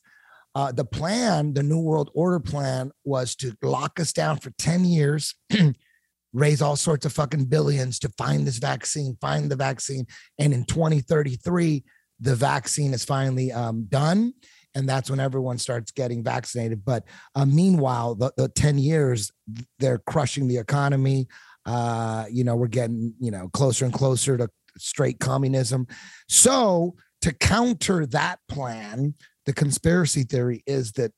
[0.56, 4.86] uh, the plan, the New World Order plan, was to lock us down for 10
[4.86, 5.36] years,
[6.34, 10.06] raise all sorts of fucking billions to find this vaccine, find the vaccine.
[10.40, 11.84] And in 2033,
[12.20, 14.34] the vaccine is finally um, done.
[14.76, 16.84] And that's when everyone starts getting vaccinated.
[16.84, 17.03] But
[17.36, 19.32] uh, meanwhile, the, the 10 years,
[19.80, 21.28] they're crushing the economy
[21.65, 25.88] uh you know we're getting you know closer and closer to straight communism.
[26.27, 29.14] So to counter that plan
[29.45, 31.11] the conspiracy theory is that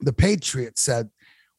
[0.00, 1.08] the patriots said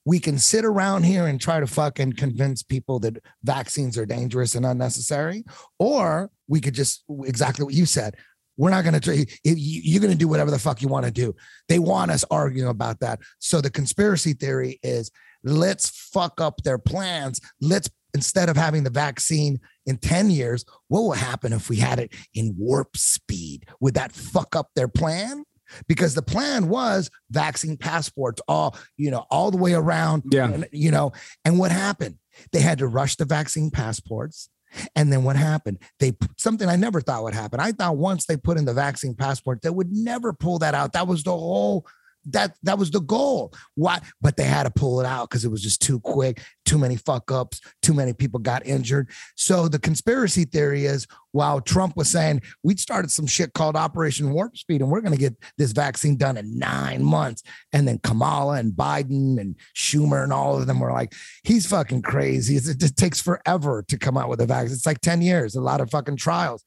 [0.05, 4.55] we can sit around here and try to fucking convince people that vaccines are dangerous
[4.55, 5.43] and unnecessary
[5.79, 8.15] or we could just exactly what you said
[8.57, 11.35] we're not going to you're going to do whatever the fuck you want to do.
[11.69, 13.19] They want us arguing about that.
[13.39, 15.11] So the conspiracy theory is
[15.43, 17.39] let's fuck up their plans.
[17.61, 21.99] Let's instead of having the vaccine in 10 years, what will happen if we had
[21.99, 23.65] it in warp speed?
[23.79, 25.43] Would that fuck up their plan?
[25.89, 30.49] because the plan was vaccine passports all you know all the way around Yeah.
[30.49, 31.11] and, you know
[31.43, 32.15] and what happened
[32.53, 34.47] they had to rush the vaccine passports
[34.95, 38.37] and then what happened they something i never thought would happen i thought once they
[38.37, 41.85] put in the vaccine passport they would never pull that out that was the whole
[42.31, 43.53] that that was the goal.
[43.75, 46.77] Why but they had to pull it out because it was just too quick too
[46.77, 49.09] many fuck ups too many people got injured.
[49.35, 54.33] So the conspiracy theory is while trump was saying we started some shit called operation
[54.33, 57.43] warp speed and we're going to get this vaccine done in nine months
[57.73, 61.13] and then kamala and biden and schumer and all of them were like
[61.43, 62.55] he's fucking crazy.
[62.55, 65.61] It just takes forever to come out with a vaccine it's like 10 years a
[65.61, 66.63] lot of fucking trials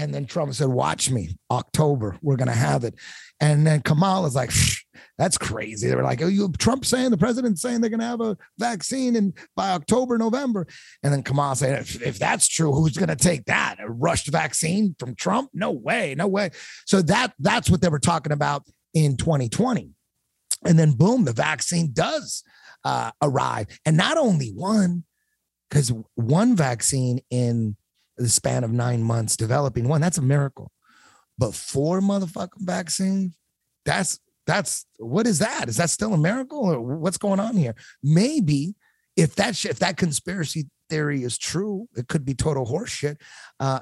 [0.00, 2.94] and then Trump said, Watch me, October, we're going to have it.
[3.38, 4.50] And then Kamala's like,
[5.18, 5.88] That's crazy.
[5.88, 8.38] They were like, Oh, you Trump saying the president's saying they're going to have a
[8.58, 10.66] vaccine in by October, November.
[11.02, 13.76] And then Kamala said, if, if that's true, who's going to take that?
[13.78, 15.50] A rushed vaccine from Trump?
[15.52, 16.48] No way, no way.
[16.86, 19.90] So that that's what they were talking about in 2020.
[20.64, 22.42] And then boom, the vaccine does
[22.86, 23.66] uh, arrive.
[23.84, 25.04] And not only one,
[25.68, 27.76] because one vaccine in
[28.20, 30.70] the span of nine months developing one, that's a miracle.
[31.38, 33.36] But four motherfucking vaccines,
[33.84, 35.68] that's that's what is that?
[35.68, 37.74] Is that still a miracle or what's going on here?
[38.02, 38.74] Maybe
[39.16, 43.16] if that sh- if that conspiracy theory is true, it could be total horseshit.
[43.58, 43.80] Uh,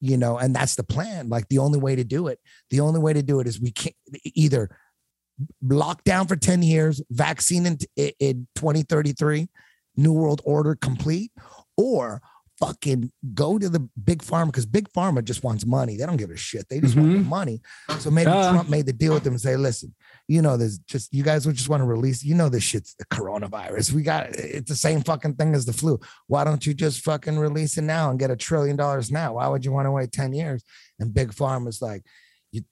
[0.00, 1.28] you know, and that's the plan.
[1.28, 2.40] Like the only way to do it,
[2.70, 4.68] the only way to do it is we can't either
[5.62, 9.48] lock down for 10 years, vaccine in, in 2033,
[9.96, 11.32] New World Order complete,
[11.76, 12.20] or
[12.62, 15.96] fucking go to the big pharma because big pharma just wants money.
[15.96, 16.68] They don't give a shit.
[16.68, 17.24] They just want mm-hmm.
[17.24, 17.60] the money.
[17.98, 18.52] So maybe Duh.
[18.52, 19.92] Trump made the deal with them and say, listen,
[20.28, 22.94] you know, there's just you guys would just want to release, you know, this shit's
[22.94, 23.92] the coronavirus.
[23.92, 25.98] We got it's the same fucking thing as the flu.
[26.28, 29.34] Why don't you just fucking release it now and get a trillion dollars now?
[29.34, 30.62] Why would you want to wait 10 years?
[31.00, 32.04] And big pharma's like,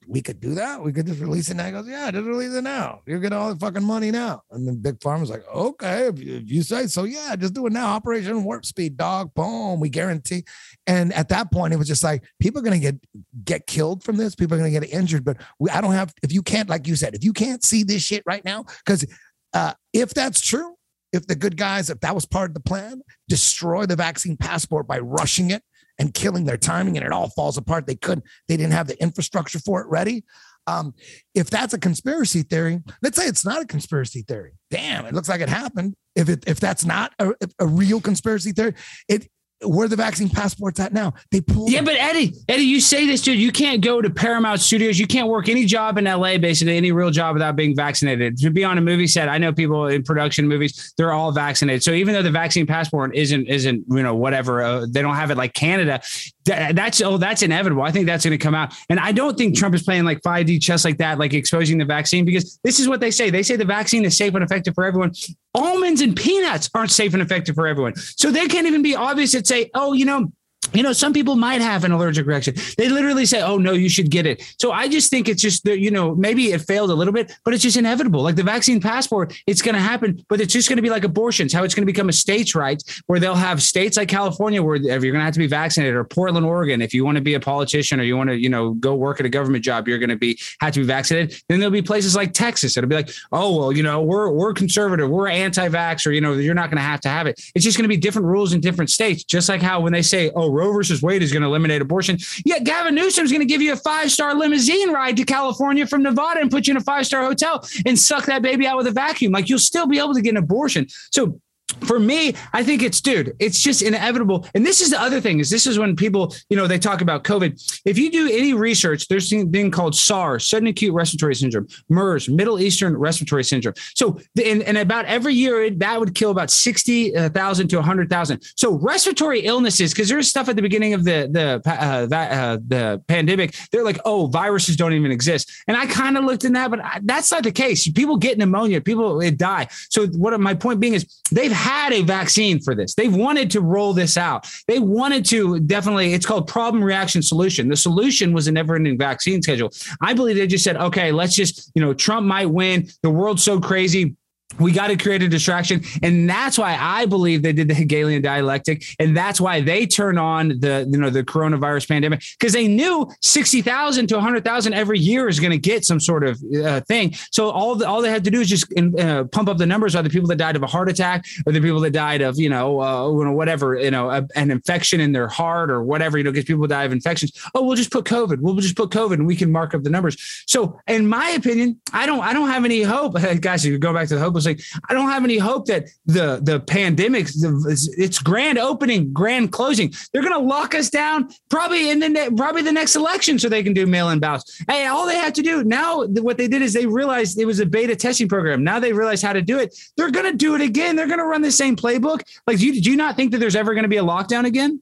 [0.06, 0.82] we could do that.
[0.82, 1.64] We could just release it now.
[1.64, 3.00] He goes, yeah, just release it now.
[3.06, 4.42] You get all the fucking money now.
[4.50, 7.66] And then Big Pharma's like, okay, if you, if you say so, yeah, just do
[7.66, 7.86] it now.
[7.86, 9.32] Operation Warp Speed, dog.
[9.32, 10.44] Boom, we guarantee.
[10.86, 12.96] And at that point, it was just like people are gonna get
[13.42, 14.34] get killed from this.
[14.34, 15.24] People are gonna get injured.
[15.24, 16.12] But we, I don't have.
[16.22, 19.06] If you can't, like you said, if you can't see this shit right now, because
[19.54, 20.74] uh, if that's true,
[21.12, 24.86] if the good guys, if that was part of the plan, destroy the vaccine passport
[24.86, 25.62] by rushing it
[26.00, 27.86] and killing their timing and it all falls apart.
[27.86, 30.24] They couldn't, they didn't have the infrastructure for it ready.
[30.66, 30.94] Um,
[31.34, 34.52] if that's a conspiracy theory, let's say it's not a conspiracy theory.
[34.70, 35.94] Damn, it looks like it happened.
[36.16, 38.74] If it if that's not a, a real conspiracy theory,
[39.08, 39.28] it
[39.62, 41.14] where the vaccine passports at now?
[41.30, 43.38] They pulled Yeah, but Eddie, Eddie, you say this, dude.
[43.38, 44.98] You can't go to Paramount Studios.
[44.98, 48.38] You can't work any job in LA, basically any real job without being vaccinated.
[48.38, 51.82] To be on a movie set, I know people in production movies, they're all vaccinated.
[51.82, 55.30] So even though the vaccine passport isn't isn't you know whatever, uh, they don't have
[55.30, 56.00] it like Canada.
[56.46, 57.82] That, that's oh, that's inevitable.
[57.82, 60.22] I think that's going to come out, and I don't think Trump is playing like
[60.22, 63.30] 5D chess like that, like exposing the vaccine because this is what they say.
[63.30, 65.12] They say the vaccine is safe and effective for everyone.
[65.52, 67.94] Almonds and peanuts aren't safe and effective for everyone.
[67.96, 70.32] So they can't even be obvious and say, oh, you know,
[70.72, 72.54] you know, some people might have an allergic reaction.
[72.76, 75.64] They literally say, "Oh no, you should get it." So I just think it's just
[75.64, 78.22] that you know maybe it failed a little bit, but it's just inevitable.
[78.22, 81.04] Like the vaccine passport, it's going to happen, but it's just going to be like
[81.04, 81.52] abortions.
[81.52, 84.76] How it's going to become a states' right, where they'll have states like California where
[84.76, 87.34] you're going to have to be vaccinated, or Portland, Oregon, if you want to be
[87.34, 89.98] a politician or you want to you know go work at a government job, you're
[89.98, 91.42] going to be have to be vaccinated.
[91.48, 92.76] Then there'll be places like Texas.
[92.76, 96.34] It'll be like, oh well, you know, we're we're conservative, we're anti-vax, or you know,
[96.34, 97.40] you're not going to have to have it.
[97.54, 99.24] It's just going to be different rules in different states.
[99.24, 102.18] Just like how when they say, oh, Roe versus Wade is going to eliminate abortion,
[102.44, 106.02] Yet Gavin Newsom is going to give you a five-star limousine ride to California from
[106.02, 108.90] Nevada and put you in a five-star hotel and suck that baby out with a
[108.90, 109.32] vacuum.
[109.32, 110.86] Like you'll still be able to get an abortion.
[111.10, 111.40] So
[111.72, 114.46] for me, I think it's dude, it's just inevitable.
[114.54, 117.00] And this is the other thing is this is when people, you know, they talk
[117.00, 117.80] about COVID.
[117.84, 122.28] If you do any research, there's a thing called SARS, sudden acute respiratory syndrome, MERS,
[122.28, 123.74] Middle Eastern respiratory syndrome.
[123.94, 128.42] So, and, and about every year, that would kill about 60,000 to 100,000.
[128.56, 132.58] So respiratory illnesses, because there's stuff at the beginning of the, the, uh, that, uh,
[132.66, 135.50] the pandemic, they're like, oh, viruses don't even exist.
[135.66, 137.90] And I kind of looked in that, but I, that's not the case.
[137.90, 139.68] People get pneumonia, people die.
[139.88, 142.94] So what my point being is they've had a vaccine for this.
[142.94, 144.48] They've wanted to roll this out.
[144.66, 147.68] They wanted to definitely, it's called problem reaction solution.
[147.68, 149.70] The solution was a never ending vaccine schedule.
[150.00, 152.88] I believe they just said, okay, let's just, you know, Trump might win.
[153.02, 154.16] The world's so crazy
[154.58, 158.20] we got to create a distraction and that's why i believe they did the hegelian
[158.20, 162.66] dialectic and that's why they turn on the you know the coronavirus pandemic because they
[162.66, 167.14] knew 60000 to 100000 every year is going to get some sort of uh, thing.
[167.30, 169.94] So all the, all they had to do is just uh, pump up the numbers
[169.94, 172.38] of the people that died of a heart attack or the people that died of
[172.38, 176.24] you know, uh, whatever you know a, an infection in their heart or whatever you
[176.24, 177.32] know because people die of infections.
[177.54, 179.90] Oh we'll just put covid we'll just put covid and we can mark up the
[179.90, 180.16] numbers.
[180.46, 183.16] So in my opinion i don't i don't have any hope.
[183.40, 186.40] Guys you go back to the hope like I don't have any hope that the
[186.42, 191.90] the pandemic, the, its grand opening, grand closing, they're going to lock us down probably
[191.90, 194.62] in the probably the next election so they can do mail-in ballots.
[194.68, 197.60] Hey, all they have to do now, what they did is they realized it was
[197.60, 198.64] a beta testing program.
[198.64, 199.76] Now they realize how to do it.
[199.96, 200.96] They're going to do it again.
[200.96, 202.22] They're going to run the same playbook.
[202.46, 204.44] Like, do you, do you not think that there's ever going to be a lockdown
[204.44, 204.80] again?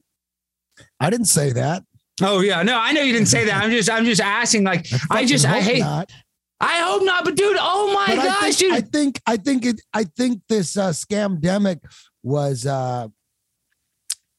[0.99, 1.83] I didn't say that.
[2.21, 3.63] Oh yeah, no, I know you didn't say that.
[3.63, 4.65] I'm just, I'm just asking.
[4.65, 5.79] Like, I, I just, I hate.
[5.79, 6.11] Not.
[6.59, 8.73] I hope not, but dude, oh my but gosh, I think, dude.
[8.73, 11.79] I think I think it I think this uh scamdemic
[12.21, 13.07] was uh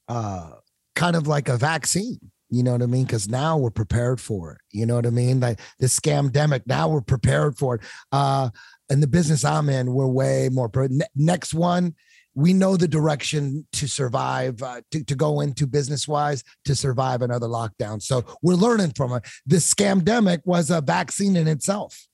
[0.07, 0.51] uh
[0.95, 2.19] kind of like a vaccine.
[2.49, 3.05] You know what I mean?
[3.05, 4.57] Because now we're prepared for it.
[4.71, 5.39] You know what I mean?
[5.39, 7.81] Like this scamdemic, now we're prepared for it.
[8.11, 8.49] Uh
[8.89, 11.95] in the business I'm in, we're way more ne- next one.
[12.33, 17.21] We know the direction to survive, uh, to, to go into business wise to survive
[17.21, 18.01] another lockdown.
[18.01, 19.23] So we're learning from it.
[19.45, 22.07] This scamdemic was a vaccine in itself.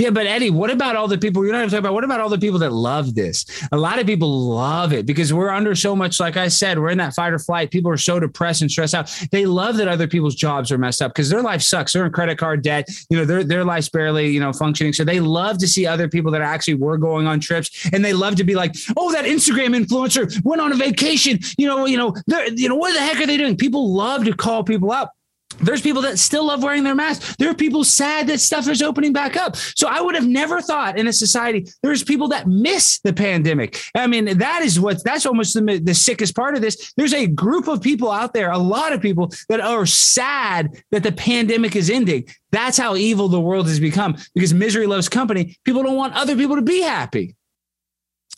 [0.00, 1.92] Yeah, but Eddie, what about all the people you're not even talking about?
[1.92, 3.44] What about all the people that love this?
[3.70, 6.88] A lot of people love it because we're under so much, like I said, we're
[6.88, 7.70] in that fight or flight.
[7.70, 9.14] People are so depressed and stressed out.
[9.30, 11.92] They love that other people's jobs are messed up because their life sucks.
[11.92, 12.88] They're in credit card debt.
[13.10, 14.94] You know, their their life's barely, you know, functioning.
[14.94, 18.14] So they love to see other people that actually were going on trips and they
[18.14, 21.40] love to be like, oh, that Instagram influencer went on a vacation.
[21.58, 22.16] You know, you know,
[22.56, 23.54] you know, what the heck are they doing?
[23.54, 25.12] People love to call people up
[25.58, 27.36] there's people that still love wearing their masks.
[27.36, 29.56] There are people sad that stuff is opening back up.
[29.56, 33.80] So I would have never thought in a society there's people that miss the pandemic.
[33.94, 36.92] I mean, that is what that's almost the, the sickest part of this.
[36.96, 41.02] There's a group of people out there, a lot of people that are sad that
[41.02, 42.26] the pandemic is ending.
[42.52, 45.56] That's how evil the world has become because misery loves company.
[45.64, 47.36] People don't want other people to be happy.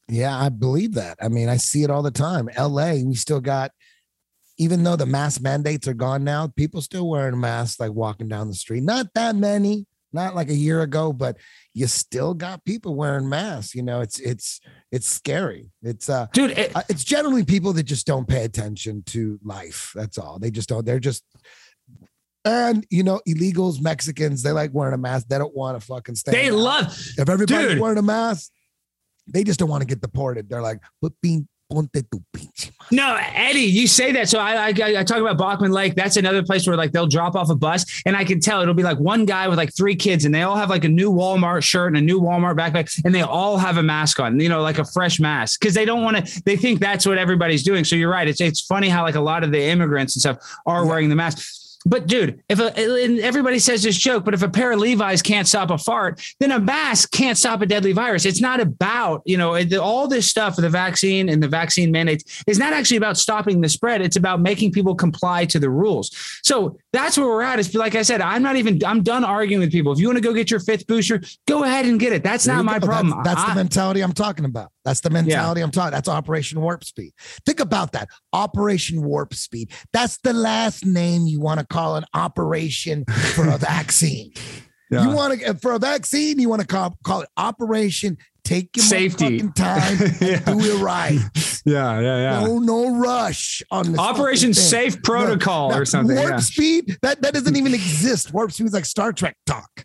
[0.08, 1.16] Yeah, I believe that.
[1.22, 2.50] I mean, I see it all the time.
[2.58, 3.70] LA, we still got
[4.62, 8.46] even though the mask mandates are gone now, people still wearing masks, like walking down
[8.46, 8.84] the street.
[8.84, 11.36] Not that many, not like a year ago, but
[11.74, 13.74] you still got people wearing masks.
[13.74, 14.60] You know, it's it's
[14.92, 15.72] it's scary.
[15.82, 19.90] It's uh, dude, it, uh, it's generally people that just don't pay attention to life.
[19.96, 20.38] That's all.
[20.38, 20.86] They just don't.
[20.86, 21.24] They're just.
[22.44, 25.26] And you know, illegals, Mexicans, they like wearing a mask.
[25.28, 26.30] They don't want to fucking stay.
[26.30, 26.96] They love.
[27.18, 28.50] If everybody's wearing a mask,
[29.26, 30.48] they just don't want to get deported.
[30.48, 32.70] They're like, but being ponte tu pinche.
[32.90, 34.28] No, Eddie, you say that.
[34.28, 35.94] So I, I, I talk about Bachman Lake.
[35.94, 38.74] That's another place where like they'll drop off a bus, and I can tell it'll
[38.74, 41.10] be like one guy with like three kids, and they all have like a new
[41.10, 44.38] Walmart shirt and a new Walmart backpack, and they all have a mask on.
[44.38, 46.42] You know, like a fresh mask because they don't want to.
[46.42, 47.84] They think that's what everybody's doing.
[47.84, 48.28] So you're right.
[48.28, 51.16] It's it's funny how like a lot of the immigrants and stuff are wearing the
[51.16, 51.61] mask.
[51.84, 52.78] But dude, if a,
[53.22, 56.52] everybody says this joke, but if a pair of Levi's can't stop a fart, then
[56.52, 58.24] a mask can't stop a deadly virus.
[58.24, 62.58] It's not about, you know, all this stuff, the vaccine and the vaccine mandates is
[62.58, 64.02] not actually about stopping the spread.
[64.02, 66.10] It's about making people comply to the rules.
[66.42, 67.58] So that's where we're at.
[67.58, 69.92] Is like I said, I'm not even, I'm done arguing with people.
[69.92, 72.24] If you want to go get your fifth booster, go ahead and get it.
[72.24, 72.86] That's there not my go.
[72.86, 73.22] problem.
[73.22, 74.71] That's, that's I, the mentality I'm talking about.
[74.84, 75.64] That's the mentality yeah.
[75.64, 75.92] I'm talking.
[75.92, 77.12] That's Operation Warp Speed.
[77.46, 78.08] Think about that.
[78.32, 79.72] Operation Warp Speed.
[79.92, 84.32] That's the last name you want to call an operation for a vaccine.
[84.90, 85.08] Yeah.
[85.08, 88.76] You want to uh, for a vaccine, you want to call, call it Operation Take
[88.76, 90.40] your safety time yeah.
[90.40, 91.18] do it right.
[91.64, 92.44] Yeah, yeah, yeah.
[92.44, 96.16] No, no rush on the Operation Safe Protocol no, or something.
[96.16, 98.34] Warp speed that that doesn't even exist.
[98.34, 99.84] Warp speed is like Star Trek talk.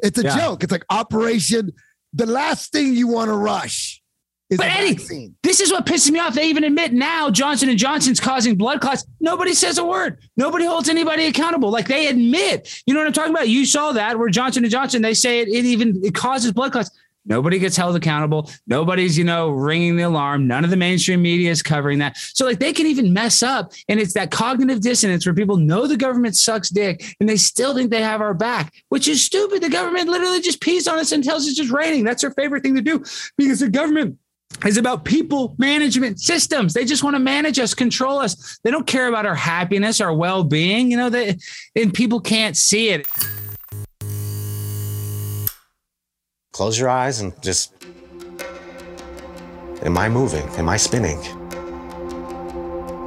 [0.00, 0.62] It's a joke.
[0.62, 1.72] It's like Operation.
[2.12, 4.02] The last thing you want to rush
[4.56, 5.34] but Eddie, vaccine.
[5.42, 6.34] this is what pisses me off.
[6.34, 9.06] They even admit now Johnson and Johnson's causing blood clots.
[9.20, 10.18] Nobody says a word.
[10.36, 11.70] Nobody holds anybody accountable.
[11.70, 13.48] Like they admit, you know what I'm talking about?
[13.48, 16.72] You saw that where Johnson and Johnson they say it, it even it causes blood
[16.72, 16.90] clots.
[17.26, 18.50] Nobody gets held accountable.
[18.66, 20.46] Nobody's, you know, ringing the alarm.
[20.46, 22.18] None of the mainstream media is covering that.
[22.18, 23.72] So, like, they can even mess up.
[23.88, 27.74] And it's that cognitive dissonance where people know the government sucks dick and they still
[27.74, 29.62] think they have our back, which is stupid.
[29.62, 32.04] The government literally just pees on us and tells us it's just raining.
[32.04, 33.02] That's their favorite thing to do
[33.38, 34.18] because the government
[34.66, 36.74] is about people management systems.
[36.74, 38.58] They just want to manage us, control us.
[38.62, 40.90] They don't care about our happiness, our well-being.
[40.90, 41.38] You know, they
[41.76, 43.06] and people can't see it.
[46.52, 47.74] Close your eyes and just
[49.84, 50.48] Am I moving?
[50.56, 51.18] Am I spinning?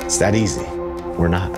[0.02, 0.66] It's that easy.
[1.18, 1.52] We're not.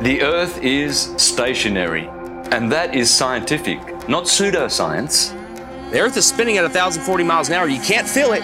[0.00, 2.06] The earth is stationary,
[2.52, 5.32] and that is scientific, not pseudoscience.
[5.90, 7.66] The Earth is spinning at 1,040 miles an hour.
[7.66, 8.42] You can't feel it.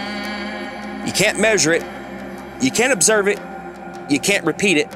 [1.06, 1.84] You can't measure it.
[2.60, 3.38] You can't observe it.
[4.08, 4.88] You can't repeat it.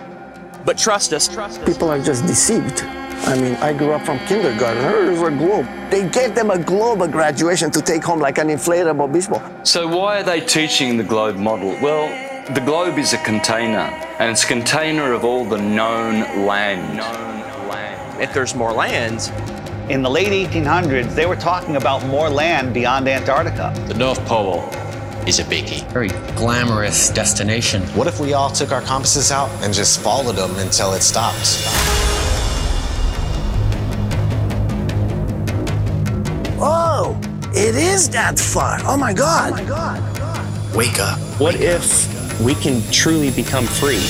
[0.64, 1.28] But trust us.
[1.64, 2.82] People are just deceived.
[3.26, 4.82] I mean, I grew up from kindergarten.
[4.82, 5.66] There's a globe.
[5.90, 9.42] They gave them a globe at graduation to take home like an inflatable baseball.
[9.64, 11.70] So why are they teaching the globe model?
[11.80, 12.08] Well,
[12.52, 17.00] the globe is a container, and it's a container of all the known land.
[18.20, 19.32] If there's more land,
[19.88, 23.72] In the late 1800s, they were talking about more land beyond Antarctica.
[23.86, 24.62] The North Pole
[25.26, 25.86] is a biggie.
[25.92, 27.82] Very glamorous destination.
[27.96, 31.62] What if we all took our compasses out and just followed them until it stopped?
[36.60, 37.18] Oh,
[37.54, 38.78] it is that far.
[38.84, 39.52] Oh my God.
[39.52, 40.74] Oh my God.
[40.74, 41.18] Wake up.
[41.38, 44.02] what if we can truly become free?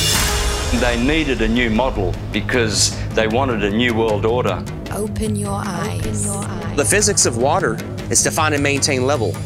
[0.80, 4.64] They needed a new model because they wanted a new world order.
[4.90, 6.00] Open your eyes.
[6.00, 6.76] Open your eyes.
[6.76, 7.76] The physics of water
[8.10, 9.36] is to find and maintain level.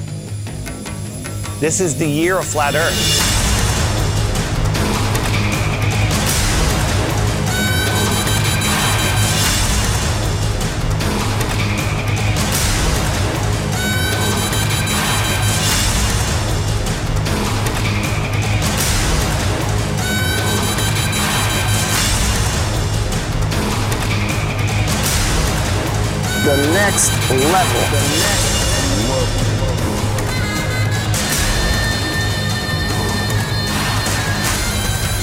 [1.61, 2.95] This is the year of flat Earth.
[26.45, 27.81] The next level.
[27.91, 28.58] The next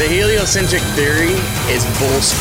[0.06, 1.32] The heliocentric theory
[1.74, 2.38] is bullshit.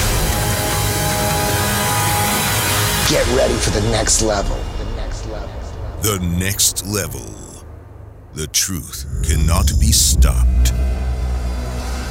[3.09, 4.55] Get ready for the next level.
[4.77, 6.03] The next level.
[6.03, 7.65] The next level.
[8.35, 10.75] The truth cannot be stopped.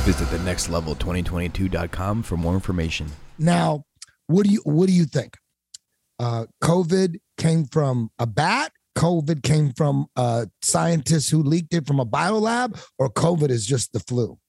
[0.06, 3.12] Visit the nextlevel2022.com for more information.
[3.38, 3.84] Now,
[4.26, 5.38] what do you what do you think?
[6.18, 8.72] Uh, COVID came from a bat.
[8.98, 13.94] COVID came from uh, scientists who leaked it from a biolab, or COVID is just
[13.94, 14.40] the flu.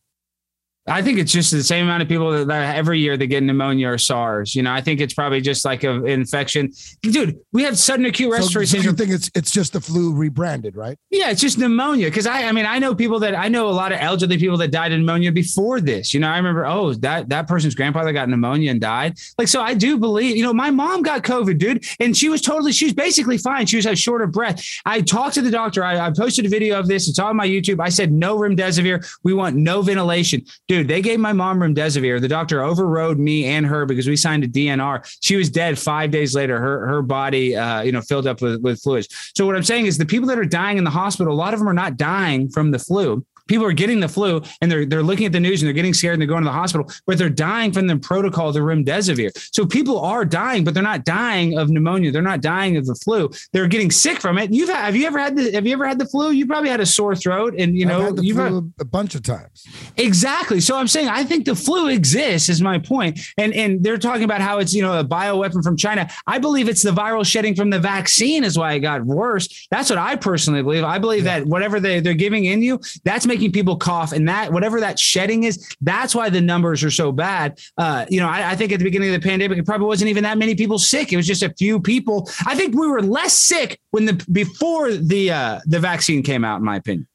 [0.86, 3.43] I think it's just the same amount of people that, that every year they get
[3.43, 4.55] pneumonia or SARS.
[4.55, 6.73] You know, I think it's probably just like an infection.
[7.01, 8.97] Dude, we have sudden acute So, respiratory so you syndrome.
[8.97, 10.98] think it's it's just the flu rebranded, right?
[11.11, 12.11] Yeah, it's just pneumonia.
[12.11, 14.59] Cause I, I mean, I know people that I know a lot of elderly people
[14.59, 16.12] that died of pneumonia before this.
[16.12, 19.16] You know, I remember, oh, that that person's grandfather got pneumonia and died.
[19.39, 22.43] Like, so I do believe, you know, my mom got COVID, dude, and she was
[22.43, 23.65] totally, she was basically fine.
[23.65, 24.62] She was had short of breath.
[24.85, 25.82] I talked to the doctor.
[25.82, 27.09] I, I posted a video of this.
[27.09, 27.81] It's on my YouTube.
[27.81, 29.02] I said no remdesivir.
[29.23, 30.74] We want no ventilation, dude.
[30.83, 32.21] They gave my mom remdesivir.
[32.21, 35.07] The doctor overrode me and her because we signed a DNR.
[35.21, 36.59] She was dead five days later.
[36.59, 39.33] Her her body, uh, you know, filled up with with fluids.
[39.37, 41.55] So what I'm saying is the people that are dying in the hospital, a lot
[41.55, 43.25] of them are not dying from the flu.
[43.47, 45.95] People are getting the flu and they're they're looking at the news and they're getting
[45.95, 49.31] scared and they're going to the hospital, but they're dying from the protocol, the remdesivir.
[49.53, 52.11] So people are dying, but they're not dying of pneumonia.
[52.11, 53.31] They're not dying of the flu.
[53.53, 54.53] They're getting sick from it.
[54.53, 56.31] You've had, have you ever had the have you ever had the flu?
[56.31, 58.85] You probably had a sore throat and you know had the you've flu had- a
[58.85, 59.66] bunch of times.
[59.97, 60.61] Exactly.
[60.61, 63.21] So I'm saying I think the flu exists is my point.
[63.37, 66.09] And and they're talking about how it's, you know, a bioweapon from China.
[66.27, 69.66] I believe it's the viral shedding from the vaccine is why it got worse.
[69.71, 70.85] That's what I personally believe.
[70.85, 74.12] I believe that whatever they, they're giving in you, that's making people cough.
[74.12, 77.59] And that whatever that shedding is, that's why the numbers are so bad.
[77.78, 80.11] Uh, you know, I, I think at the beginning of the pandemic, it probably wasn't
[80.11, 81.12] even that many people sick.
[81.12, 82.28] It was just a few people.
[82.47, 86.59] I think we were less sick when the before the uh the vaccine came out,
[86.59, 87.06] in my opinion.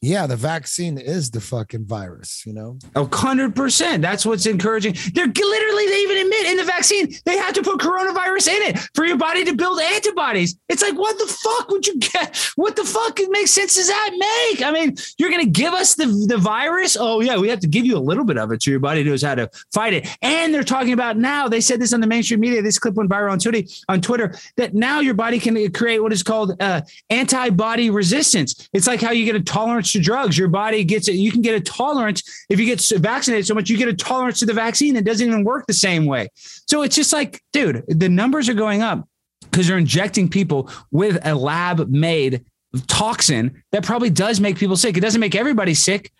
[0.00, 2.78] Yeah, the vaccine is the fucking virus, you know?
[2.94, 4.00] A hundred percent.
[4.00, 4.94] That's what's encouraging.
[5.12, 8.78] They're literally, they even admit in the vaccine, they have to put coronavirus in it
[8.94, 10.56] for your body to build antibodies.
[10.68, 12.36] It's like, what the fuck would you get?
[12.54, 14.62] What the fuck makes sense does that make?
[14.64, 16.96] I mean, you're going to give us the, the virus?
[16.98, 19.02] Oh, yeah, we have to give you a little bit of it so your body
[19.02, 20.06] knows how to fight it.
[20.22, 23.10] And they're talking about now, they said this on the mainstream media, this clip went
[23.10, 26.82] viral on Twitter, on Twitter that now your body can create what is called uh,
[27.10, 28.68] antibody resistance.
[28.72, 30.36] It's like how you get a tolerance to drugs.
[30.36, 31.14] Your body gets it.
[31.14, 34.40] You can get a tolerance if you get vaccinated so much, you get a tolerance
[34.40, 34.96] to the vaccine.
[34.96, 36.28] It doesn't even work the same way.
[36.34, 39.06] So it's just like, dude, the numbers are going up
[39.50, 42.44] because they're injecting people with a lab made
[42.86, 44.96] toxin that probably does make people sick.
[44.96, 46.12] It doesn't make everybody sick.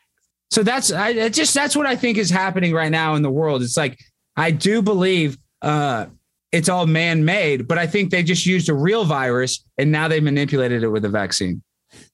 [0.50, 3.62] So that's I just that's what I think is happening right now in the world.
[3.62, 3.98] It's like
[4.36, 6.06] I do believe uh
[6.50, 10.18] it's all man-made, but I think they just used a real virus and now they
[10.20, 11.62] manipulated it with a vaccine.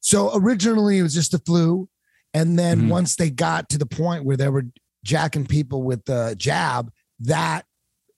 [0.01, 1.89] So originally it was just the flu.
[2.33, 2.89] And then Mhm.
[2.89, 4.67] once they got to the point where they were
[5.05, 6.91] jacking people with the jab,
[7.21, 7.65] that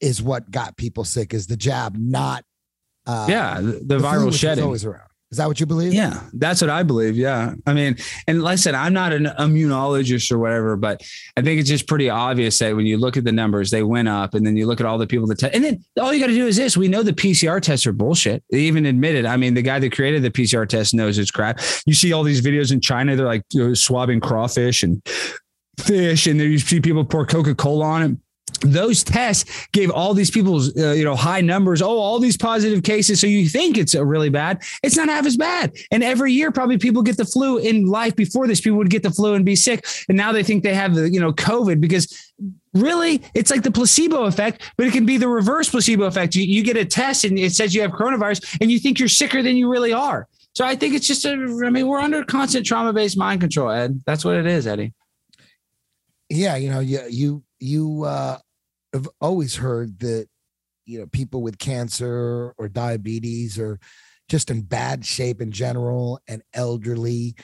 [0.01, 2.45] is what got people sick is the jab, not
[3.07, 4.65] uh yeah, the, the viral shedding.
[4.65, 5.09] always around.
[5.32, 5.93] Is that what you believe?
[5.93, 7.16] Yeah, that's what I believe.
[7.16, 7.55] Yeah.
[7.66, 7.97] I mean,
[8.28, 11.03] and like I said, I'm not an immunologist or whatever, but
[11.36, 14.07] I think it's just pretty obvious that when you look at the numbers, they went
[14.07, 14.35] up.
[14.35, 15.55] And then you look at all the people that test.
[15.55, 17.93] And then all you got to do is this we know the PCR tests are
[17.93, 18.44] bullshit.
[18.51, 21.61] They even admitted, I mean, the guy that created the PCR test knows it's crap.
[21.86, 25.03] You see all these videos in China, they're like you know, swabbing crawfish and
[25.81, 28.19] fish, and there you see people pour Coca Cola on it
[28.59, 31.83] those tests gave all these people uh, you know high numbers.
[31.83, 33.20] Oh all these positive cases.
[33.20, 34.62] So you think it's really bad.
[34.83, 35.77] It's not half as bad.
[35.91, 38.61] And every year probably people get the flu in life before this.
[38.61, 39.87] People would get the flu and be sick.
[40.09, 42.33] And now they think they have the you know covid because
[42.74, 46.35] really it's like the placebo effect but it can be the reverse placebo effect.
[46.35, 49.09] You, you get a test and it says you have coronavirus and you think you're
[49.09, 50.28] sicker than you really are.
[50.55, 53.70] So i think it's just a i mean we're under constant trauma based mind control
[53.70, 54.03] ed.
[54.07, 54.93] That's what it is eddie.
[56.28, 58.39] Yeah you know you you you uh
[58.97, 60.27] have always heard that
[60.86, 63.78] you know people with cancer or diabetes or
[64.28, 67.35] just in bad shape in general and elderly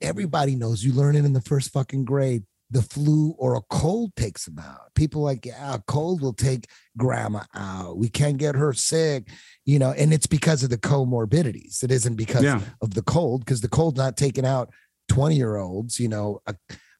[0.00, 2.42] everybody knows you learn it in the first fucking grade.
[2.70, 4.94] The flu or a cold takes them out.
[4.94, 6.66] People like yeah a cold will take
[6.96, 7.98] grandma out.
[7.98, 9.28] We can't get her sick
[9.64, 11.84] you know and it's because of the comorbidities.
[11.84, 12.60] It isn't because Yeah.
[12.80, 14.72] of the cold because the cold's not taking out
[15.08, 16.54] 20 year olds you know a,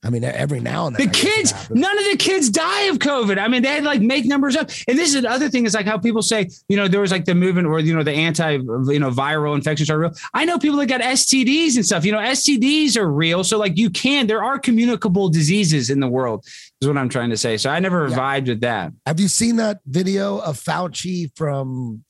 [0.05, 2.99] i mean every now and then The I kids, none of the kids die of
[2.99, 3.39] COVID.
[3.39, 4.71] I mean, they had like make numbers up.
[4.89, 7.11] And this is the other thing is like how people say, you know, there was
[7.11, 10.13] like the movement where, you know, the anti, you know, viral infections are real.
[10.33, 13.45] I know people that got STDs and stuff, you know, STDs are real.
[13.45, 16.45] So like you can, there are communicable diseases in the world
[16.81, 17.57] is what I'm trying to say.
[17.57, 18.93] So I never vibed with that.
[19.07, 22.05] Have you seen that video of Fauci from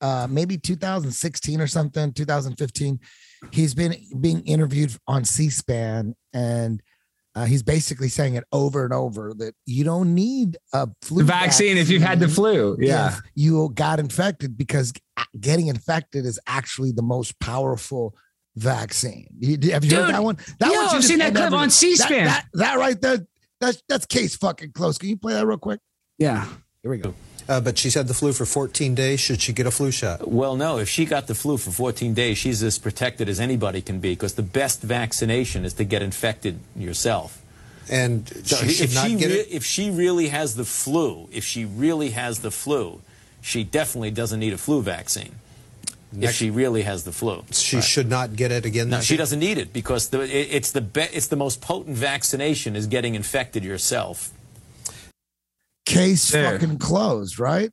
[0.00, 3.00] uh, maybe 2016 or something, 2015?
[3.50, 6.82] He's been being interviewed on C-SPAN, and
[7.34, 11.76] uh, he's basically saying it over and over that you don't need a flu Vaccine
[11.76, 12.76] if you've had the flu.
[12.80, 13.16] Yeah.
[13.34, 14.92] you got infected because
[15.38, 18.16] getting infected is actually the most powerful
[18.56, 19.28] vaccine.
[19.38, 20.38] You, have you heard Dude, that one?
[20.58, 22.24] That yo, I've seen that clip on C-SPAN.
[22.24, 23.26] That, that, that right there,
[23.60, 24.98] that's that's case fucking close.
[24.98, 25.80] Can you play that real quick?
[26.18, 26.46] Yeah.
[26.82, 27.14] Here we go.
[27.50, 29.18] Uh, but she's had the flu for 14 days.
[29.18, 30.28] Should she get a flu shot?
[30.28, 30.78] Well, no.
[30.78, 34.10] If she got the flu for 14 days, she's as protected as anybody can be
[34.10, 37.42] because the best vaccination is to get infected yourself.
[37.90, 39.14] And So she if she
[39.56, 43.00] if she really has the flu, if she really has the flu,
[43.40, 45.34] she definitely doesn't need a flu vaccine.
[46.20, 48.90] if she really has the flu, She should not get it again.
[48.90, 49.18] no, she year?
[49.18, 52.86] doesn't need it because the, it, it's the be, it's the most potent vaccination is
[52.86, 54.30] getting infected yourself.
[55.90, 56.52] Case There.
[56.52, 57.70] fucking closed, right?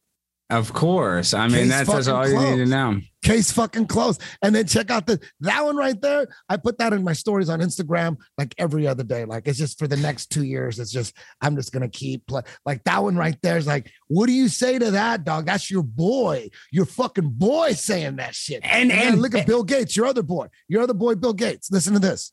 [0.49, 1.34] Of course.
[1.34, 3.02] I mean, Case that's, that's fucking all you need to know.
[3.22, 4.22] Case fucking closed.
[4.41, 6.27] And then check out the that one right there.
[6.48, 9.26] I put that in my stories on Instagram like every other day.
[9.26, 10.80] Like it's just for the next two years.
[10.80, 12.44] It's just I'm just gonna keep play.
[12.65, 15.45] Like that one right there is like, what do you say to that, dog?
[15.45, 18.61] That's your boy, your fucking boy saying that shit.
[18.64, 21.69] And- then and- look at Bill Gates, your other boy, your other boy, Bill Gates.
[21.69, 22.31] Listen to this.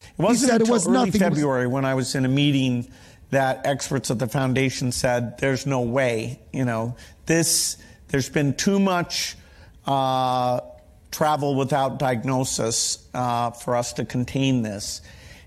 [0.00, 1.22] It wasn't he said it until was early nothing.
[1.22, 2.88] It was- February when I was in a meeting
[3.30, 6.40] that experts at the foundation said there's no way.
[6.52, 6.96] You know,
[7.26, 7.76] this
[8.08, 9.36] there's been too much
[9.86, 10.60] uh,
[11.10, 15.02] travel without diagnosis uh, for us to contain this.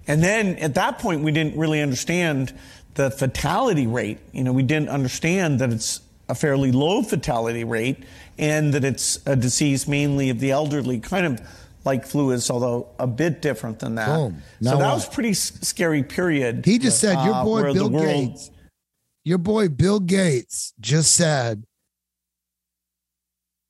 [0.08, 2.54] And then at that point, we didn't really understand
[2.96, 4.20] the fatality rate.
[4.32, 8.04] You know, we didn't understand that it's a fairly low fatality rate
[8.38, 11.42] and that it's a disease mainly of the elderly, kind of
[11.84, 14.08] like flu is, although a bit different than that.
[14.08, 14.42] Boom.
[14.62, 14.94] So Now that what?
[14.96, 16.66] was pretty s- scary period.
[16.66, 18.52] He just said your uh, boy where Bill the world- Gates,
[19.24, 21.64] your boy Bill Gates just said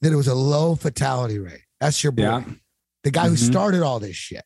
[0.02, 1.64] that it was a low fatality rate.
[1.80, 2.24] That's your boy.
[2.24, 2.44] Yeah.
[3.04, 3.50] The guy who Mhm.
[3.50, 4.44] started all this shit,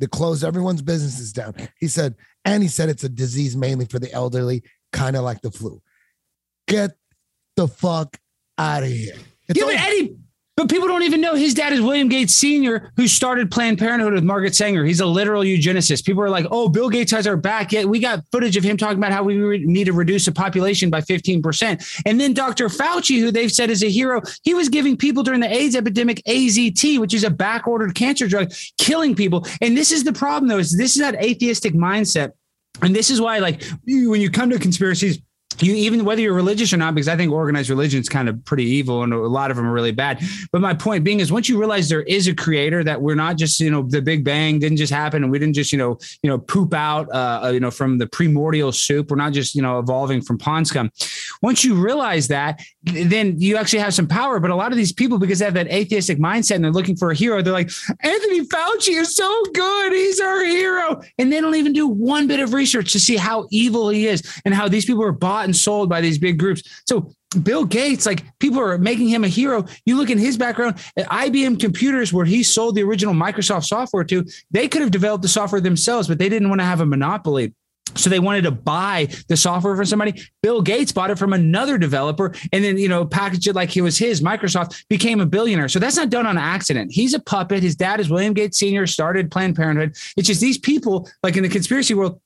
[0.00, 1.54] that closed everyone's businesses down.
[1.78, 4.62] He said, and he said it's a disease mainly for the elderly,
[4.92, 5.80] kind of like the flu.
[6.68, 6.96] Get
[7.56, 8.18] the fuck
[8.58, 9.14] out of here.
[9.48, 9.84] It's yeah, but over.
[9.84, 10.16] Eddie,
[10.56, 14.12] but people don't even know his dad is William Gates Sr., who started Planned Parenthood
[14.12, 14.84] with Margaret Sanger.
[14.84, 16.04] He's a literal eugenicist.
[16.06, 17.72] People are like, oh, Bill Gates has our back.
[17.72, 20.32] Yet we got footage of him talking about how we re- need to reduce the
[20.32, 22.02] population by 15%.
[22.06, 22.68] And then Dr.
[22.68, 26.22] Fauci, who they've said is a hero, he was giving people during the AIDS epidemic
[26.28, 29.46] AZT, which is a back ordered cancer drug, killing people.
[29.60, 32.30] And this is the problem, though, is this is that atheistic mindset.
[32.80, 35.18] And this is why, like, when you come to conspiracies,
[35.60, 38.44] you even whether you're religious or not, because I think organized religion is kind of
[38.44, 40.22] pretty evil and a lot of them are really bad.
[40.52, 43.36] But my point being is once you realize there is a creator, that we're not
[43.36, 45.98] just, you know, the Big Bang didn't just happen and we didn't just, you know,
[46.22, 49.10] you know, poop out uh, you know, from the primordial soup.
[49.10, 50.90] We're not just, you know, evolving from pond scum.
[51.42, 54.40] Once you realize that, then you actually have some power.
[54.40, 56.96] But a lot of these people, because they have that atheistic mindset and they're looking
[56.96, 57.70] for a hero, they're like,
[58.00, 59.92] Anthony Fauci is so good.
[59.92, 61.00] He's our hero.
[61.18, 64.22] And they don't even do one bit of research to see how evil he is
[64.44, 66.82] and how these people are bought and sold by these big groups.
[66.86, 67.12] So
[67.42, 69.64] Bill Gates, like people are making him a hero.
[69.84, 74.04] You look in his background at IBM Computers, where he sold the original Microsoft software
[74.04, 76.86] to, they could have developed the software themselves, but they didn't want to have a
[76.86, 77.52] monopoly.
[77.96, 80.20] So they wanted to buy the software from somebody.
[80.42, 83.82] Bill Gates bought it from another developer and then, you know, packaged it like he
[83.82, 84.20] was his.
[84.20, 85.68] Microsoft became a billionaire.
[85.68, 86.90] So that's not done on accident.
[86.92, 87.62] He's a puppet.
[87.62, 89.96] His dad is William Gates Sr., started Planned Parenthood.
[90.16, 92.20] It's just these people, like in the conspiracy world,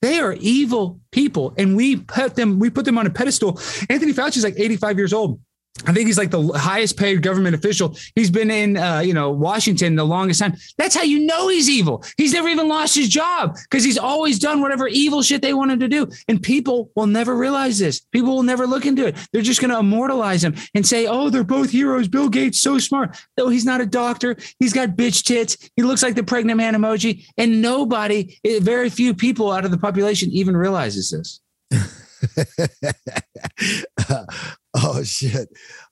[0.00, 1.54] they are evil people.
[1.58, 3.60] And we put them, we put them on a pedestal.
[3.90, 5.40] Anthony Fauci is like 85 years old.
[5.86, 7.96] I think he's like the highest paid government official.
[8.14, 10.56] He's been in, uh, you know, Washington the longest time.
[10.76, 12.04] That's how you know he's evil.
[12.16, 15.70] He's never even lost his job because he's always done whatever evil shit they want
[15.70, 16.08] him to do.
[16.26, 18.00] And people will never realize this.
[18.00, 19.16] People will never look into it.
[19.32, 22.78] They're just going to immortalize him and say, "Oh, they're both heroes." Bill Gates so
[22.78, 23.16] smart.
[23.36, 24.36] No, he's not a doctor.
[24.58, 25.70] He's got bitch tits.
[25.76, 27.24] He looks like the pregnant man emoji.
[27.36, 31.40] And nobody, eh, very few people out of the population even realizes this.
[34.74, 35.48] oh shit.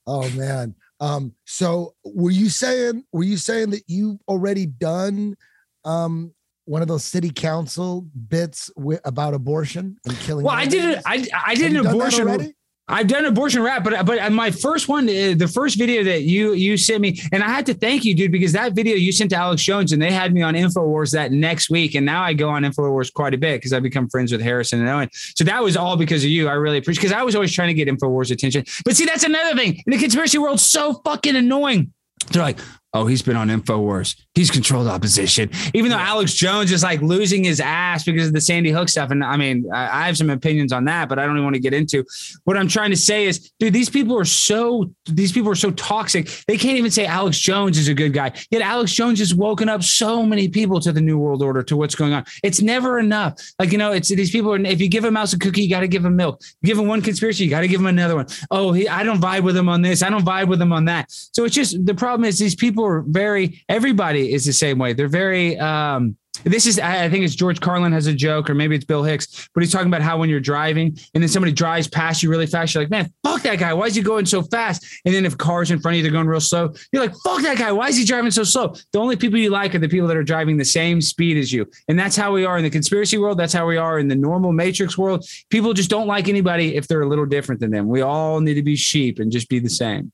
[0.07, 0.75] Oh man.
[1.01, 5.37] Um, so were you saying were you saying that you already done
[5.85, 6.33] um
[6.65, 8.71] one of those city council bits
[9.05, 10.45] about abortion and killing?
[10.45, 11.03] Well, I did it.
[11.07, 12.55] I I did Have an abortion.
[12.89, 16.53] I've done abortion rap, but but my first one, uh, the first video that you
[16.53, 19.31] you sent me, and I had to thank you, dude, because that video you sent
[19.31, 22.33] to Alex Jones, and they had me on Infowars that next week, and now I
[22.33, 25.09] go on Infowars quite a bit because I've become friends with Harrison and Owen.
[25.13, 26.49] So that was all because of you.
[26.49, 29.25] I really appreciate because I was always trying to get Infowars attention, but see, that's
[29.25, 30.61] another thing in the conspiracy world.
[30.61, 31.93] So fucking annoying.
[32.31, 32.59] They're like,
[32.95, 34.17] oh, he's been on InfoWars.
[34.35, 35.51] He's controlled opposition.
[35.75, 39.11] Even though Alex Jones is like losing his ass because of the Sandy Hook stuff.
[39.11, 41.55] And I mean, I, I have some opinions on that, but I don't even want
[41.55, 42.05] to get into.
[42.45, 45.71] What I'm trying to say is, dude, these people are so these people are so
[45.73, 46.29] toxic.
[46.47, 48.33] They can't even say Alex Jones is a good guy.
[48.51, 51.77] Yet Alex Jones has woken up so many people to the New World Order, to
[51.77, 52.25] what's going on.
[52.43, 53.35] It's never enough.
[53.59, 55.71] Like, you know, it's these people, are- if you give a mouse a cookie, you
[55.71, 56.41] got to give him milk.
[56.63, 58.27] You give him one conspiracy, you got to give him another one.
[58.51, 60.03] Oh, he, I don't vibe with him on this.
[60.03, 61.07] I don't vibe with him on that.
[61.11, 64.93] So it's just the problem is these people are very, everybody is the same way.
[64.93, 68.55] They're very, um, this is, I I think it's George Carlin has a joke, or
[68.55, 71.53] maybe it's Bill Hicks, but he's talking about how when you're driving and then somebody
[71.53, 73.73] drives past you really fast, you're like, man, fuck that guy.
[73.73, 74.87] Why is he going so fast?
[75.05, 77.43] And then if cars in front of you, they're going real slow, you're like, fuck
[77.43, 77.73] that guy.
[77.73, 78.75] Why is he driving so slow?
[78.93, 81.53] The only people you like are the people that are driving the same speed as
[81.53, 81.67] you.
[81.89, 83.39] And that's how we are in the conspiracy world.
[83.39, 85.27] That's how we are in the normal matrix world.
[85.49, 87.89] People just don't like anybody if they're a little different than them.
[87.89, 90.13] We all need to be sheep and just be the same.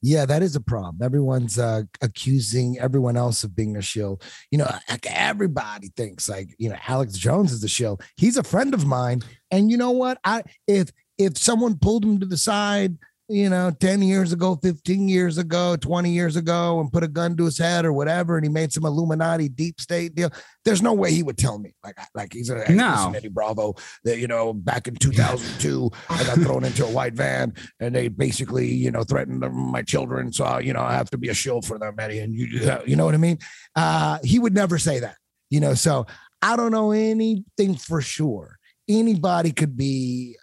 [0.00, 0.98] Yeah, that is a problem.
[1.02, 4.20] Everyone's uh, accusing everyone else of being a shill.
[4.50, 4.70] You know,
[5.04, 8.00] everybody thinks like you know Alex Jones is a shill.
[8.16, 10.18] He's a friend of mine, and you know what?
[10.24, 12.96] I if if someone pulled him to the side,
[13.28, 17.36] you know, ten years ago, fifteen years ago, twenty years ago, and put a gun
[17.36, 20.30] to his head or whatever, and he made some Illuminati deep state deal,
[20.64, 21.74] there's no way he would tell me.
[21.84, 23.12] Like like he's a No.
[23.14, 23.74] Eddie Bravo
[24.04, 28.08] that you know back in 2002 I got thrown into a white van and they
[28.08, 31.34] basically you know threatened my children so uh, you know I have to be a
[31.34, 32.46] shill for them Eddie and you
[32.86, 33.38] you know what I mean?
[33.74, 35.16] Uh he would never say that
[35.50, 36.06] you know so
[36.42, 38.58] I don't know anything for sure.
[38.88, 40.36] Anybody could be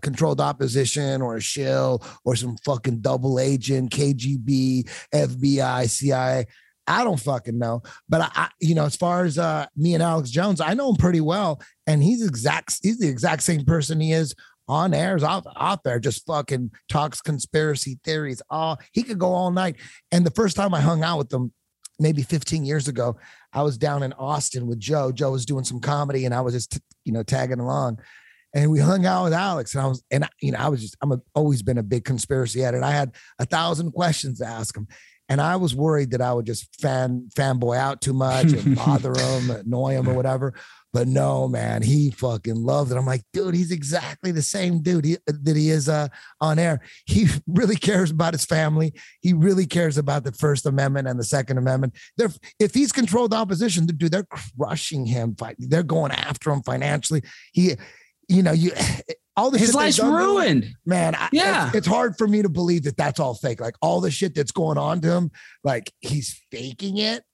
[0.00, 6.46] controlled opposition or a shill or some fucking double agent KGB FBI CIA
[6.86, 7.82] I don't fucking know.
[8.08, 10.90] But I, I you know, as far as uh me and Alex Jones, I know
[10.90, 14.34] him pretty well, and he's exact he's the exact same person he is
[14.68, 18.40] on airs out, out there, just fucking talks conspiracy theories.
[18.50, 19.76] Oh, he could go all night.
[20.10, 21.52] And the first time I hung out with him,
[21.98, 23.16] maybe 15 years ago,
[23.52, 25.12] I was down in Austin with Joe.
[25.12, 27.98] Joe was doing some comedy and I was just, you know, tagging along.
[28.54, 30.96] And we hung out with Alex, and I was, and you know, I was just,
[31.02, 34.46] I'm a, always been a big conspiracy head, and I had a thousand questions to
[34.46, 34.86] ask him,
[35.28, 39.14] and I was worried that I would just fan fanboy out too much and bother
[39.14, 40.54] him, annoy him, or whatever.
[40.92, 42.96] But no, man, he fucking loved it.
[42.96, 46.06] I'm like, dude, he's exactly the same dude he, that he is uh,
[46.40, 46.82] on air.
[47.06, 48.92] He really cares about his family.
[49.20, 51.96] He really cares about the First Amendment and the Second Amendment.
[52.16, 55.34] They're, if he's controlled opposition, dude, they're crushing him.
[55.58, 57.22] They're going after him financially.
[57.52, 57.74] He,
[58.28, 58.72] you know, you
[59.36, 60.66] all the His life's done to him, ruined.
[60.86, 61.14] man.
[61.14, 61.66] I, Yeah.
[61.68, 63.60] it's, it's hard for me to believe that that's all fake.
[63.60, 65.30] Like all the shit that's going on to him,
[65.64, 67.24] like he's faking it.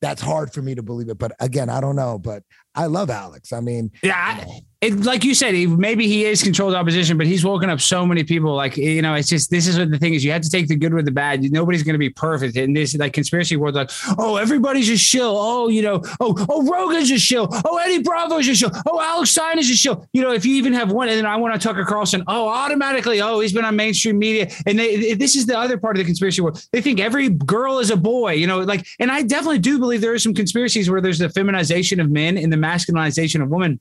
[0.00, 1.18] That's hard for me to believe it.
[1.18, 2.18] But again, I don't know.
[2.18, 2.42] But
[2.74, 3.52] I love Alex.
[3.52, 7.26] I mean, Yeah, I- it, like you said, he, maybe he is controlled opposition, but
[7.26, 8.54] he's woken up so many people.
[8.54, 10.24] Like you know, it's just this is what the thing is.
[10.24, 11.42] You have to take the good with the bad.
[11.52, 13.74] Nobody's going to be perfect in this like conspiracy world.
[13.74, 15.36] Like, oh, everybody's a shill.
[15.36, 17.46] Oh, you know, oh, oh, Rogan's a shill.
[17.66, 18.70] Oh, Eddie Bravo's a shill.
[18.88, 20.08] Oh, Alex Stein is a shill.
[20.14, 22.24] You know, if you even have one, and then I want to Tucker Carlson.
[22.26, 23.20] Oh, automatically.
[23.20, 26.06] Oh, he's been on mainstream media, and they, this is the other part of the
[26.06, 26.66] conspiracy world.
[26.72, 28.32] They think every girl is a boy.
[28.32, 31.28] You know, like, and I definitely do believe there are some conspiracies where there's the
[31.28, 33.80] feminization of men in the masculinization of women.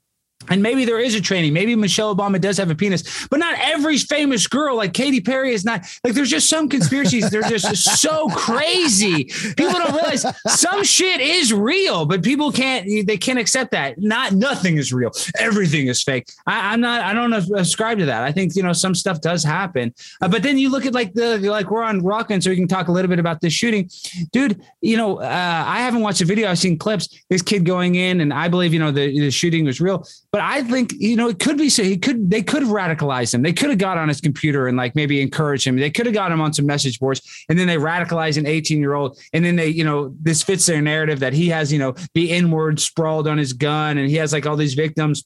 [0.50, 1.54] And maybe there is a training.
[1.54, 5.54] Maybe Michelle Obama does have a penis, but not every famous girl like Katy Perry
[5.54, 7.30] is not like there's just some conspiracies.
[7.30, 9.26] They're just so crazy.
[9.56, 14.00] People don't realize some shit is real, but people can't, they can't accept that.
[14.00, 15.12] Not nothing is real.
[15.38, 16.28] Everything is fake.
[16.48, 18.24] I, am not, I don't ascribe to that.
[18.24, 19.94] I think, you know, some stuff does happen.
[20.22, 22.68] Uh, but then you look at like the, like we're on Rokfin, so we can
[22.68, 23.90] talk a little bit about this shooting.
[24.32, 26.50] Dude, you know, uh, I haven't watched a video.
[26.50, 27.24] I've seen clips.
[27.30, 30.06] This kid going in, and I believe, you know, the, the shooting was real.
[30.32, 33.34] But I think you know it could be so he could they could have radicalized
[33.34, 33.42] him.
[33.42, 35.76] They could have got on his computer and like maybe encouraged him.
[35.76, 38.80] They could have got him on some message boards, and then they radicalize an 18
[38.80, 41.80] year old, and then they you know this fits their narrative that he has you
[41.80, 45.24] know the inward sprawled on his gun, and he has like all these victims.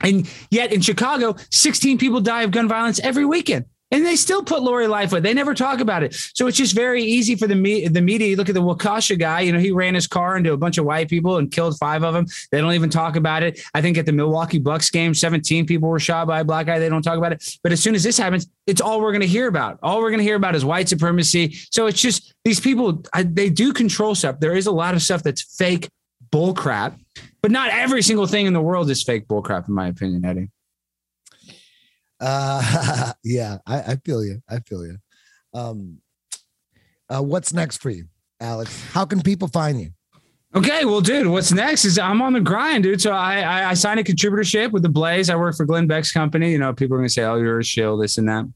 [0.00, 3.66] And yet in Chicago, 16 people die of gun violence every weekend.
[3.92, 5.22] And they still put Lori Lightfoot.
[5.22, 6.12] They never talk about it.
[6.34, 8.26] So it's just very easy for the me- the media.
[8.26, 9.40] You look at the Waukesha guy.
[9.40, 12.02] You know, he ran his car into a bunch of white people and killed five
[12.02, 12.26] of them.
[12.50, 13.60] They don't even talk about it.
[13.74, 16.80] I think at the Milwaukee Bucks game, 17 people were shot by a black guy.
[16.80, 17.58] They don't talk about it.
[17.62, 19.78] But as soon as this happens, it's all we're going to hear about.
[19.84, 21.56] All we're going to hear about is white supremacy.
[21.70, 23.04] So it's just these people.
[23.12, 24.40] I, they do control stuff.
[24.40, 25.88] There is a lot of stuff that's fake
[26.30, 26.98] bullcrap,
[27.40, 30.50] but not every single thing in the world is fake bullcrap, in my opinion, Eddie.
[32.20, 34.42] Uh, yeah, I, I feel you.
[34.48, 34.98] I feel you.
[35.54, 35.98] Um,
[37.08, 38.06] uh, what's next for you,
[38.40, 38.84] Alex?
[38.92, 39.90] How can people find you?
[40.54, 43.00] Okay, well, dude, what's next is I'm on the grind, dude.
[43.00, 45.28] So I, I, I signed a contributorship with the Blaze.
[45.28, 46.50] I work for Glenn Beck's company.
[46.52, 48.46] You know, people are gonna say, "Oh, you're a shill," this and that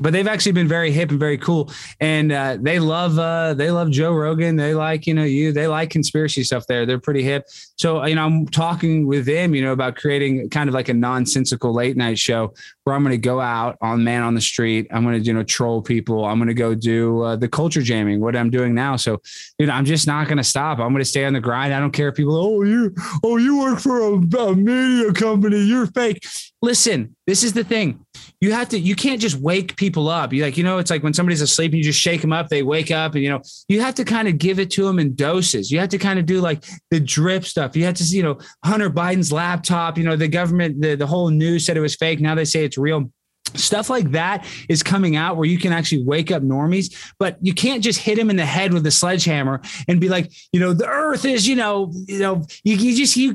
[0.00, 1.70] but they've actually been very hip and very cool
[2.00, 5.66] and uh, they love uh, they love joe rogan they like you know you they
[5.66, 7.44] like conspiracy stuff there they're pretty hip
[7.76, 10.94] so you know i'm talking with them you know about creating kind of like a
[10.94, 12.52] nonsensical late night show
[12.88, 14.86] where i'm going to go out on man on the street.
[14.90, 16.24] I'm going to you know troll people.
[16.24, 18.96] I'm going to go do uh, the culture jamming what i'm doing now.
[18.96, 19.20] So
[19.60, 20.78] know i'm just not going to stop.
[20.78, 21.74] I'm going to stay on the grind.
[21.74, 25.60] I don't care if people oh you oh you work for a, a media company.
[25.60, 26.26] You're fake.
[26.62, 28.02] Listen this is the thing.
[28.40, 30.32] You have to you can't just wake people up.
[30.32, 32.48] You like you know it's like when somebody's asleep and you just shake them up
[32.48, 34.98] they wake up and you know you have to kind of give it to them
[34.98, 35.70] in doses.
[35.70, 37.76] You have to kind of do like the drip stuff.
[37.76, 39.98] You have to see you know hunter biden's laptop.
[39.98, 42.18] You know the government the, the whole news said it was fake.
[42.18, 43.10] Now they say it's real.
[43.54, 47.54] Stuff like that is coming out where you can actually wake up normies, but you
[47.54, 50.74] can't just hit him in the head with a sledgehammer and be like, you know,
[50.74, 53.34] the earth is, you know, you know, you, you just, you,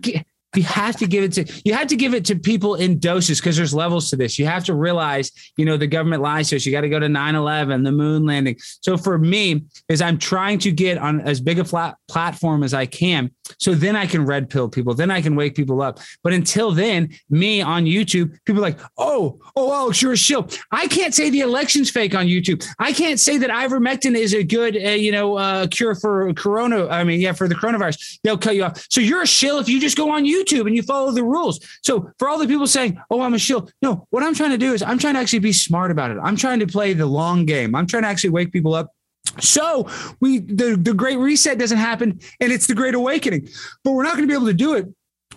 [0.56, 3.40] you have to give it to you have to give it to people in doses
[3.40, 4.38] because there's levels to this.
[4.38, 6.66] You have to realize you know the government lies to us.
[6.66, 8.58] You got to go to 9-11 the moon landing.
[8.82, 12.74] So for me is i'm trying to get on as big a flat platform as
[12.74, 16.00] i can so then i can red pill people then i can wake people up.
[16.24, 20.48] But until then me on youtube people like oh oh alex you're a shill.
[20.72, 22.66] I can't say the election's fake on youtube.
[22.80, 26.88] I can't say that ivermectin is a good uh, you know uh, cure for corona
[26.90, 28.20] i mean yeah for the coronavirus.
[28.24, 28.86] They'll cut you off.
[28.90, 31.24] So you're a shill if you just go on youtube YouTube and you follow the
[31.24, 31.60] rules.
[31.84, 34.58] So for all the people saying, "Oh, I'm a shill," no, what I'm trying to
[34.58, 36.18] do is I'm trying to actually be smart about it.
[36.22, 37.76] I'm trying to play the long game.
[37.76, 38.92] I'm trying to actually wake people up.
[39.40, 39.88] So
[40.20, 43.48] we the the great reset doesn't happen, and it's the great awakening.
[43.84, 44.88] But we're not going to be able to do it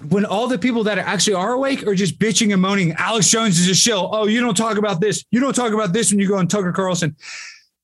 [0.08, 2.92] when all the people that actually are awake are just bitching and moaning.
[2.98, 4.10] Alex Jones is a shill.
[4.12, 5.24] Oh, you don't talk about this.
[5.30, 7.16] You don't talk about this when you go on Tucker Carlson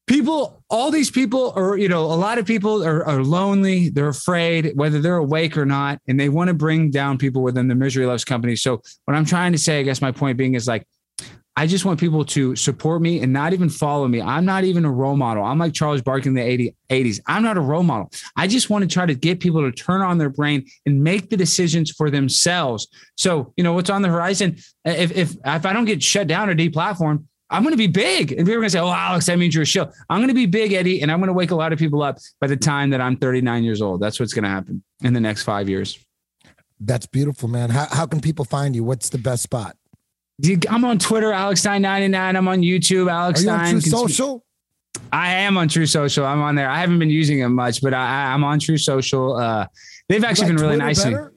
[0.06, 4.08] people all these people are you know a lot of people are, are lonely they're
[4.08, 7.74] afraid whether they're awake or not and they want to bring down people within the
[7.74, 8.56] misery loves company.
[8.56, 10.86] So what i'm trying to say i guess my point being is like
[11.56, 14.20] i just want people to support me and not even follow me.
[14.20, 15.44] I'm not even a role model.
[15.44, 18.10] I'm like charles barkley in the 80, 80s i'm not a role model.
[18.36, 21.30] I just want to try to get people to turn on their brain and make
[21.30, 22.88] the decisions for themselves.
[23.16, 26.48] So you know what's on the horizon if if, if i don't get shut down
[26.48, 28.32] or deplatformed I'm going to be big.
[28.32, 29.90] And people are going to say, oh, Alex, that means you're a show.
[30.08, 32.02] I'm going to be big, Eddie, and I'm going to wake a lot of people
[32.02, 34.00] up by the time that I'm 39 years old.
[34.00, 35.98] That's what's going to happen in the next five years.
[36.80, 37.70] That's beautiful, man.
[37.70, 38.82] How, how can people find you?
[38.82, 39.76] What's the best spot?
[40.68, 42.36] I'm on Twitter, Alex Stein 99.
[42.36, 43.60] I'm on YouTube, Alex Are you Stein.
[43.60, 44.44] on Truth Social?
[45.12, 46.26] I am on Truth Social.
[46.26, 46.68] I'm on there.
[46.68, 49.36] I haven't been using it much, but I, am on Truth Social.
[49.36, 49.66] Uh,
[50.08, 51.30] they've actually like been really Twitter nice.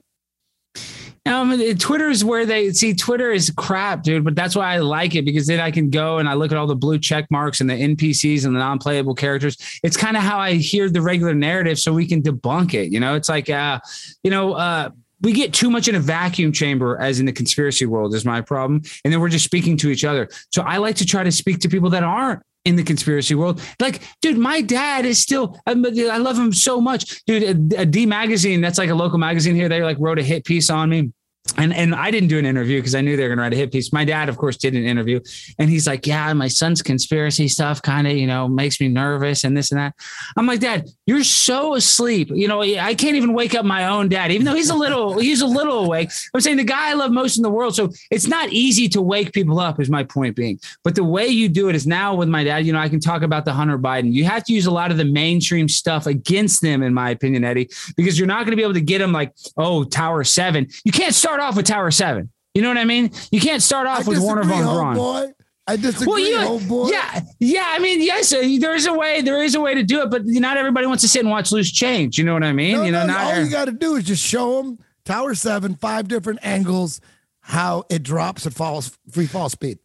[1.26, 4.24] Um, Twitter is where they see Twitter is crap, dude.
[4.24, 6.58] But that's why I like it because then I can go and I look at
[6.58, 9.56] all the blue check marks and the NPCs and the non-playable characters.
[9.82, 12.92] It's kind of how I hear the regular narrative, so we can debunk it.
[12.92, 13.80] You know, it's like, uh,
[14.22, 14.90] you know, uh,
[15.22, 18.40] we get too much in a vacuum chamber as in the conspiracy world is my
[18.40, 20.28] problem, and then we're just speaking to each other.
[20.52, 23.62] So I like to try to speak to people that aren't in the conspiracy world.
[23.80, 27.24] Like, dude, my dad is still, um, I love him so much.
[27.24, 30.44] Dude, a D magazine, that's like a local magazine here, they like wrote a hit
[30.44, 31.12] piece on me
[31.58, 33.52] and and I didn't do an interview because I knew they were going to write
[33.52, 33.92] a hit piece.
[33.92, 35.20] My dad, of course, did an interview,
[35.58, 39.44] and he's like, "Yeah, my son's conspiracy stuff kind of you know makes me nervous
[39.44, 39.94] and this and that."
[40.36, 42.30] I'm like, "Dad, you're so asleep.
[42.32, 45.18] You know, I can't even wake up my own dad, even though he's a little
[45.18, 47.90] he's a little awake." I'm saying the guy I love most in the world, so
[48.10, 49.80] it's not easy to wake people up.
[49.80, 52.66] Is my point being, but the way you do it is now with my dad.
[52.66, 54.12] You know, I can talk about the Hunter Biden.
[54.12, 57.44] You have to use a lot of the mainstream stuff against them, in my opinion,
[57.44, 60.68] Eddie, because you're not going to be able to get them like, "Oh, Tower Seven.
[60.84, 62.30] You can't start off with Tower Seven.
[62.54, 63.10] You know what I mean?
[63.30, 64.96] You can't start off I with Wernher von Braun.
[64.96, 65.32] homeboy.
[65.68, 66.90] I disagree, you- homeboy.
[66.92, 67.64] Yeah, yeah.
[67.66, 69.20] I mean, yes, uh, there is a way.
[69.20, 71.50] There is a way to do it, but not everybody wants to sit and watch
[71.52, 72.18] loose change.
[72.18, 72.76] You know what I mean?
[72.76, 75.34] No, you know, no, not all you got to do is just show them Tower
[75.34, 77.00] Seven, five different angles,
[77.40, 79.78] how it drops at falls free fall speed.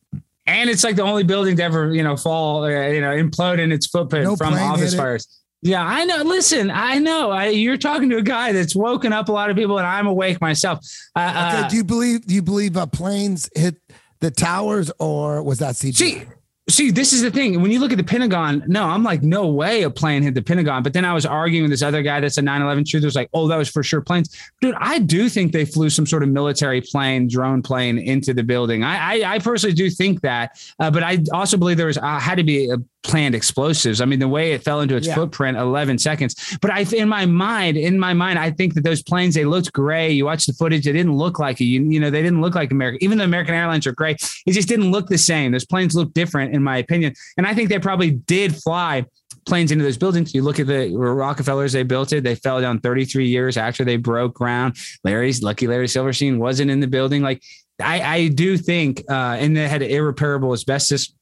[0.48, 3.60] and it's like the only building to ever, you know, fall, uh, you know, implode
[3.60, 5.28] in its footprint No from office fires.
[5.63, 6.23] Yeah, I know.
[6.23, 7.29] Listen, I know.
[7.29, 10.07] I, you're talking to a guy that's woken up a lot of people, and I'm
[10.07, 10.79] awake myself.
[11.15, 11.19] Uh,
[11.53, 12.25] Okay, uh, do you believe?
[12.25, 13.75] Do you believe uh, planes hit
[14.21, 15.95] the towers, or was that CG?
[15.95, 16.23] See,
[16.69, 17.61] see, this is the thing.
[17.61, 20.41] When you look at the Pentagon, no, I'm like, no way a plane hit the
[20.41, 20.83] Pentagon.
[20.83, 23.05] But then I was arguing with this other guy that's a 9 11 truther.
[23.05, 24.35] was like, oh, that was for sure planes.
[24.61, 28.43] Dude, I do think they flew some sort of military plane, drone plane into the
[28.43, 28.83] building.
[28.83, 30.63] I, I, I personally do think that.
[30.79, 33.99] Uh, but I also believe there was uh, had to be a planned explosives.
[33.99, 35.15] I mean, the way it fell into its Yeah.
[35.15, 36.55] footprint, 11 seconds.
[36.61, 39.73] But I, in my mind, in my mind, I think that those planes, they looked
[39.73, 40.11] gray.
[40.11, 42.69] You watch the footage, they didn't look like, you, you know, they didn't look like
[42.71, 44.17] American, even though American Airlines are great.
[44.45, 45.51] It just didn't look the same.
[45.51, 47.14] Those planes look different, in my opinion.
[47.38, 49.06] And I think they probably did fly
[49.45, 50.34] planes into those buildings.
[50.34, 52.23] You look at the Rockefellers, they built it.
[52.23, 54.78] They fell down 33 years after they broke ground.
[55.03, 57.22] Larry's lucky Larry Silverstein wasn't in the building.
[57.22, 57.41] Like
[57.82, 61.14] I, I do think, uh, and they had irreparable asbestos.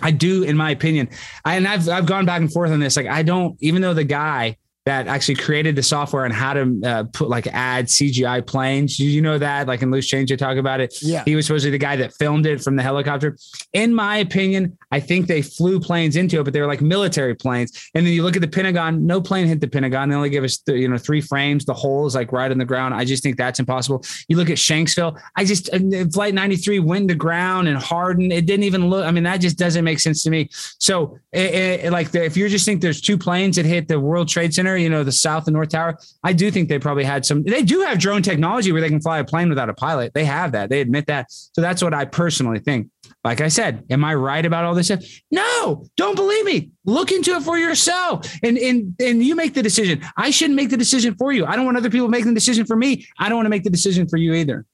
[0.00, 1.08] I do, in my opinion,
[1.44, 2.96] I, and I've I've gone back and forth on this.
[2.96, 4.56] Like I don't, even though the guy
[4.88, 9.04] that actually created the software and how to uh, put like add CGI planes, do
[9.04, 9.66] you know that?
[9.68, 10.94] Like in Loose Change, they talk about it.
[11.02, 11.22] Yeah.
[11.26, 13.36] he was supposedly the guy that filmed it from the helicopter.
[13.74, 17.34] In my opinion, I think they flew planes into it, but they were like military
[17.34, 17.90] planes.
[17.94, 20.08] And then you look at the Pentagon, no plane hit the Pentagon.
[20.08, 21.66] They only give us th- you know three frames.
[21.66, 22.94] The hole is like right on the ground.
[22.94, 24.02] I just think that's impossible.
[24.28, 25.20] You look at Shanksville.
[25.36, 25.78] I just uh,
[26.14, 28.32] Flight 93 went to ground and hardened.
[28.32, 29.04] It didn't even look.
[29.04, 30.48] I mean, that just doesn't make sense to me.
[30.78, 34.00] So, it, it- like, the, if you just think there's two planes that hit the
[34.00, 37.04] World Trade Center, you know, the South and North Tower, I do think they probably
[37.04, 37.42] had some.
[37.42, 40.14] They do have drone technology where they can fly a plane without a pilot.
[40.14, 40.70] They have that.
[40.70, 41.26] They admit that.
[41.30, 42.88] So that's what I personally think.
[43.24, 45.04] Like I said, am I right about all this stuff?
[45.30, 46.70] No, don't believe me.
[46.84, 50.02] Look into it for yourself, and and and you make the decision.
[50.16, 51.44] I shouldn't make the decision for you.
[51.44, 53.06] I don't want other people making the decision for me.
[53.18, 54.66] I don't want to make the decision for you either.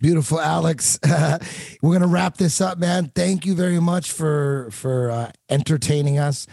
[0.00, 0.98] Beautiful, Alex.
[1.82, 3.10] We're gonna wrap this up, man.
[3.16, 6.46] Thank you very much for for uh, entertaining us,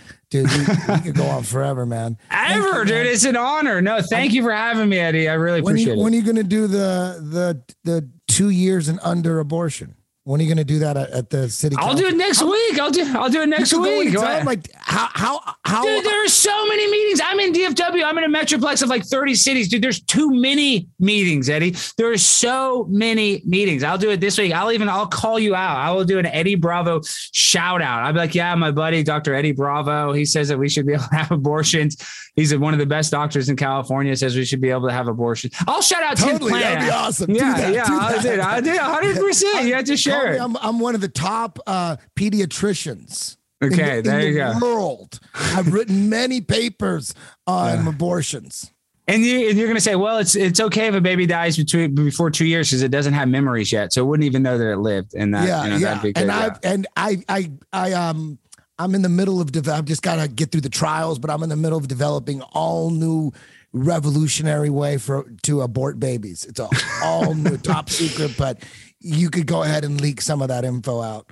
[0.43, 0.51] dude.
[0.51, 2.17] We, we could go on forever, man.
[2.31, 2.89] Ever, you, dude.
[2.89, 3.05] man.
[3.07, 3.81] It's an honor.
[3.81, 5.29] No, thank you for having me, Eddie.
[5.29, 6.03] I really When appreciate you it.
[6.03, 9.94] when are you gonna do the the the two years and under abortion?
[10.25, 11.75] When are you gonna do that at, at the city?
[11.77, 12.79] I'll do it next week.
[12.79, 13.05] I'll do.
[13.15, 14.43] I'll do it next You can go week.
[14.43, 17.21] Like how how how Dude, there are so many meetings.
[17.23, 18.03] I'm in DFW.
[18.03, 19.69] I'm in a metroplex of like 30 cities.
[19.69, 21.75] Dude, there's too many meetings, Eddie.
[21.99, 23.83] There are so many meetings.
[23.83, 24.51] I'll do it this week.
[24.51, 25.77] I'll even I'll call you out.
[25.77, 28.01] I will do an Eddie Bravo shout out.
[28.01, 29.35] I'll be like, yeah, my buddy, Dr.
[29.35, 30.11] Eddie Bravo.
[30.11, 31.97] He says that we should be able to have abortions.
[32.35, 34.15] He's one of the best doctors in California.
[34.15, 35.51] Says we should be able to have abortion.
[35.67, 36.79] I'll shout out Tim Totally, Plant.
[36.81, 37.31] that'd be awesome.
[37.31, 38.21] Yeah, that, yeah, do I'll that.
[38.23, 38.39] do it.
[38.39, 38.75] I did.
[38.77, 39.15] 100.
[39.17, 40.37] percent You have to share me.
[40.37, 40.41] it.
[40.41, 43.37] I'm, I'm one of the top uh, pediatricians.
[43.61, 44.53] in the- Okay, in there the you go.
[44.61, 45.19] World.
[45.33, 47.13] I've written many papers
[47.47, 48.71] on abortions.
[49.07, 51.57] And, you, and you're going to say, well, it's it's okay if a baby dies
[51.57, 54.57] between before two years because it doesn't have memories yet, so it wouldn't even know
[54.57, 55.13] that it lived.
[55.13, 55.87] And that, yeah, you know, yeah.
[55.93, 56.21] that'd be good.
[56.23, 56.49] and yeah.
[56.55, 58.39] I and I I I um
[58.77, 61.29] I'm in the middle of dev- I've just got to get through the trials, but
[61.29, 63.31] I'm in the middle of developing all new
[63.73, 66.45] revolutionary way for to abort babies.
[66.45, 66.69] It's a
[67.03, 68.63] all new top secret, but
[68.99, 71.27] you could go ahead and leak some of that info out.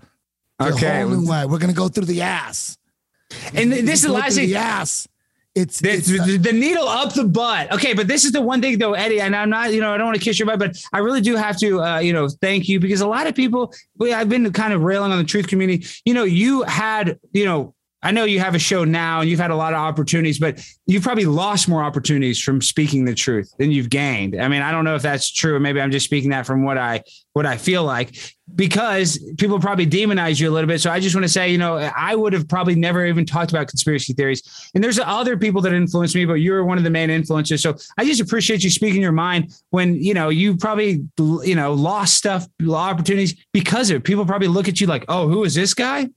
[0.60, 1.02] It's Okay.
[1.02, 1.46] whole new way.
[1.46, 2.78] We're gonna go through the ass.
[3.54, 4.48] And this is the last thing.
[4.50, 4.56] The
[5.56, 7.72] It's, The, it's the, the needle up the butt.
[7.72, 9.98] Okay, but this is the one thing though, Eddie, and I'm not, you know, I
[9.98, 12.28] don't want to kiss your butt, but I really do have to, uh, you know,
[12.28, 15.24] thank you because a lot of people, we, I've been kind of railing on the
[15.24, 15.86] truth community.
[16.06, 17.73] You know, you had, you know,
[18.04, 20.64] I know you have a show now and you've had a lot of opportunities, but
[20.86, 24.40] you've probably lost more opportunities from speaking the truth than you've gained.
[24.40, 25.60] I mean, I don't know if that's true.
[25.60, 27.04] Maybe I'm just speaking that from what I
[27.34, 28.16] what I feel like
[28.56, 30.82] because people probably demonize you a little bit.
[30.82, 33.52] So I just want to say, you know, I would have probably never even talked
[33.52, 34.70] about conspiracy theories.
[34.76, 37.62] And there's other people that influenced me, but you're one of the main influencers.
[37.62, 41.74] So I just appreciate you speaking your mind when, you know, you probably, you know,
[41.74, 44.04] lost stuff, opportunities because of it.
[44.04, 46.10] People probably look at you like, oh, who is this guy?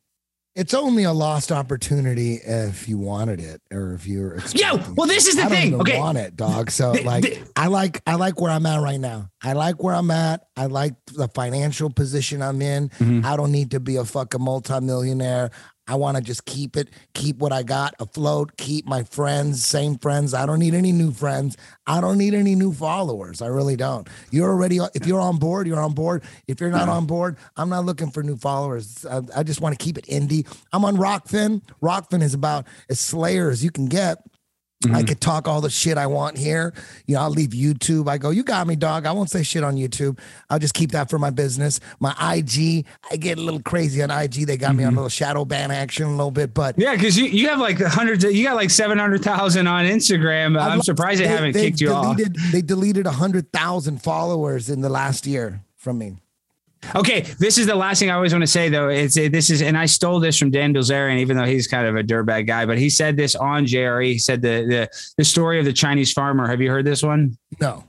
[0.57, 4.39] It's only a lost opportunity if you wanted it or if you're.
[4.55, 5.67] Yo, well, this is the I don't thing.
[5.69, 5.99] even Okay.
[5.99, 6.71] want it, dog.
[6.71, 9.29] So The- like, the- I like I like where I'm at right now.
[9.43, 10.47] I like where I'm at.
[10.57, 12.89] I like the financial position I'm in.
[12.89, 13.27] Mm-hmm.
[13.27, 15.51] I don't need to be a fucking multimillionaire.
[15.89, 19.99] I want to just keep it, keep what I got afloat, keep my friends, same
[19.99, 20.35] friends.
[20.35, 21.57] I don't need any new friends.
[21.87, 23.41] I don't need any new followers.
[23.41, 24.09] I really don't.
[24.31, 26.25] You're already, if you're on board, you're on board.
[26.49, 29.07] If you're not on board, I'm not looking for new followers.
[29.07, 30.47] I, I just want to keep it indie.
[30.73, 31.63] I'm on Rokfin.
[31.83, 34.19] Rokfin is about as slayer as you can get.
[34.91, 35.07] I mm-hmm.
[35.07, 36.73] could talk all the shit I want here.
[37.07, 38.09] You know, I'll leave YouTube.
[38.09, 39.07] I go, you got me, dog.
[39.07, 40.19] I won't say shit on YouTube.
[40.51, 41.81] I'll just keep that for my business.
[42.01, 44.47] My IG, I get a little crazy on IG.
[44.47, 47.19] They got me on a little shadow ban action a little bit, but Yeah, because
[47.19, 48.25] you, you have like hundreds.
[48.25, 50.59] Of, you got like seven hundred thousand on Instagram.
[50.61, 52.17] I'd I'm surprised they, haven't kicked you off.
[52.17, 56.17] deleted, They deleted hundred thousand followers in the last year from me.
[56.95, 58.89] Okay, this is the last thing I always want to say though.
[58.89, 61.97] It's this is, and I stole this from Dan Bilzerian, even though he's kind of
[61.97, 62.67] a dirtbag guy.
[62.67, 64.13] But he said this on JRE.
[64.13, 66.47] He said the the the story of the Chinese farmer.
[66.47, 67.37] Have you heard this one?
[67.61, 67.85] No.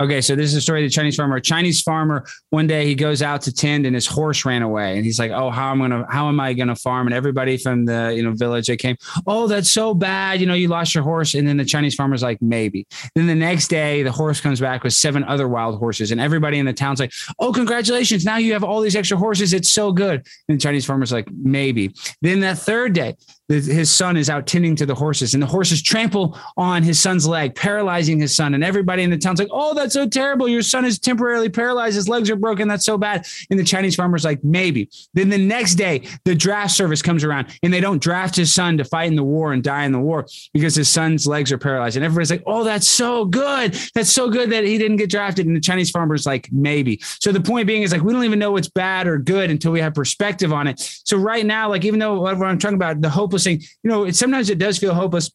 [0.00, 1.36] Okay, so this is the story of the Chinese farmer.
[1.36, 4.96] A Chinese farmer one day he goes out to tend and his horse ran away,
[4.96, 7.56] and he's like, "Oh, how am I gonna how am I gonna farm?" And everybody
[7.56, 8.96] from the you know village they came,
[9.26, 10.40] "Oh, that's so bad.
[10.40, 13.34] You know, you lost your horse." And then the Chinese farmer's like, "Maybe." Then the
[13.34, 16.72] next day, the horse comes back with seven other wild horses, and everybody in the
[16.72, 18.24] town's like, "Oh, congratulations!
[18.24, 19.52] Now you have all these extra horses.
[19.52, 23.14] It's so good." And the Chinese farmer's like, "Maybe." Then that third day,
[23.48, 27.26] his son is out tending to the horses, and the horses trample on his son's
[27.26, 28.54] leg, paralyzing his son.
[28.54, 30.48] And everybody in the town's like, "Oh, that's so terrible!
[30.48, 31.96] Your son is temporarily paralyzed.
[31.96, 32.68] His legs are broken.
[32.68, 36.74] That's so bad." And the Chinese farmer's like, "Maybe." Then the next day, the draft
[36.74, 39.62] service comes around, and they don't draft his son to fight in the war and
[39.62, 41.96] die in the war because his son's legs are paralyzed.
[41.96, 43.74] And everybody's like, "Oh, that's so good!
[43.94, 47.32] That's so good that he didn't get drafted." And the Chinese farmer's like, "Maybe." So
[47.32, 49.80] the point being is like, we don't even know what's bad or good until we
[49.80, 50.80] have perspective on it.
[51.04, 54.04] So right now, like even though what I'm talking about the hopeless thing, you know,
[54.04, 55.30] it, sometimes it does feel hopeless.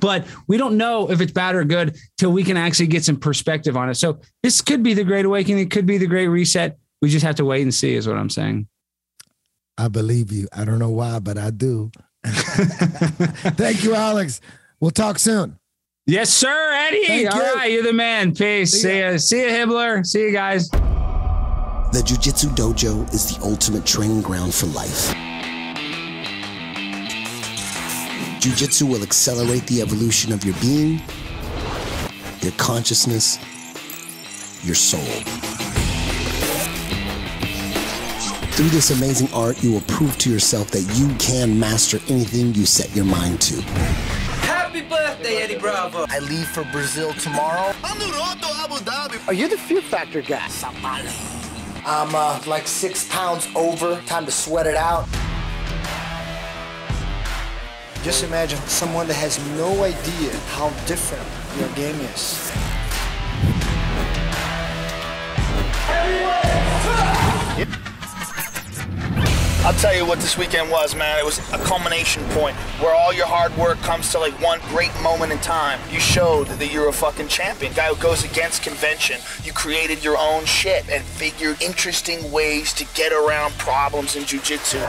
[0.00, 3.16] But we don't know if it's bad or good till we can actually get some
[3.16, 3.94] perspective on it.
[3.94, 5.60] So this could be the great awakening.
[5.60, 6.76] It could be the great reset.
[7.00, 8.66] We just have to wait and see, is what I'm saying.
[9.78, 10.48] I believe you.
[10.52, 11.92] I don't know why, but I do.
[12.24, 14.40] Thank you, Alex.
[14.80, 15.56] We'll talk soon.
[16.06, 17.06] Yes, sir, Eddie.
[17.06, 17.54] Thank All you.
[17.54, 18.34] right, you're the man.
[18.34, 18.72] Peace.
[18.72, 19.18] See ya.
[19.18, 20.04] See ya, Hibbler.
[20.04, 20.68] See you guys.
[20.70, 25.14] The Jiu Jitsu Dojo is the ultimate training ground for life.
[28.46, 31.02] Jiu Jitsu will accelerate the evolution of your being,
[32.42, 33.40] your consciousness,
[34.62, 35.00] your soul.
[38.52, 42.66] Through this amazing art, you will prove to yourself that you can master anything you
[42.66, 43.60] set your mind to.
[43.62, 46.06] Happy birthday, Eddie Bravo.
[46.08, 47.74] I leave for Brazil tomorrow.
[49.26, 50.48] Are you the Fear Factor guy?
[51.84, 54.00] I'm uh, like six pounds over.
[54.02, 55.08] Time to sweat it out.
[58.06, 61.26] Just imagine someone that has no idea how different
[61.58, 62.52] your game is.
[69.66, 71.18] I'll tell you what this weekend was, man.
[71.18, 74.92] It was a culmination point where all your hard work comes to like one great
[75.02, 75.80] moment in time.
[75.90, 79.20] You showed that you're a fucking champion, guy who goes against convention.
[79.42, 84.80] You created your own shit and figured interesting ways to get around problems in jujitsu.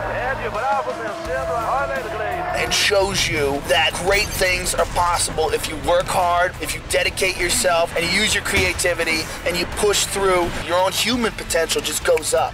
[2.55, 7.39] And shows you that great things are possible if you work hard, if you dedicate
[7.39, 10.47] yourself, and you use your creativity and you push through.
[10.67, 12.53] Your own human potential just goes up.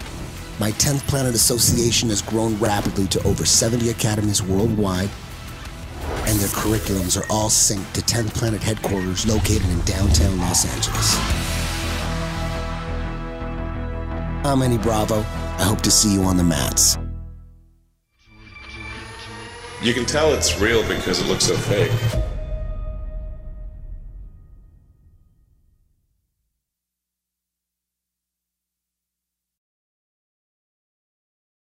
[0.59, 5.09] My 10th Planet Association has grown rapidly to over 70 academies worldwide,
[6.27, 11.15] and their curriculums are all synced to 10th Planet headquarters located in downtown Los Angeles.
[14.45, 15.21] Ah, I'm Eddie Bravo.
[15.21, 16.97] I hope to see you on the mats.
[19.81, 21.91] You can tell it's real because it looks so fake.